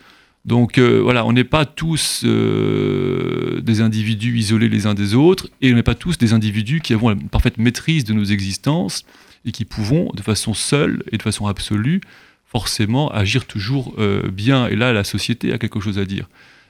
Donc 0.45 0.77
euh, 0.77 0.99
voilà, 1.01 1.25
on 1.25 1.33
n'est 1.33 1.43
pas 1.43 1.65
tous 1.65 2.21
euh, 2.25 3.59
des 3.61 3.81
individus 3.81 4.37
isolés 4.37 4.69
les 4.69 4.85
uns 4.87 4.93
des 4.93 5.13
autres, 5.13 5.49
et 5.61 5.73
on 5.73 5.75
n'est 5.75 5.83
pas 5.83 5.95
tous 5.95 6.17
des 6.17 6.33
individus 6.33 6.79
qui 6.79 6.93
avons 6.93 7.09
la 7.09 7.15
parfaite 7.15 7.57
maîtrise 7.57 8.03
de 8.05 8.13
nos 8.13 8.23
existences 8.23 9.03
et 9.45 9.51
qui 9.51 9.65
pouvons, 9.65 10.11
de 10.13 10.21
façon 10.21 10.53
seule 10.53 11.03
et 11.11 11.17
de 11.17 11.21
façon 11.21 11.47
absolue, 11.47 12.01
forcément 12.45 13.11
agir 13.11 13.45
toujours 13.45 13.93
euh, 13.97 14.29
bien. 14.29 14.67
Et 14.67 14.75
là, 14.75 14.93
la 14.93 15.03
société 15.03 15.53
a 15.53 15.57
quelque 15.57 15.79
chose 15.79 15.99
à 15.99 16.05
dire. 16.05 16.27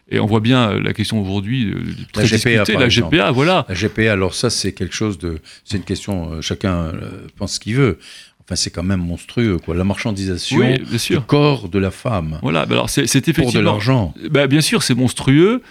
Et 0.10 0.20
on 0.20 0.26
voit 0.26 0.40
bien 0.40 0.70
euh, 0.70 0.82
la 0.82 0.94
question 0.94 1.22
aujourd'hui, 1.22 1.72
euh, 1.72 1.82
très 2.14 2.26
GPA, 2.26 2.36
discutée, 2.36 2.74
la 2.74 2.86
exemple. 2.86 3.16
GPA, 3.16 3.32
voilà. 3.32 3.66
La 3.68 3.76
GPA, 3.76 4.14
alors 4.14 4.34
ça, 4.34 4.50
c'est 4.50 4.72
quelque 4.72 4.96
chose 4.96 5.18
de. 5.18 5.40
C'est 5.66 5.78
une 5.78 5.84
question, 5.84 6.32
euh, 6.34 6.42
chacun 6.42 6.94
pense 7.36 7.56
ce 7.56 7.60
qu'il 7.60 7.76
veut. 7.76 8.00
Enfin, 8.46 8.56
c'est 8.56 8.70
quand 8.70 8.84
même 8.84 9.02
monstrueux, 9.02 9.58
quoi. 9.58 9.76
La 9.76 9.84
marchandisation 9.84 10.60
Oui, 10.60 11.00
du 11.10 11.20
corps 11.20 11.68
de 11.68 11.80
la 11.80 11.92
femme 11.92 12.40
Voilà, 12.42 12.66
bah 12.66 12.76
alors 12.76 12.90
c'est 12.90 13.06
c'est 13.06 13.20
pour 13.20 13.34
de 13.34 13.42
effectivement... 13.42 13.72
l'argent. 13.72 14.14
Bah, 14.32 14.48
bien 14.48 14.62
sûr, 14.62 14.84
c'est 14.84 14.96
monstrueux. 14.96 15.62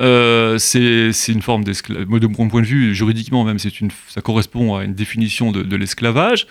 Euh, 0.00 0.58
c'est 0.58 1.12
une 1.28 1.42
forme 1.42 1.64
d'esclavage. 1.64 2.06
De 2.06 2.26
mon 2.26 2.48
point 2.48 2.62
de 2.62 2.66
vue, 2.66 2.94
juridiquement 2.94 3.44
même, 3.44 3.58
une, 3.80 3.90
ça 4.08 4.20
correspond 4.20 4.76
à 4.76 4.84
une 4.84 4.94
définition 4.94 5.52
de, 5.52 5.76
l'esclavage, 5.76 6.46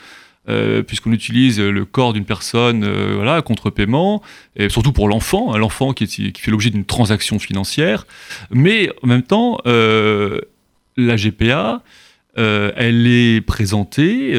euh, 0.49 0.83
puisqu'on 0.83 1.11
utilise 1.11 1.59
le 1.59 1.85
corps 1.85 2.13
d'une 2.13 2.25
personne 2.25 2.83
euh, 2.83 3.13
voilà, 3.15 3.41
contre 3.41 3.69
paiement, 3.69 4.21
et 4.55 4.69
surtout 4.69 4.91
pour 4.91 5.07
l'enfant, 5.07 5.53
hein, 5.53 5.57
l'enfant 5.57 5.93
qui, 5.93 6.07
fait 6.07 6.51
l'objet 6.51 6.69
d'une 6.69 6.85
transaction 6.85 7.39
financière. 7.39 8.05
Mais 8.51 8.89
en 9.03 9.07
même 9.07 9.23
temps, 9.23 9.57
euh, 9.65 10.39
la 10.97 11.15
GPA, 11.15 11.81
elle 12.35 13.05
est 13.05 13.41
présentée 13.41 14.33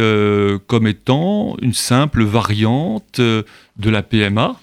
comme 0.67 0.87
étant 0.88 1.57
une 1.62 1.75
simple 1.75 2.25
variante 2.25 3.21
de 3.21 3.90
la 3.90 4.02
PMA. 4.02 4.57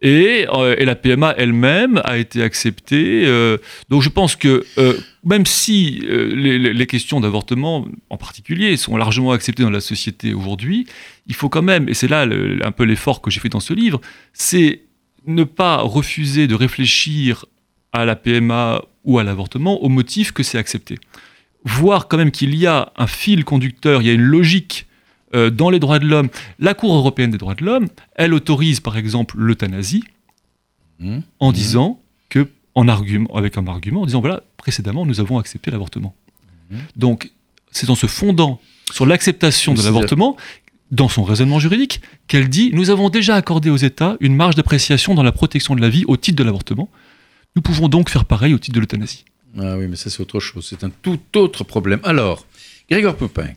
Et, 0.00 0.46
euh, 0.52 0.76
et 0.78 0.84
la 0.84 0.94
PMA 0.94 1.34
elle-même 1.36 2.00
a 2.04 2.18
été 2.18 2.42
acceptée. 2.42 3.24
euh, 3.26 3.58
donc 3.88 4.02
je 4.02 4.08
pense 4.08 4.36
que 4.36 4.64
euh, 4.78 4.94
même 5.24 5.44
si 5.44 6.00
les, 6.08 6.86
questions 6.86 7.20
d'avortement 7.20 7.86
en 8.08 8.16
particulier 8.16 8.76
sont 8.76 8.96
largement 8.96 9.32
acceptées 9.32 9.64
dans 9.64 9.70
la 9.70 9.80
société 9.80 10.34
aujourd'hui, 10.34 10.86
il 11.26 11.34
faut 11.34 11.48
quand 11.48 11.62
même, 11.62 11.88
et 11.88 11.94
c'est 11.94 12.08
là 12.08 12.26
un 12.62 12.72
peu 12.72 12.84
l'effort 12.84 13.20
que 13.20 13.30
j'ai 13.30 13.40
fait 13.40 13.48
dans 13.48 13.60
ce 13.60 13.74
livre, 13.74 14.00
c'est 14.32 14.82
ne 15.26 15.44
pas 15.44 15.78
refuser 15.78 16.46
de 16.46 16.54
réfléchir 16.54 17.44
à 17.92 18.04
la 18.04 18.16
PMA 18.16 18.82
ou 19.04 19.18
à 19.18 19.24
l'avortement 19.24 19.82
au 19.82 19.88
motif 19.88 20.32
que 20.32 20.42
c'est 20.42 20.58
accepté. 20.58 20.96
Voir 21.64 22.08
quand 22.08 22.16
même 22.16 22.30
qu'il 22.30 22.54
y 22.54 22.66
a 22.66 22.92
un 22.96 23.06
fil 23.06 23.44
conducteur, 23.44 24.00
il 24.00 24.06
y 24.06 24.10
a 24.10 24.14
une 24.14 24.22
logique 24.22 24.86
euh, 25.34 25.50
dans 25.50 25.70
les 25.70 25.78
droits 25.78 25.98
de 25.98 26.06
l'homme. 26.06 26.28
La 26.58 26.74
Cour 26.74 26.94
européenne 26.94 27.30
des 27.30 27.38
droits 27.38 27.54
de 27.54 27.64
l'homme, 27.64 27.88
elle 28.14 28.32
autorise 28.34 28.80
par 28.80 28.96
exemple 28.96 29.36
l'euthanasie 29.38 30.04
Mmh. 31.00 31.18
en 31.38 31.48
Mhm. 31.50 31.54
disant 31.54 32.00
que, 32.28 32.48
en 32.74 32.88
argument, 32.88 33.32
avec 33.36 33.56
un 33.56 33.66
argument, 33.68 34.02
en 34.02 34.06
disant 34.06 34.20
voilà, 34.20 34.42
précédemment 34.56 35.06
nous 35.06 35.20
avons 35.20 35.38
accepté 35.38 35.70
l'avortement. 35.70 36.14
Mhm. 36.70 36.78
Donc 36.96 37.30
c'est 37.70 37.88
en 37.90 37.94
se 37.94 38.06
fondant 38.06 38.60
sur 38.92 39.06
l'acceptation 39.06 39.74
de 39.74 39.82
l'avortement, 39.82 40.36
dans 40.90 41.08
son 41.08 41.22
raisonnement 41.22 41.58
juridique, 41.60 42.00
qu'elle 42.26 42.48
dit 42.48 42.70
nous 42.72 42.90
avons 42.90 43.10
déjà 43.10 43.36
accordé 43.36 43.70
aux 43.70 43.76
États 43.76 44.16
une 44.20 44.34
marge 44.34 44.54
d'appréciation 44.56 45.14
dans 45.14 45.22
la 45.22 45.32
protection 45.32 45.76
de 45.76 45.80
la 45.80 45.88
vie 45.88 46.04
au 46.08 46.16
titre 46.16 46.36
de 46.38 46.42
l'avortement. 46.44 46.88
Nous 47.54 47.62
pouvons 47.62 47.88
donc 47.88 48.08
faire 48.10 48.24
pareil 48.24 48.54
au 48.54 48.58
titre 48.58 48.74
de 48.74 48.80
l'euthanasie. 48.80 49.24
Ah 49.58 49.76
oui, 49.78 49.86
mais 49.88 49.96
ça, 49.96 50.10
c'est 50.10 50.20
autre 50.20 50.40
chose. 50.40 50.66
C'est 50.68 50.82
un 50.84 50.90
tout 50.90 51.18
autre 51.36 51.62
problème. 51.64 52.00
Alors, 52.04 52.46
Grégoire 52.90 53.16
Popin, 53.16 53.48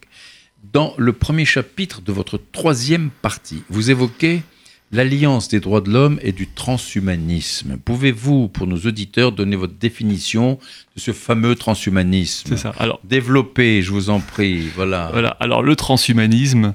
dans 0.73 0.93
le 0.97 1.13
premier 1.13 1.45
chapitre 1.45 2.01
de 2.01 2.11
votre 2.11 2.39
troisième 2.51 3.09
partie, 3.21 3.63
vous 3.69 3.91
évoquez 3.91 4.43
l'alliance 4.91 5.47
des 5.47 5.59
droits 5.59 5.81
de 5.81 5.89
l'homme 5.89 6.19
et 6.21 6.31
du 6.31 6.47
transhumanisme. 6.47 7.77
Pouvez-vous, 7.77 8.49
pour 8.49 8.67
nos 8.67 8.77
auditeurs, 8.77 9.31
donner 9.31 9.55
votre 9.55 9.73
définition 9.73 10.59
de 10.95 11.01
ce 11.01 11.13
fameux 11.13 11.55
transhumanisme 11.55 12.49
C'est 12.49 12.57
ça. 12.57 12.73
Alors, 12.77 12.99
Développez, 13.03 13.81
je 13.81 13.91
vous 13.91 14.09
en 14.09 14.19
prie. 14.19 14.67
Voilà. 14.75 15.09
Voilà. 15.11 15.29
Alors 15.39 15.63
le 15.63 15.75
transhumanisme, 15.75 16.73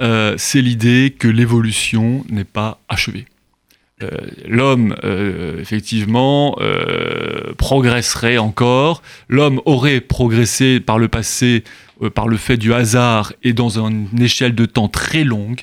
euh, 0.00 0.34
c'est 0.36 0.60
l'idée 0.60 1.14
que 1.16 1.28
l'évolution 1.28 2.24
n'est 2.28 2.44
pas 2.44 2.80
achevée. 2.88 3.26
Euh, 4.04 4.10
L'homme, 4.46 4.94
euh, 5.04 5.60
effectivement, 5.60 6.56
euh, 6.60 7.54
progresserait 7.56 8.38
encore. 8.38 9.02
L'homme 9.28 9.60
aurait 9.64 10.00
progressé 10.00 10.80
par 10.80 10.98
le 10.98 11.08
passé 11.08 11.64
par 12.14 12.26
le 12.26 12.36
fait 12.36 12.56
du 12.56 12.74
hasard 12.74 13.32
et 13.44 13.52
dans 13.52 13.78
une 13.78 14.08
échelle 14.20 14.54
de 14.54 14.66
temps 14.66 14.88
très 14.88 15.22
longue. 15.22 15.62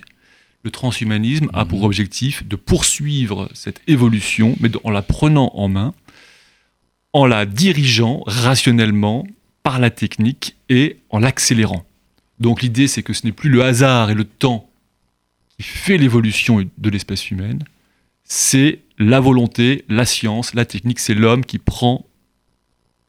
Le 0.64 0.72
transhumanisme 0.72 1.50
a 1.54 1.66
pour 1.66 1.84
objectif 1.84 2.48
de 2.48 2.56
poursuivre 2.56 3.50
cette 3.54 3.82
évolution, 3.88 4.56
mais 4.62 4.70
en 4.84 4.92
la 4.92 5.02
prenant 5.02 5.52
en 5.56 5.68
main 5.68 5.94
en 7.14 7.26
la 7.26 7.46
dirigeant 7.46 8.24
rationnellement 8.26 9.28
par 9.64 9.80
la 9.80 9.90
technique 9.90 10.56
et 10.70 10.98
en 11.10 11.20
l'accélérant. 11.20 11.84
Donc 12.40 12.62
l'idée, 12.62 12.88
c'est 12.88 13.04
que 13.04 13.14
ce 13.14 13.26
n'est 13.26 13.32
plus 13.32 13.50
le 13.50 13.64
hasard 13.64 14.10
et 14.10 14.16
le 14.16 14.24
temps 14.24 14.70
qui 15.58 15.64
fait 15.64 15.98
l'évolution 15.98 16.66
de 16.78 16.90
l'espèce 16.90 17.30
humaine, 17.30 17.64
c'est 18.34 18.80
la 18.98 19.20
volonté, 19.20 19.84
la 19.90 20.06
science, 20.06 20.54
la 20.54 20.64
technique, 20.64 21.00
c'est 21.00 21.14
l'homme 21.14 21.44
qui 21.44 21.58
prend 21.58 22.06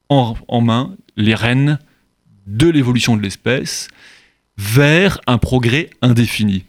en, 0.09 0.35
en, 0.49 0.59
main 0.59 0.97
les 1.15 1.33
rênes 1.33 1.79
de 2.45 2.67
l'évolution 2.67 3.15
de 3.15 3.21
l'espèce 3.21 3.87
vers 4.57 5.21
un 5.25 5.37
progrès 5.37 5.89
indéfini. 6.01 6.65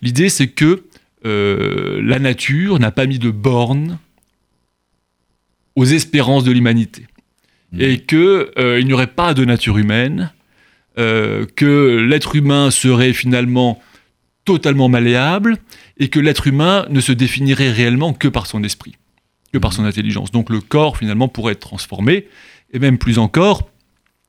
L'idée, 0.00 0.30
c'est 0.30 0.48
que 0.48 0.86
euh, 1.26 2.00
la 2.02 2.18
nature 2.18 2.78
n'a 2.78 2.90
pas 2.90 3.04
mis 3.04 3.18
de 3.18 3.30
borne 3.30 3.98
aux 5.76 5.84
espérances 5.84 6.44
de 6.44 6.52
l'humanité. 6.52 7.06
Mmh. 7.72 7.80
Et 7.82 7.98
qu'il 8.00 8.18
euh, 8.18 8.82
n'y 8.82 8.94
aurait 8.94 9.08
pas 9.08 9.34
de 9.34 9.44
nature 9.44 9.76
humaine, 9.76 10.32
euh, 10.96 11.44
que 11.56 11.98
l'être 12.08 12.36
humain 12.36 12.70
serait 12.70 13.12
finalement 13.12 13.82
totalement 14.52 14.88
malléable, 14.88 15.58
et 15.98 16.08
que 16.08 16.18
l'être 16.18 16.46
humain 16.46 16.86
ne 16.88 17.00
se 17.00 17.12
définirait 17.12 17.70
réellement 17.70 18.14
que 18.14 18.28
par 18.28 18.46
son 18.46 18.64
esprit, 18.64 18.96
que 19.52 19.58
par 19.58 19.74
son 19.74 19.84
intelligence. 19.84 20.32
Donc 20.32 20.48
le 20.48 20.62
corps, 20.62 20.96
finalement, 20.96 21.28
pourrait 21.28 21.52
être 21.52 21.60
transformé, 21.60 22.26
et 22.72 22.78
même 22.78 22.96
plus 22.96 23.18
encore, 23.18 23.68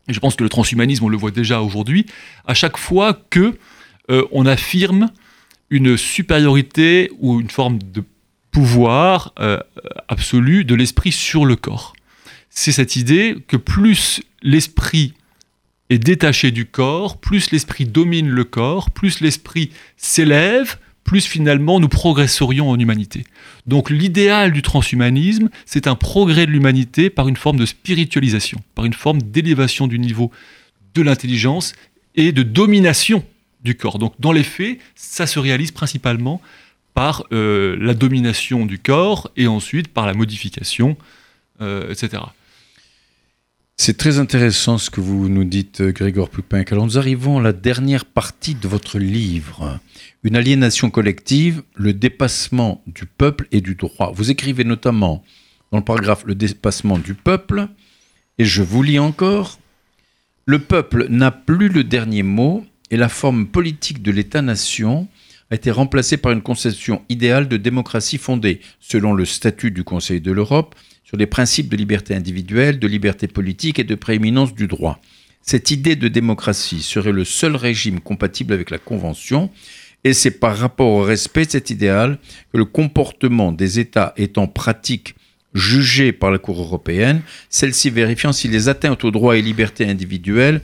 et 0.09 0.13
je 0.13 0.19
pense 0.19 0.35
que 0.35 0.43
le 0.43 0.49
transhumanisme, 0.49 1.05
on 1.05 1.09
le 1.09 1.15
voit 1.15 1.31
déjà 1.31 1.61
aujourd'hui, 1.61 2.05
à 2.45 2.53
chaque 2.53 2.75
fois 2.75 3.13
que 3.29 3.57
euh, 4.11 4.25
on 4.33 4.45
affirme 4.45 5.09
une 5.69 5.95
supériorité 5.95 7.11
ou 7.19 7.39
une 7.39 7.49
forme 7.49 7.79
de 7.81 8.03
pouvoir 8.51 9.33
euh, 9.39 9.59
absolu 10.09 10.65
de 10.65 10.75
l'esprit 10.75 11.13
sur 11.13 11.45
le 11.45 11.55
corps. 11.55 11.93
C'est 12.49 12.73
cette 12.73 12.97
idée 12.97 13.37
que 13.47 13.55
plus 13.55 14.21
l'esprit 14.41 15.13
est 15.89 15.99
détaché 15.99 16.51
du 16.51 16.65
corps, 16.65 17.17
plus 17.17 17.51
l'esprit 17.51 17.85
domine 17.85 18.29
le 18.29 18.43
corps, 18.43 18.91
plus 18.91 19.21
l'esprit 19.21 19.71
s'élève, 19.97 20.77
plus 21.03 21.25
finalement 21.25 21.79
nous 21.79 21.89
progresserions 21.89 22.69
en 22.69 22.79
humanité. 22.79 23.23
Donc 23.65 23.89
l'idéal 23.89 24.51
du 24.51 24.61
transhumanisme, 24.61 25.49
c'est 25.65 25.87
un 25.87 25.95
progrès 25.95 26.45
de 26.45 26.51
l'humanité 26.51 27.09
par 27.09 27.27
une 27.27 27.35
forme 27.35 27.57
de 27.57 27.65
spiritualisation, 27.65 28.61
par 28.75 28.85
une 28.85 28.93
forme 28.93 29.21
d'élévation 29.21 29.87
du 29.87 29.97
niveau 29.97 30.31
de 30.93 31.01
l'intelligence 31.01 31.73
et 32.15 32.31
de 32.31 32.43
domination 32.43 33.25
du 33.63 33.75
corps. 33.75 33.97
Donc 33.97 34.13
dans 34.19 34.31
les 34.31 34.43
faits, 34.43 34.79
ça 34.95 35.25
se 35.25 35.39
réalise 35.39 35.71
principalement 35.71 36.41
par 36.93 37.23
euh, 37.31 37.75
la 37.79 37.93
domination 37.93 38.65
du 38.65 38.77
corps 38.77 39.31
et 39.35 39.47
ensuite 39.47 39.87
par 39.87 40.05
la 40.05 40.13
modification, 40.13 40.97
euh, 41.61 41.91
etc. 41.91 42.21
C'est 43.81 43.95
très 43.95 44.19
intéressant 44.19 44.77
ce 44.77 44.89
que 44.89 44.99
vous 44.99 45.29
nous 45.29 45.45
dites, 45.45 45.81
Grégor 45.81 46.29
Pupin. 46.29 46.63
Alors 46.69 46.85
nous 46.85 46.97
arrivons 46.97 47.39
à 47.39 47.41
la 47.41 47.53
dernière 47.53 48.03
partie 48.03 48.53
de 48.53 48.67
votre 48.67 48.99
livre, 48.99 49.79
Une 50.23 50.35
aliénation 50.35 50.89
collective, 50.89 51.63
le 51.75 51.93
dépassement 51.93 52.83
du 52.87 53.05
peuple 53.05 53.47
et 53.53 53.61
du 53.61 53.75
droit. 53.75 54.11
Vous 54.13 54.31
écrivez 54.31 54.65
notamment 54.65 55.23
dans 55.71 55.77
le 55.77 55.85
paragraphe 55.85 56.25
Le 56.25 56.35
dépassement 56.35 56.97
du 56.97 57.13
peuple, 57.13 57.69
et 58.37 58.43
je 58.43 58.63
vous 58.63 58.83
lis 58.83 58.99
encore, 58.99 59.59
Le 60.45 60.59
peuple 60.59 61.07
n'a 61.07 61.31
plus 61.31 61.69
le 61.69 61.85
dernier 61.85 62.21
mot, 62.23 62.65
et 62.91 62.97
la 62.97 63.07
forme 63.07 63.47
politique 63.47 64.03
de 64.03 64.11
l'État-nation 64.11 65.07
a 65.51 65.55
été 65.55 65.71
remplacée 65.71 66.17
par 66.17 66.31
une 66.31 66.41
conception 66.41 67.01
idéale 67.09 67.47
de 67.47 67.57
démocratie 67.57 68.17
fondée, 68.17 68.61
selon 68.79 69.13
le 69.13 69.25
statut 69.25 69.71
du 69.71 69.83
Conseil 69.83 70.21
de 70.21 70.31
l'Europe, 70.31 70.75
sur 71.03 71.17
les 71.17 71.25
principes 71.25 71.69
de 71.69 71.75
liberté 71.75 72.13
individuelle, 72.13 72.77
de 72.77 72.87
liberté 72.87 73.27
politique 73.27 73.79
et 73.79 73.83
de 73.83 73.95
prééminence 73.95 74.53
du 74.53 74.67
droit. 74.67 75.01
Cette 75.41 75.71
idée 75.71 75.95
de 75.95 76.07
démocratie 76.07 76.83
serait 76.83 77.11
le 77.11 77.25
seul 77.25 77.55
régime 77.55 77.99
compatible 77.99 78.53
avec 78.53 78.69
la 78.69 78.77
Convention, 78.77 79.49
et 80.03 80.13
c'est 80.13 80.39
par 80.39 80.55
rapport 80.55 80.91
au 80.91 81.01
respect 81.01 81.45
de 81.45 81.51
cet 81.51 81.71
idéal 81.71 82.19
que 82.53 82.57
le 82.57 82.65
comportement 82.65 83.51
des 83.51 83.79
États 83.79 84.13
étant 84.17 84.47
pratique 84.47 85.15
jugé 85.55 86.11
par 86.11 86.29
la 86.29 86.37
Cour 86.37 86.61
européenne, 86.61 87.21
celle-ci 87.49 87.89
vérifiant 87.89 88.31
si 88.31 88.47
les 88.47 88.69
atteintes 88.69 89.03
aux 89.03 89.11
droits 89.11 89.37
et 89.37 89.41
libertés 89.41 89.85
individuelles 89.85 90.61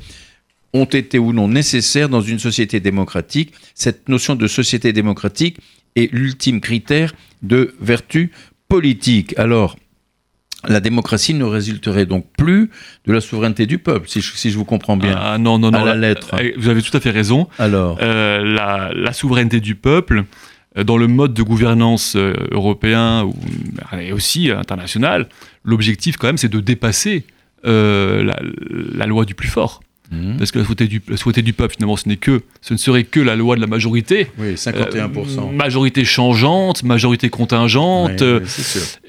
ont 0.76 0.86
été 0.86 1.18
ou 1.18 1.34
non 1.34 1.48
nécessaires 1.48 2.10
dans 2.10 2.22
une 2.22 2.40
société 2.40 2.80
démocratique. 2.80 3.54
Cette 3.74 4.10
notion 4.10 4.36
de 4.36 4.48
société 4.48 4.94
démocratique 4.94 5.58
est 5.96 6.12
l'ultime 6.12 6.60
critère 6.60 7.14
de 7.42 7.74
vertu 7.80 8.32
politique. 8.68 9.34
Alors, 9.38 9.78
la 10.68 10.80
démocratie 10.80 11.34
ne 11.34 11.46
résulterait 11.46 12.06
donc 12.06 12.26
plus 12.38 12.70
de 13.06 13.14
la 13.14 13.22
souveraineté 13.22 13.66
du 13.66 13.78
peuple, 13.78 14.10
si 14.10 14.22
je, 14.22 14.58
vous 14.58 14.66
comprends 14.66 14.98
bien. 14.98 15.16
Ah 15.18 15.38
non, 15.38 15.60
non, 15.60 15.72
non. 15.72 15.80
À 15.80 15.86
la, 15.86 15.96
lettre. 15.96 16.36
Euh, 16.40 16.52
vous 16.58 16.70
avez 16.70 16.82
tout 16.82 16.96
à 16.96 17.00
fait 17.00 17.12
raison. 17.12 17.48
Alors 17.60 17.98
euh, 18.02 18.92
la, 18.94 19.14
souveraineté 19.14 19.60
du 19.60 19.76
peuple, 19.76 20.26
euh, 20.78 20.84
dans 20.84 20.98
le 20.98 21.08
mode 21.08 21.34
de 21.34 21.44
gouvernance 21.44 22.16
européen 22.16 23.30
et 24.00 24.12
aussi 24.12 24.52
international, 24.52 25.30
l'objectif 25.64 26.18
quand 26.18 26.28
même 26.28 26.38
c'est 26.38 26.50
de 26.50 26.60
dépasser 26.60 27.26
la, 27.64 29.06
loi 29.06 29.26
du 29.26 29.36
plus 29.36 29.48
fort. 29.48 29.82
Mhm. 30.12 30.38
Parce 30.38 30.52
que 30.52 30.60
la 30.60 30.66
souhaité, 30.66 30.88
du, 30.88 31.02
du 31.44 31.54
peuple, 31.54 31.76
finalement, 31.76 31.98
ce, 31.98 32.08
n'est 32.08 32.18
que, 32.18 32.44
ce 32.62 32.74
ne 32.74 32.78
serait 32.78 33.04
que 33.04 33.20
la 33.20 33.36
loi 33.36 33.56
de 33.56 33.62
la 33.62 33.68
majorité. 33.68 34.28
Oui, 34.38 34.54
51%. 34.54 34.70
Euh, 34.70 35.52
majorité 35.52 36.06
changeante, 36.06 36.84
majorité 36.84 37.30
contingente. 37.30 38.24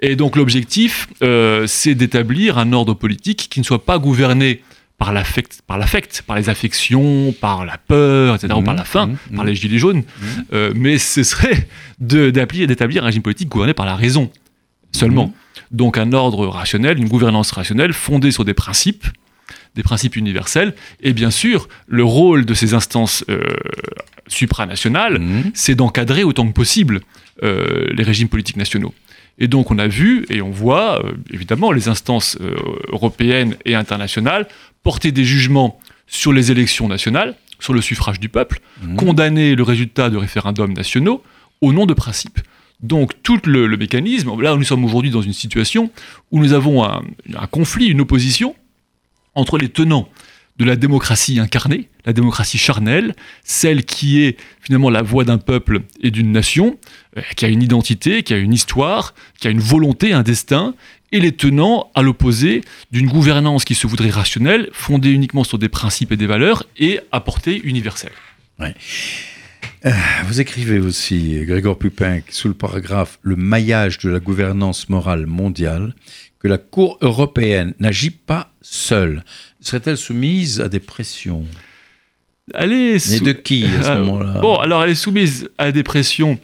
et 0.03 0.17
donc 0.17 0.37
l'objectif, 0.37 1.09
euh, 1.23 1.67
c'est 1.67 1.95
d'établir 1.95 2.59
un 2.59 2.73
ordre 2.73 2.95
politique 2.95 3.49
qui 3.51 3.61
ne 3.61 3.65
soit 3.65 3.85
pas 3.85 3.99
gouverné 3.99 4.63
par 4.99 5.13
l'affect, 5.13 5.61
par 5.67 5.77
l'affect, 5.77 6.23
par 6.27 6.37
les 6.37 6.49
affections, 6.49 7.35
par 7.39 7.67
la 7.67 7.77
peur, 7.77 8.35
etc., 8.35 8.55
ou 8.57 8.63
par 8.63 8.75
mhm. 8.75 8.79
la 8.79 8.85
faim, 8.85 9.07
mhm. 9.07 9.37
par 9.37 9.45
les 9.45 9.55
gilets 9.55 9.79
jaunes, 9.79 10.05
euh, 10.53 10.73
mais 10.75 10.99
ce 10.99 11.23
serait 11.23 11.69
d'établir 11.99 13.03
un 13.03 13.07
régime 13.07 13.23
politique 13.23 13.49
gouverné 13.49 13.75
par 13.75 13.87
la 13.87 13.97
raison 13.97 14.31
seulement. 14.93 15.35
Donc 15.71 15.99
un 15.99 16.13
ordre 16.13 16.47
rationnel, 16.47 16.99
une 16.99 17.09
gouvernance 17.09 17.51
rationnelle 17.51 17.93
fondée 17.93 18.31
sur 18.31 18.45
des 18.45 18.55
principes, 18.55 19.07
des 19.77 19.83
principes 19.83 20.16
universels. 20.16 20.74
Et 21.03 21.12
bien 21.12 21.31
sûr, 21.31 21.68
le 21.87 22.03
rôle 22.03 22.45
de 22.45 22.55
ces 22.55 22.74
instances 22.74 23.24
euh, 23.29 23.45
supranationales, 24.27 25.20
mhm. 25.20 25.51
c'est 25.55 25.74
d'encadrer 25.74 26.24
autant 26.24 26.49
que 26.49 26.53
possible 26.53 27.01
euh, 27.43 27.87
les 27.93 28.03
régimes 28.03 28.29
politiques 28.29 28.57
nationaux. 28.57 28.95
Et 29.39 29.49
donc 29.49 29.70
on 29.70 29.79
a 29.79 29.87
vu 29.87 30.24
et 30.31 30.41
on 30.41 30.51
voit, 30.51 31.05
euh, 31.05 31.12
évidemment, 31.31 31.70
les 31.70 31.89
instances 31.89 32.39
européennes 32.89 33.57
et 33.66 33.74
internationales 33.74 34.49
porter 34.83 35.12
des 35.12 35.24
jugements 35.24 35.79
sur 36.07 36.33
les 36.33 36.51
élections 36.51 36.89
nationales, 36.89 37.35
sur 37.61 37.74
le 37.74 37.83
suffrage 37.83 38.18
du 38.18 38.31
peuple, 38.31 38.61
mhm. 38.83 38.97
condamner 38.97 39.55
le 39.55 39.62
résultat 39.62 40.09
de 40.09 40.16
référendums 40.16 40.72
nationaux 40.72 41.22
au 41.61 41.72
nom 41.72 41.85
de 41.85 41.95
principes. 41.95 42.41
Donc 42.81 43.12
tout 43.22 43.41
le, 43.47 43.74
mécanisme, 43.77 44.31
là 44.41 44.55
nous 44.55 44.64
sommes 44.64 44.85
aujourd'hui 44.85 45.11
dans 45.11 45.22
une 45.22 45.33
situation 45.33 45.91
où 46.31 46.41
nous 46.41 46.53
avons 46.53 46.85
un 46.85 47.47
conflit, 47.51 47.87
une 47.87 48.03
opposition 48.03 48.55
entre 49.37 49.59
les 49.59 49.68
tenants 49.68 50.09
de 50.59 50.64
la 50.64 50.76
démocratie 50.76 51.39
incarnée, 51.39 51.89
la 52.05 52.12
démocratie 52.12 52.59
charnelle, 52.59 53.14
celle 53.45 53.84
qui 53.84 54.22
est 54.22 54.39
finalement 54.61 54.91
la 54.91 55.03
voix 55.03 55.24
d'un 55.24 55.39
peuple 55.39 55.82
et 56.03 56.11
d'une 56.11 56.32
nation, 56.32 56.78
euh, 57.16 57.20
qui 57.37 57.45
a 57.45 57.49
une 57.49 57.62
identité, 57.62 58.22
qui 58.22 58.32
a 58.32 58.39
une 58.39 58.55
histoire, 58.55 59.14
qui 59.39 59.49
a 59.49 59.51
une 59.51 59.61
volonté, 59.61 60.12
un 60.12 60.22
destin, 60.22 60.74
et 61.12 61.20
les 61.20 61.32
tenants 61.32 61.91
à 61.95 62.03
l'opposé 62.03 62.62
d'une 62.91 63.07
gouvernance 63.07 63.64
qui 63.64 63.74
se 63.74 63.87
voudrait 63.87 64.11
rationnelle, 64.11 64.68
fondée 64.72 65.11
uniquement 65.11 65.45
sur 65.45 65.59
des 65.59 65.68
principes 65.68 66.12
et 66.12 66.16
des 66.16 66.26
valeurs, 66.26 66.64
et 66.78 67.01
à 67.12 67.20
portée 67.20 67.61
universelle. 67.62 68.12
Euh, 69.84 69.93
vous 70.24 70.41
écrivez 70.41 70.78
aussi, 70.78 71.45
Grégor 71.45 71.78
Pupin, 71.78 72.20
sous 72.30 72.49
le 72.49 72.55
paragraphe 72.55 73.18
Le 73.22 73.37
maillage 73.37 73.99
de 73.99 74.09
la 74.09 74.20
gouvernance 74.20 74.89
morale 74.89 75.26
mondiale, 75.26 75.95
que 76.39 76.49
la 76.49 76.59
Cour 76.59 76.99
européenne 77.01 77.74
n'agit 77.78 78.11
pas 78.11 78.53
seule. 78.62 79.24
Serait-elle 79.61 79.97
soumise 79.97 80.61
à 80.61 80.68
des 80.68 80.80
pressions? 80.80 81.45
Elle 82.55 82.72
est 82.72 83.11
Mais 83.11 83.20
de 83.20 83.32
qui 83.32 83.64
à 83.64 83.82
ce 83.82 83.89
euh, 83.89 84.05
moment-là? 84.05 84.41
Bon, 84.41 84.57
alors 84.57 84.84
elle 84.84 84.91
est 84.91 84.95
soumise 84.95 85.49
à 85.59 85.72
des 85.72 85.82
pressions. 85.82 86.39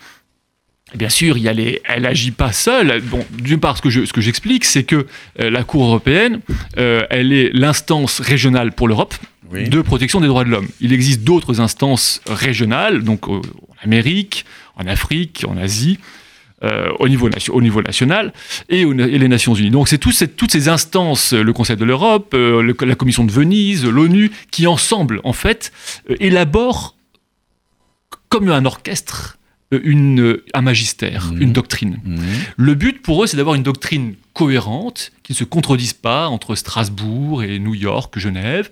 Bien 0.94 1.08
sûr, 1.08 1.38
il 1.38 1.44
y 1.44 1.48
a 1.48 1.52
les... 1.52 1.80
elle 1.84 2.02
n'agit 2.02 2.32
pas 2.32 2.52
seule. 2.52 3.00
Bon, 3.02 3.24
d'une 3.30 3.60
part, 3.60 3.76
ce 3.76 3.82
que, 3.82 3.90
je, 3.90 4.04
ce 4.04 4.12
que 4.12 4.20
j'explique, 4.20 4.64
c'est 4.64 4.84
que 4.84 5.06
euh, 5.40 5.50
la 5.50 5.64
Cour 5.64 5.84
européenne, 5.84 6.40
euh, 6.76 7.06
elle 7.08 7.32
est 7.32 7.50
l'instance 7.52 8.20
régionale 8.20 8.72
pour 8.72 8.88
l'Europe 8.88 9.14
de 9.52 9.82
protection 9.82 10.20
des 10.20 10.28
droits 10.28 10.44
de 10.44 10.48
l'homme. 10.48 10.68
Il 10.80 10.94
existe 10.94 11.24
d'autres 11.24 11.60
instances 11.60 12.22
régionales, 12.26 13.02
donc 13.02 13.28
en 13.28 13.42
Amérique, 13.82 14.46
en 14.76 14.86
Afrique, 14.86 15.44
en 15.46 15.58
Asie, 15.58 15.98
euh, 16.64 16.92
au, 17.00 17.08
niveau 17.08 17.28
au 17.50 17.60
niveau 17.60 17.82
national 17.82 18.32
et, 18.68 18.84
les 18.84 19.28
Nations 19.28 19.54
Unies. 19.54 19.70
Donc 19.70 19.88
c'est 19.88 19.98
toutes 19.98 20.52
ces 20.52 20.68
instances, 20.68 21.32
le 21.32 21.52
Conseil 21.52 21.76
de 21.76 21.84
l'Europe, 21.84 22.34
euh, 22.34 22.72
la 22.82 22.94
Commission 22.94 23.24
de 23.24 23.32
Venise, 23.32 23.84
l'ONU, 23.84 24.30
qui 24.52 24.68
ensemble, 24.68 25.20
en 25.24 25.32
fait, 25.32 25.72
euh, 26.08 26.14
élaborent 26.20 26.94
comme 28.28 28.48
un 28.48 28.64
orchestre 28.64 29.38
une, 29.72 30.38
un 30.54 30.60
magistère, 30.60 31.32
mmh. 31.32 31.42
une 31.42 31.52
doctrine. 31.52 31.98
Mmh. 32.04 32.18
Le 32.56 32.74
but 32.74 33.02
pour 33.02 33.24
eux, 33.24 33.26
c'est 33.26 33.38
d'avoir 33.38 33.56
une 33.56 33.62
doctrine 33.62 34.14
cohérentes, 34.32 35.12
qui 35.22 35.32
ne 35.32 35.36
se 35.36 35.44
contredisent 35.44 35.94
pas 35.94 36.28
entre 36.28 36.54
Strasbourg 36.54 37.42
et 37.42 37.58
New 37.58 37.74
York, 37.74 38.18
Genève, 38.18 38.70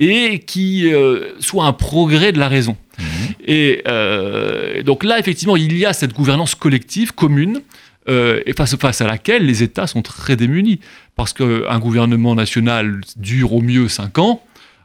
et 0.00 0.38
qui 0.40 0.92
euh, 0.92 1.32
soient 1.40 1.64
un 1.66 1.72
progrès 1.72 2.32
de 2.32 2.38
la 2.38 2.48
raison. 2.48 2.76
Mhm. 2.98 3.04
Et 3.46 3.82
euh, 3.88 4.82
donc 4.82 5.04
là, 5.04 5.18
effectivement, 5.18 5.56
il 5.56 5.76
y 5.76 5.86
a 5.86 5.92
cette 5.92 6.12
gouvernance 6.12 6.54
collective, 6.54 7.12
commune, 7.12 7.62
euh, 8.08 8.40
et 8.46 8.52
face, 8.52 8.76
face 8.76 9.00
à 9.00 9.06
laquelle 9.06 9.44
les 9.46 9.62
États 9.62 9.86
sont 9.86 10.02
très 10.02 10.36
démunis. 10.36 10.80
Parce 11.16 11.32
qu'un 11.32 11.78
gouvernement 11.80 12.34
national 12.36 13.00
dure 13.16 13.52
au 13.54 13.60
mieux 13.60 13.88
5 13.88 14.18
ans, 14.18 14.42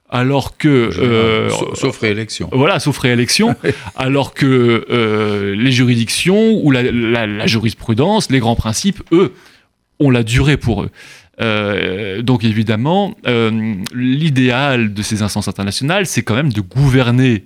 alors 0.09 0.57
que... 0.57 0.67
euh, 0.97 1.49
Sa- 1.49 1.75
Sauf 1.75 1.99
réélection. 1.99 2.49
voilà, 2.51 2.79
sauf 2.79 2.97
réélection, 2.97 3.55
alors 3.95 4.33
que 4.33 4.85
euh, 4.89 5.55
les 5.55 5.71
juridictions 5.71 6.53
ou 6.63 6.71
la, 6.71 6.81
la- 6.83 7.27
la 7.27 7.47
jurisprudence, 7.47 8.31
les 8.31 8.39
grands 8.39 8.55
principes, 8.55 9.01
eux, 9.11 9.31
ont 9.99 10.09
la 10.09 10.23
durée 10.23 10.57
pour 10.57 10.83
eux. 10.83 10.89
Euh, 11.41 12.21
donc 12.21 12.43
évidemment, 12.43 13.15
euh, 13.25 13.75
l'idéal 13.93 14.93
de 14.93 15.01
ces 15.01 15.21
instances 15.21 15.47
internationales, 15.47 16.05
c'est 16.05 16.23
quand 16.23 16.35
même 16.35 16.53
de 16.53 16.61
gouverner 16.61 17.45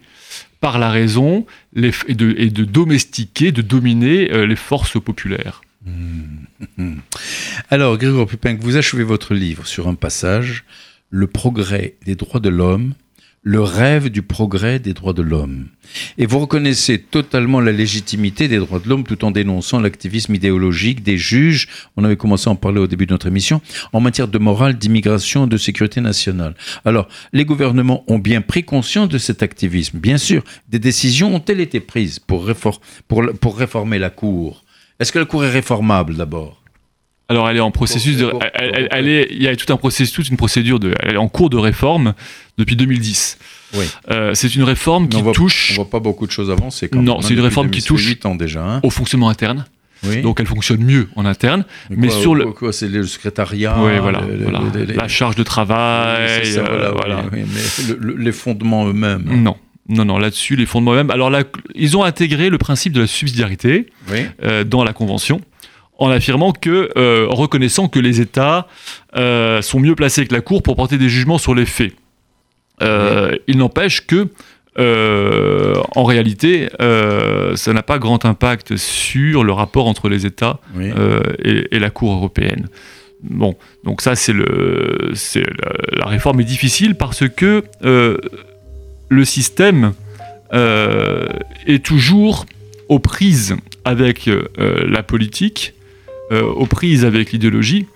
par 0.60 0.80
la 0.80 0.90
raison 0.90 1.46
et, 1.76 1.92
de, 2.14 2.64
domestiquer, 2.66 3.52
de 3.52 3.62
dominer 3.62 4.32
euh, 4.32 4.46
les 4.46 4.56
forces 4.56 5.00
populaires. 5.00 5.62
Alors, 7.70 7.98
Grégoire 7.98 8.28
Pupin, 8.28 8.58
vous 8.60 8.76
achevez 8.76 9.04
votre 9.04 9.34
livre 9.34 9.66
sur 9.66 9.88
un 9.88 9.96
passage, 9.96 10.66
Le 11.10 11.28
progrès 11.28 11.96
des 12.06 12.16
droits 12.16 12.42
de 12.42 12.50
l'homme, 12.50 12.94
le 13.48 13.62
rêve 13.62 14.10
du 14.10 14.24
progrès 14.24 14.78
des 14.78 14.94
droits 14.94 15.14
de 15.14 15.22
l'homme. 15.22 15.68
Et 16.18 16.26
vous 16.26 16.40
reconnaissez 16.40 17.00
totalement 17.00 17.62
la 17.62 17.72
légitimité 17.72 18.50
des 18.50 18.58
droits 18.58 18.80
de 18.80 18.90
l'homme 18.90 19.06
tout 19.06 19.24
en 19.24 19.32
dénonçant 19.32 19.80
l'activisme 19.80 20.36
idéologique 20.36 21.02
des 21.02 21.18
juges, 21.18 21.70
on 21.96 22.04
avait 22.04 22.18
commencé 22.18 22.50
à 22.50 22.52
en 22.52 22.58
parler 22.58 22.82
au 22.82 22.88
début 22.88 23.06
de 23.06 23.14
notre 23.14 23.28
émission, 23.28 23.62
en 23.94 24.02
matière 24.02 24.28
de 24.28 24.38
morale, 24.38 24.78
d'immigration, 24.78 25.48
de 25.48 25.56
sécurité 25.56 26.02
nationale. 26.02 26.56
Alors, 26.84 27.08
les 27.32 27.46
gouvernements 27.46 28.04
ont 28.08 28.20
bien 28.20 28.42
pris 28.42 28.66
conscience 28.66 29.08
de 29.08 29.18
cet 29.18 29.42
activisme. 29.42 29.98
Bien 29.98 30.18
sûr, 30.18 30.44
des 30.68 30.80
décisions 30.80 31.34
ont-elles 31.34 31.62
été 31.62 31.80
prises 31.80 32.20
pour, 32.20 32.46
réfor- 32.50 32.82
pour, 33.08 33.24
pour 33.40 33.58
réformer 33.58 33.98
la 33.98 34.10
Cour? 34.10 34.66
Est-ce 35.00 35.14
que 35.14 35.20
la 35.20 35.26
Cour 35.26 35.46
est 35.46 35.52
réformable 35.52 36.16
d'abord? 36.16 36.62
Alors 37.30 37.50
elle 37.50 37.58
est 37.58 37.62
en 37.62 37.72
processus 37.72 38.18
de, 38.18 38.32
elle, 38.54 38.72
elle- 38.74 38.88
elle 38.92 39.08
est, 39.10 39.28
il 39.32 39.42
y 39.44 39.48
a 39.50 39.56
tout 39.56 39.72
un 39.74 39.78
processus, 39.78 40.14
toute 40.14 40.30
une 40.30 40.38
procédure 40.38 40.80
de, 40.80 40.94
elle 41.02 41.16
est 41.16 41.18
en 41.18 41.28
cours 41.28 41.50
de 41.50 41.58
réforme 41.58 42.14
depuis 42.58 42.76
2010. 42.78 43.38
Oui. 43.76 43.86
Euh, 44.12 44.34
c'est 44.34 44.56
une 44.56 44.64
réforme 44.64 45.10
qui 45.10 45.18
on 45.18 45.24
voit- 45.24 45.34
touche 45.34 45.72
On 45.74 45.76
voit 45.82 45.90
pas 45.90 46.00
beaucoup 46.00 46.26
de 46.26 46.32
choses 46.32 46.50
avancer. 46.50 46.88
Quand 46.88 47.02
Non, 47.02 47.16
même, 47.16 47.22
c'est 47.24 47.34
une 47.34 47.42
réforme 47.42 47.70
qui 47.70 47.82
2000, 47.82 48.16
touche- 48.18 48.26
ans 48.26 48.36
déjà. 48.36 48.64
Hein. 48.64 48.80
au 48.84 48.90
fonctionnement 48.90 49.28
interne. 49.30 49.66
Oui. 50.06 50.22
Donc 50.22 50.40
elle 50.40 50.46
fonctionne 50.46 50.82
mieux 50.84 51.10
en 51.18 51.26
interne. 51.26 51.66
mais 51.90 52.08
quoi, 52.08 52.16
sur 52.18 52.34
le- 52.36 52.46
c'est 52.72 52.88
le 52.88 53.04
secrétariat. 53.04 53.76
oui, 53.80 53.94
voilà. 54.00 54.22
voilà. 54.44 54.62
La 54.96 55.08
charge 55.10 55.36
de 55.36 55.44
travail. 55.44 56.46
ça, 56.46 56.60
euh, 56.62 56.92
voilà, 56.96 57.26
mais 57.32 57.44
le- 57.90 57.98
le- 58.00 58.16
les 58.16 58.32
fondements 58.32 58.88
eux-mêmes. 58.88 59.24
Non. 59.26 59.58
Non, 59.90 60.04
non, 60.04 60.18
là-dessus, 60.18 60.56
les 60.58 60.66
fondements 60.66 60.94
même. 60.94 61.10
Alors 61.12 61.30
là, 61.30 61.44
ils 61.74 61.96
ont 61.98 62.04
intégré 62.04 62.50
le 62.50 62.58
principe 62.58 62.92
de 62.94 63.02
la 63.02 63.08
subsidiarité 63.08 63.88
euh, 64.44 64.64
dans 64.66 64.84
la 64.84 64.92
Convention, 64.94 65.40
en 65.98 66.10
affirmant 66.10 66.52
que, 66.52 66.90
euh, 66.98 67.28
en 67.30 67.36
reconnaissant 67.36 67.88
que 67.88 68.00
les 68.00 68.22
États 68.22 68.68
euh, 69.16 69.62
sont 69.62 69.80
mieux 69.80 69.96
placés 69.96 70.26
que 70.28 70.34
la 70.34 70.42
Cour 70.42 70.62
pour 70.64 70.76
porter 70.76 70.98
des 70.98 71.10
jugements 71.10 71.38
sur 71.38 71.56
les 71.56 71.66
faits. 71.66 71.94
Euh, 72.82 73.36
Il 73.48 73.58
n'empêche 73.58 74.06
que, 74.06 74.28
en 75.96 76.04
réalité, 76.04 76.70
ça 76.80 77.74
n'a 77.74 77.84
pas 77.84 77.98
grand 77.98 78.26
impact 78.26 78.78
sur 78.78 79.44
le 79.44 79.52
rapport 79.52 79.88
entre 79.88 80.08
les 80.08 80.28
États 80.28 80.60
oui. 80.76 80.92
et, 81.44 81.76
et 81.76 81.80
la 81.80 81.90
Cour 81.90 82.14
européenne. 82.14 82.68
Bon, 83.24 83.56
donc 83.84 84.02
ça, 84.02 84.16
c'est 84.16 84.34
le, 84.34 85.12
c'est 85.16 85.42
la, 85.42 85.72
la 85.94 86.06
réforme 86.06 86.42
est 86.42 86.44
difficile 86.44 86.94
parce 86.94 87.28
que 87.28 87.64
le 89.10 89.26
système 89.26 89.94
est 90.54 91.84
toujours 91.84 92.46
aux 92.90 93.00
prises 93.00 93.56
avec 93.84 94.28
euh, 94.28 94.48
la 94.88 95.04
politique, 95.04 95.74
aux 96.32 96.66
prises 96.66 97.06
avec 97.06 97.32
l'idéologie, 97.32 97.88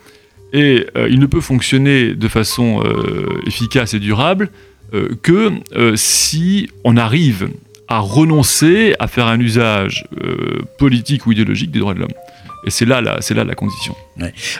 et 0.53 0.85
euh, 0.97 1.07
il 1.09 1.19
ne 1.19 1.25
peut 1.25 1.41
fonctionner 1.41 2.13
de 2.13 2.27
façon 2.27 2.83
euh, 2.83 3.41
efficace 3.47 3.93
et 3.93 3.99
durable 3.99 4.49
euh, 4.93 5.09
que 5.21 5.51
euh, 5.73 5.95
si 5.95 6.69
on 6.83 6.97
arrive 6.97 7.49
à 7.87 7.99
renoncer 7.99 8.93
à 8.99 9.07
faire 9.07 9.27
un 9.27 9.39
usage 9.39 10.05
euh, 10.23 10.61
politique 10.77 11.25
ou 11.25 11.31
idéologique 11.31 11.71
des 11.71 11.79
droits 11.79 11.93
de 11.93 11.99
l'homme. 11.99 12.13
Et 12.65 12.69
c'est 12.69 12.85
là, 12.85 13.01
là 13.01 13.19
la 13.43 13.55
condition. 13.55 13.95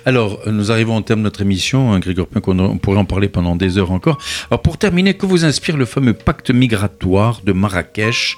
Alors, 0.06 0.40
euh, 0.48 0.52
nous 0.52 0.72
arrivons 0.72 0.98
au 0.98 1.02
terme 1.02 1.20
de 1.20 1.24
notre 1.26 1.42
émission, 1.42 1.92
hein, 1.92 2.00
Grégoire 2.00 2.28
on 2.48 2.78
pourrait 2.78 2.98
en 2.98 3.06
parler 3.06 3.28
pendant 3.28 3.56
des 3.56 3.78
heures 3.78 3.92
encore. 3.92 4.18
Alors, 4.50 4.62
pour 4.62 4.78
terminer, 4.78 5.14
que 5.14 5.26
vous 5.26 5.46
inspire 5.46 5.78
le 5.78 5.86
fameux 5.86 6.14
pacte 6.14 6.52
migratoire 6.52 7.42
de 7.46 7.52
Marrakech, 7.52 8.38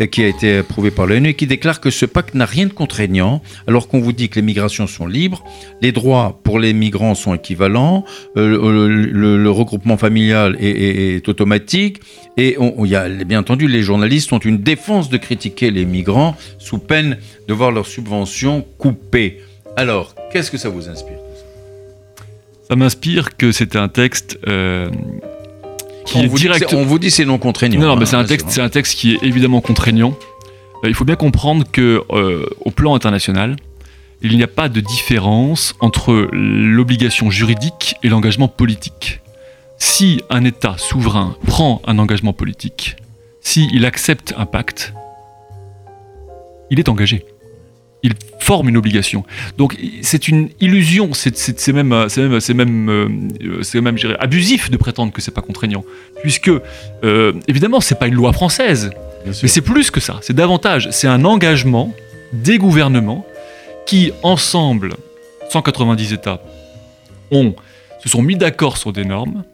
euh, 0.00 0.06
qui 0.06 0.22
a 0.22 0.28
été 0.28 0.58
approuvé 0.58 0.90
par 0.90 1.06
l'ONU 1.06 1.30
et 1.30 1.34
qui 1.34 1.46
déclare 1.46 1.80
que 1.80 1.90
ce 1.90 2.04
pacte 2.04 2.34
n'a 2.34 2.44
rien 2.44 2.66
de 2.66 2.72
contraignant, 2.72 3.42
alors 3.66 3.88
qu'on 3.88 4.00
vous 4.00 4.12
dit 4.12 4.28
que 4.28 4.36
les 4.36 4.42
migrations 4.42 4.86
sont 4.86 5.06
libres, 5.06 5.42
les 5.80 5.92
droits 5.92 6.40
pour 6.44 6.58
les 6.58 6.72
migrants 6.74 7.14
sont 7.14 7.34
équivalents, 7.34 8.04
euh, 8.36 8.88
le, 8.88 9.50
regroupement 9.50 9.96
familial 9.96 10.56
est, 10.60 11.28
automatique, 11.28 12.00
et 12.36 12.56
bien 13.26 13.40
entendu, 13.40 13.68
les 13.68 13.82
journalistes 13.82 14.32
ont 14.32 14.38
une 14.38 14.58
défense 14.58 15.10
de 15.10 15.18
critiquer 15.18 15.70
les 15.70 15.84
migrants 15.84 16.36
sous 16.58 16.78
peine 16.78 17.18
de 17.48 17.54
voir 17.54 17.70
leurs 17.70 17.86
subventions 17.86 18.64
coupées. 18.78 19.40
Alors, 19.76 20.14
qu'est-ce 20.32 20.50
que 20.50 20.58
ça 20.58 20.68
vous 20.68 20.88
inspire 20.88 21.18
tout 21.18 21.36
ça 21.36 21.44
Ça 22.68 22.76
m'inspire 22.76 23.36
que 23.36 23.52
c'est 23.52 23.76
un 23.76 23.88
texte 23.88 24.38
euh, 24.48 24.90
qui 26.06 26.18
on, 26.18 26.22
est 26.22 26.26
vous 26.26 26.38
direct. 26.38 26.72
on 26.72 26.84
vous 26.84 26.98
dit 26.98 27.10
c'est 27.10 27.24
non 27.24 27.38
contraignant. 27.38 27.80
Non, 27.80 27.88
non, 27.88 27.96
mais 27.96 28.02
hein, 28.02 28.06
c'est 28.06 28.16
un 28.16 28.24
texte, 28.24 28.46
c'est 28.50 28.62
un 28.62 28.68
texte 28.68 28.98
qui 28.98 29.14
est 29.14 29.22
évidemment 29.22 29.60
contraignant. 29.60 30.16
Euh, 30.84 30.88
il 30.88 30.94
faut 30.94 31.04
bien 31.04 31.16
comprendre 31.16 31.64
que 31.70 32.02
euh, 32.10 32.46
au 32.60 32.70
plan 32.70 32.94
international, 32.94 33.56
il 34.22 34.36
n'y 34.36 34.42
a 34.42 34.48
pas 34.48 34.68
de 34.68 34.80
différence 34.80 35.74
entre 35.80 36.28
l'obligation 36.32 37.30
juridique 37.30 37.96
et 38.02 38.08
l'engagement 38.08 38.48
politique. 38.48 39.20
Si 39.78 40.22
un 40.30 40.44
État 40.44 40.76
souverain 40.78 41.36
prend 41.46 41.82
un 41.86 41.98
engagement 41.98 42.32
politique, 42.32 42.96
si 43.40 43.68
il 43.72 43.84
accepte 43.84 44.32
un 44.38 44.46
pacte, 44.46 44.94
il 46.70 46.78
est 46.78 46.88
engagé. 46.88 47.26
Il 48.02 48.14
forme 48.40 48.68
une 48.68 48.76
obligation. 48.76 49.24
Donc 49.58 49.78
c'est 50.02 50.26
une 50.26 50.48
illusion, 50.60 51.10
c'est 51.14 51.68
même, 51.68 51.92
euh, 51.92 52.08
c'est 52.08 52.22
même, 52.28 52.40
c'est 52.40 52.54
même, 52.54 52.88
euh, 52.88 53.08
euh, 53.42 53.62
c'est 53.62 53.80
même 53.80 53.94
dirais, 53.94 54.16
abusif 54.18 54.70
de 54.70 54.76
prétendre 54.76 55.12
que 55.12 55.20
c'est 55.22 55.30
pas 55.30 55.40
contraignant, 55.42 55.84
puisque 56.20 56.50
euh, 57.04 57.32
évidemment 57.46 57.80
c'est 57.80 57.98
pas 57.98 58.08
une 58.08 58.14
loi 58.14 58.32
française, 58.32 58.90
mais 59.24 59.48
c'est 59.48 59.60
plus 59.60 59.90
que 59.92 60.00
ça, 60.00 60.18
c'est 60.22 60.34
davantage, 60.34 60.88
c'est 60.90 61.06
un 61.06 61.24
engagement 61.24 61.94
des 62.32 62.58
gouvernements 62.58 63.24
qui, 63.86 64.12
ensemble, 64.22 64.94
190 65.50 66.12
États, 66.12 66.40
ont, 67.30 67.54
se 68.02 68.08
sont 68.08 68.22
mis 68.22 68.36
d'accord 68.36 68.76
sur 68.78 68.92
des 68.92 69.04
normes, 69.04 69.44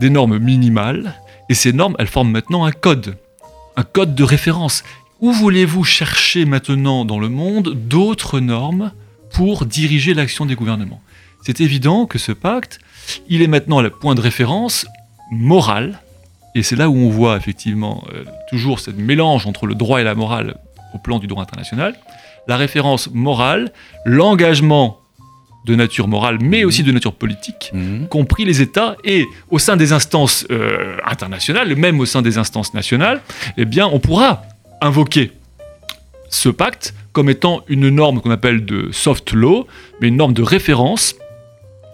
des 0.00 0.10
normes 0.10 0.38
minimales, 0.38 1.14
et 1.48 1.54
ces 1.54 1.72
normes, 1.72 1.96
elles 1.98 2.06
forment 2.06 2.30
maintenant 2.30 2.64
un 2.64 2.72
code, 2.72 3.16
un 3.76 3.82
code 3.82 4.14
de 4.14 4.24
référence. 4.24 4.84
Où 5.20 5.32
voulez-vous 5.32 5.84
chercher 5.84 6.44
maintenant 6.44 7.04
dans 7.04 7.18
le 7.18 7.28
monde 7.28 7.74
d'autres 7.74 8.40
normes 8.40 8.92
pour 9.32 9.66
diriger 9.66 10.14
l'action 10.14 10.46
des 10.46 10.54
gouvernements? 10.54 11.02
C'est 11.42 11.60
évident 11.60 12.06
que 12.06 12.18
ce 12.18 12.32
pacte, 12.32 12.78
il 13.28 13.42
est 13.42 13.46
maintenant 13.48 13.80
le 13.80 13.90
point 13.90 14.14
de 14.14 14.20
référence 14.20 14.86
moral, 15.32 16.00
et 16.54 16.62
c'est 16.62 16.76
là 16.76 16.88
où 16.88 16.96
on 16.96 17.08
voit 17.10 17.36
effectivement 17.36 18.04
euh, 18.14 18.24
toujours 18.48 18.80
ce 18.80 18.90
mélange 18.90 19.46
entre 19.46 19.66
le 19.66 19.74
droit 19.74 20.00
et 20.00 20.04
la 20.04 20.14
morale 20.14 20.56
au 20.94 20.98
plan 20.98 21.18
du 21.18 21.26
droit 21.26 21.42
international. 21.42 21.94
La 22.46 22.56
référence 22.56 23.10
morale, 23.12 23.72
l'engagement 24.04 24.98
de 25.66 25.74
nature 25.74 26.08
morale, 26.08 26.38
mais 26.40 26.64
aussi 26.64 26.82
de 26.82 26.92
nature 26.92 27.12
politique, 27.14 27.70
Mhm. 27.74 28.06
compris 28.08 28.44
les 28.44 28.62
États, 28.62 28.96
et 29.04 29.26
au 29.50 29.58
sein 29.58 29.76
des 29.76 29.92
instances 29.92 30.46
euh, 30.50 30.96
internationales, 31.04 31.74
même 31.76 32.00
au 32.00 32.06
sein 32.06 32.22
des 32.22 32.38
instances 32.38 32.72
nationales, 32.72 33.20
eh 33.58 33.64
bien, 33.64 33.86
on 33.86 33.98
pourra 33.98 34.42
invoquer 34.80 35.32
ce 36.30 36.48
pacte 36.48 36.94
comme 37.12 37.30
étant 37.30 37.62
une 37.68 37.88
norme 37.88 38.20
qu'on 38.20 38.30
appelle 38.30 38.64
de 38.64 38.90
soft 38.92 39.32
law, 39.32 39.66
mais 40.00 40.08
une 40.08 40.16
norme 40.16 40.34
de 40.34 40.42
référence 40.42 41.16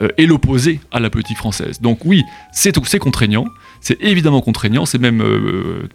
euh, 0.02 0.08
et 0.18 0.26
l'opposé 0.26 0.80
à 0.90 1.00
la 1.00 1.08
politique 1.08 1.38
française. 1.38 1.80
Donc 1.80 2.04
oui, 2.04 2.22
c'est 2.52 2.72
contraignant, 2.98 3.46
c'est 3.80 3.96
évidemment 4.02 4.40
contraignant, 4.40 4.86
c'est 4.86 4.98
même 4.98 5.22
euh, 5.22 5.88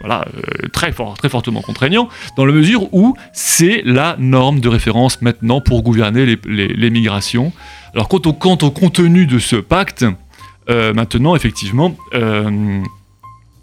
voilà, 0.00 0.24
euh, 0.36 0.68
très, 0.72 0.92
fort, 0.92 1.14
très 1.16 1.28
fortement 1.28 1.60
contraignant, 1.60 2.08
dans 2.36 2.46
la 2.46 2.52
mesure 2.52 2.92
où 2.92 3.14
c'est 3.32 3.82
la 3.84 4.16
norme 4.18 4.60
de 4.60 4.68
référence 4.68 5.20
maintenant 5.22 5.60
pour 5.60 5.82
gouverner 5.82 6.38
les, 6.46 6.90
migrations. 6.90 7.52
Alors 7.92 8.08
quant 8.08 8.22
au, 8.24 8.32
quant 8.32 8.58
au 8.62 8.70
contenu 8.70 9.26
de 9.26 9.38
ce 9.38 9.56
pacte, 9.56 10.04
maintenant, 10.68 11.36
effectivement, 11.36 11.94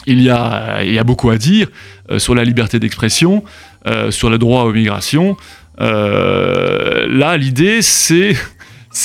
il, 0.06 0.22
y 0.22 0.30
a, 0.30 0.84
il 0.84 0.94
y 0.94 1.00
a 1.00 1.04
beaucoup 1.04 1.30
à 1.30 1.38
dire 1.38 1.68
euh, 2.10 2.20
sur 2.20 2.36
la 2.36 2.44
liberté 2.44 2.80
d'expression, 2.80 3.44
euh, 3.88 4.12
sur 4.12 4.30
le 4.30 4.38
droit 4.38 4.64
aux 4.64 4.74
migrations. 4.74 5.38
Euh, 5.80 7.08
là, 7.08 7.38
l'idée, 7.38 7.82
c'est 7.82 8.36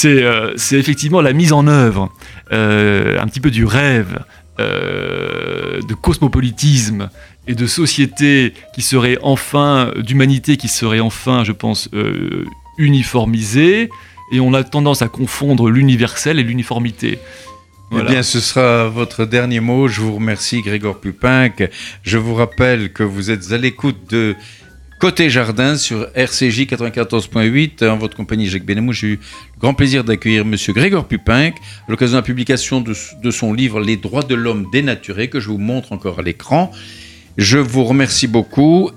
euh, 0.05 0.55
effectivement 0.73 1.21
la 1.21 1.33
mise 1.33 1.53
en 1.53 1.67
œuvre 1.67 2.11
euh, 2.53 3.19
un 3.21 3.27
petit 3.27 3.41
peu 3.41 3.51
du 3.51 3.65
rêve 3.65 4.19
euh, 4.59 5.81
de 5.83 5.95
cosmopolitisme 5.95 7.11
et 7.47 7.55
de 7.55 7.67
société 7.67 8.55
qui 8.75 8.83
serait 8.83 9.19
enfin, 9.23 9.93
d'humanité 9.99 10.57
qui 10.57 10.69
serait 10.69 11.01
enfin, 11.01 11.45
je 11.45 11.53
pense, 11.53 11.89
euh, 11.95 12.45
uniformisée. 12.79 13.91
Et 14.33 14.41
on 14.41 14.55
a 14.55 14.65
tendance 14.65 15.03
à 15.03 15.09
confondre 15.09 15.71
l'universel 15.71 16.41
et 16.41 16.43
l'uniformité. 16.43 17.19
Voilà. 17.91 18.07
Eh 18.09 18.13
bien, 18.13 18.23
ce 18.23 18.41
sera 18.41 18.89
votre 18.89 19.25
dernier 19.25 19.61
mot. 19.61 19.89
Je 19.89 20.01
vous 20.01 20.17
remercie, 20.17 20.61
Grégor 20.63 20.99
Pupinck. 20.99 21.71
Je 22.03 22.19
vous 22.19 22.35
rappelle 22.35 22.93
que 22.93 23.03
vous 23.03 23.31
êtes 23.31 23.53
à 23.53 23.59
l'écoute 23.59 24.11
de 24.11 24.35
Côté 24.99 25.29
Jardin 25.31 25.77
sur 25.77 26.09
RCJ 26.15 26.63
94.8. 26.63 27.87
En 27.87 27.97
votre 27.99 28.17
compagnie, 28.17 28.47
Jacques 28.47 28.65
Benamou, 28.65 28.93
j'ai 28.93 29.07
eu 29.07 29.11
le 29.13 29.61
grand 29.61 29.75
plaisir 29.75 30.05
d'accueillir 30.05 30.45
Monsieur 30.45 30.73
Grégor 30.73 31.07
Pupinck 31.07 31.55
à 31.87 31.91
l'occasion 31.91 32.15
de 32.15 32.23
la 32.23 32.27
publication 32.27 32.81
de, 32.81 32.95
de 33.23 33.31
son 33.31 33.53
livre 33.53 33.81
Les 33.81 33.97
droits 33.97 34.23
de 34.23 34.35
l'homme 34.35 34.67
dénaturé, 34.73 35.29
que 35.29 35.39
je 35.39 35.49
vous 35.49 35.59
montre 35.59 35.93
encore 35.93 36.19
à 36.19 36.23
l'écran. 36.23 36.73
Je 37.37 37.59
vous 37.59 37.85
remercie 37.85 38.27
beaucoup. 38.27 38.91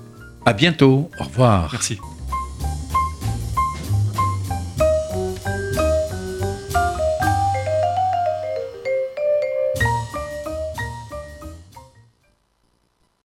À 0.46 0.52
bientôt. 0.54 1.10
Au 1.20 1.24
revoir. 1.24 1.68
Merci. 1.72 1.98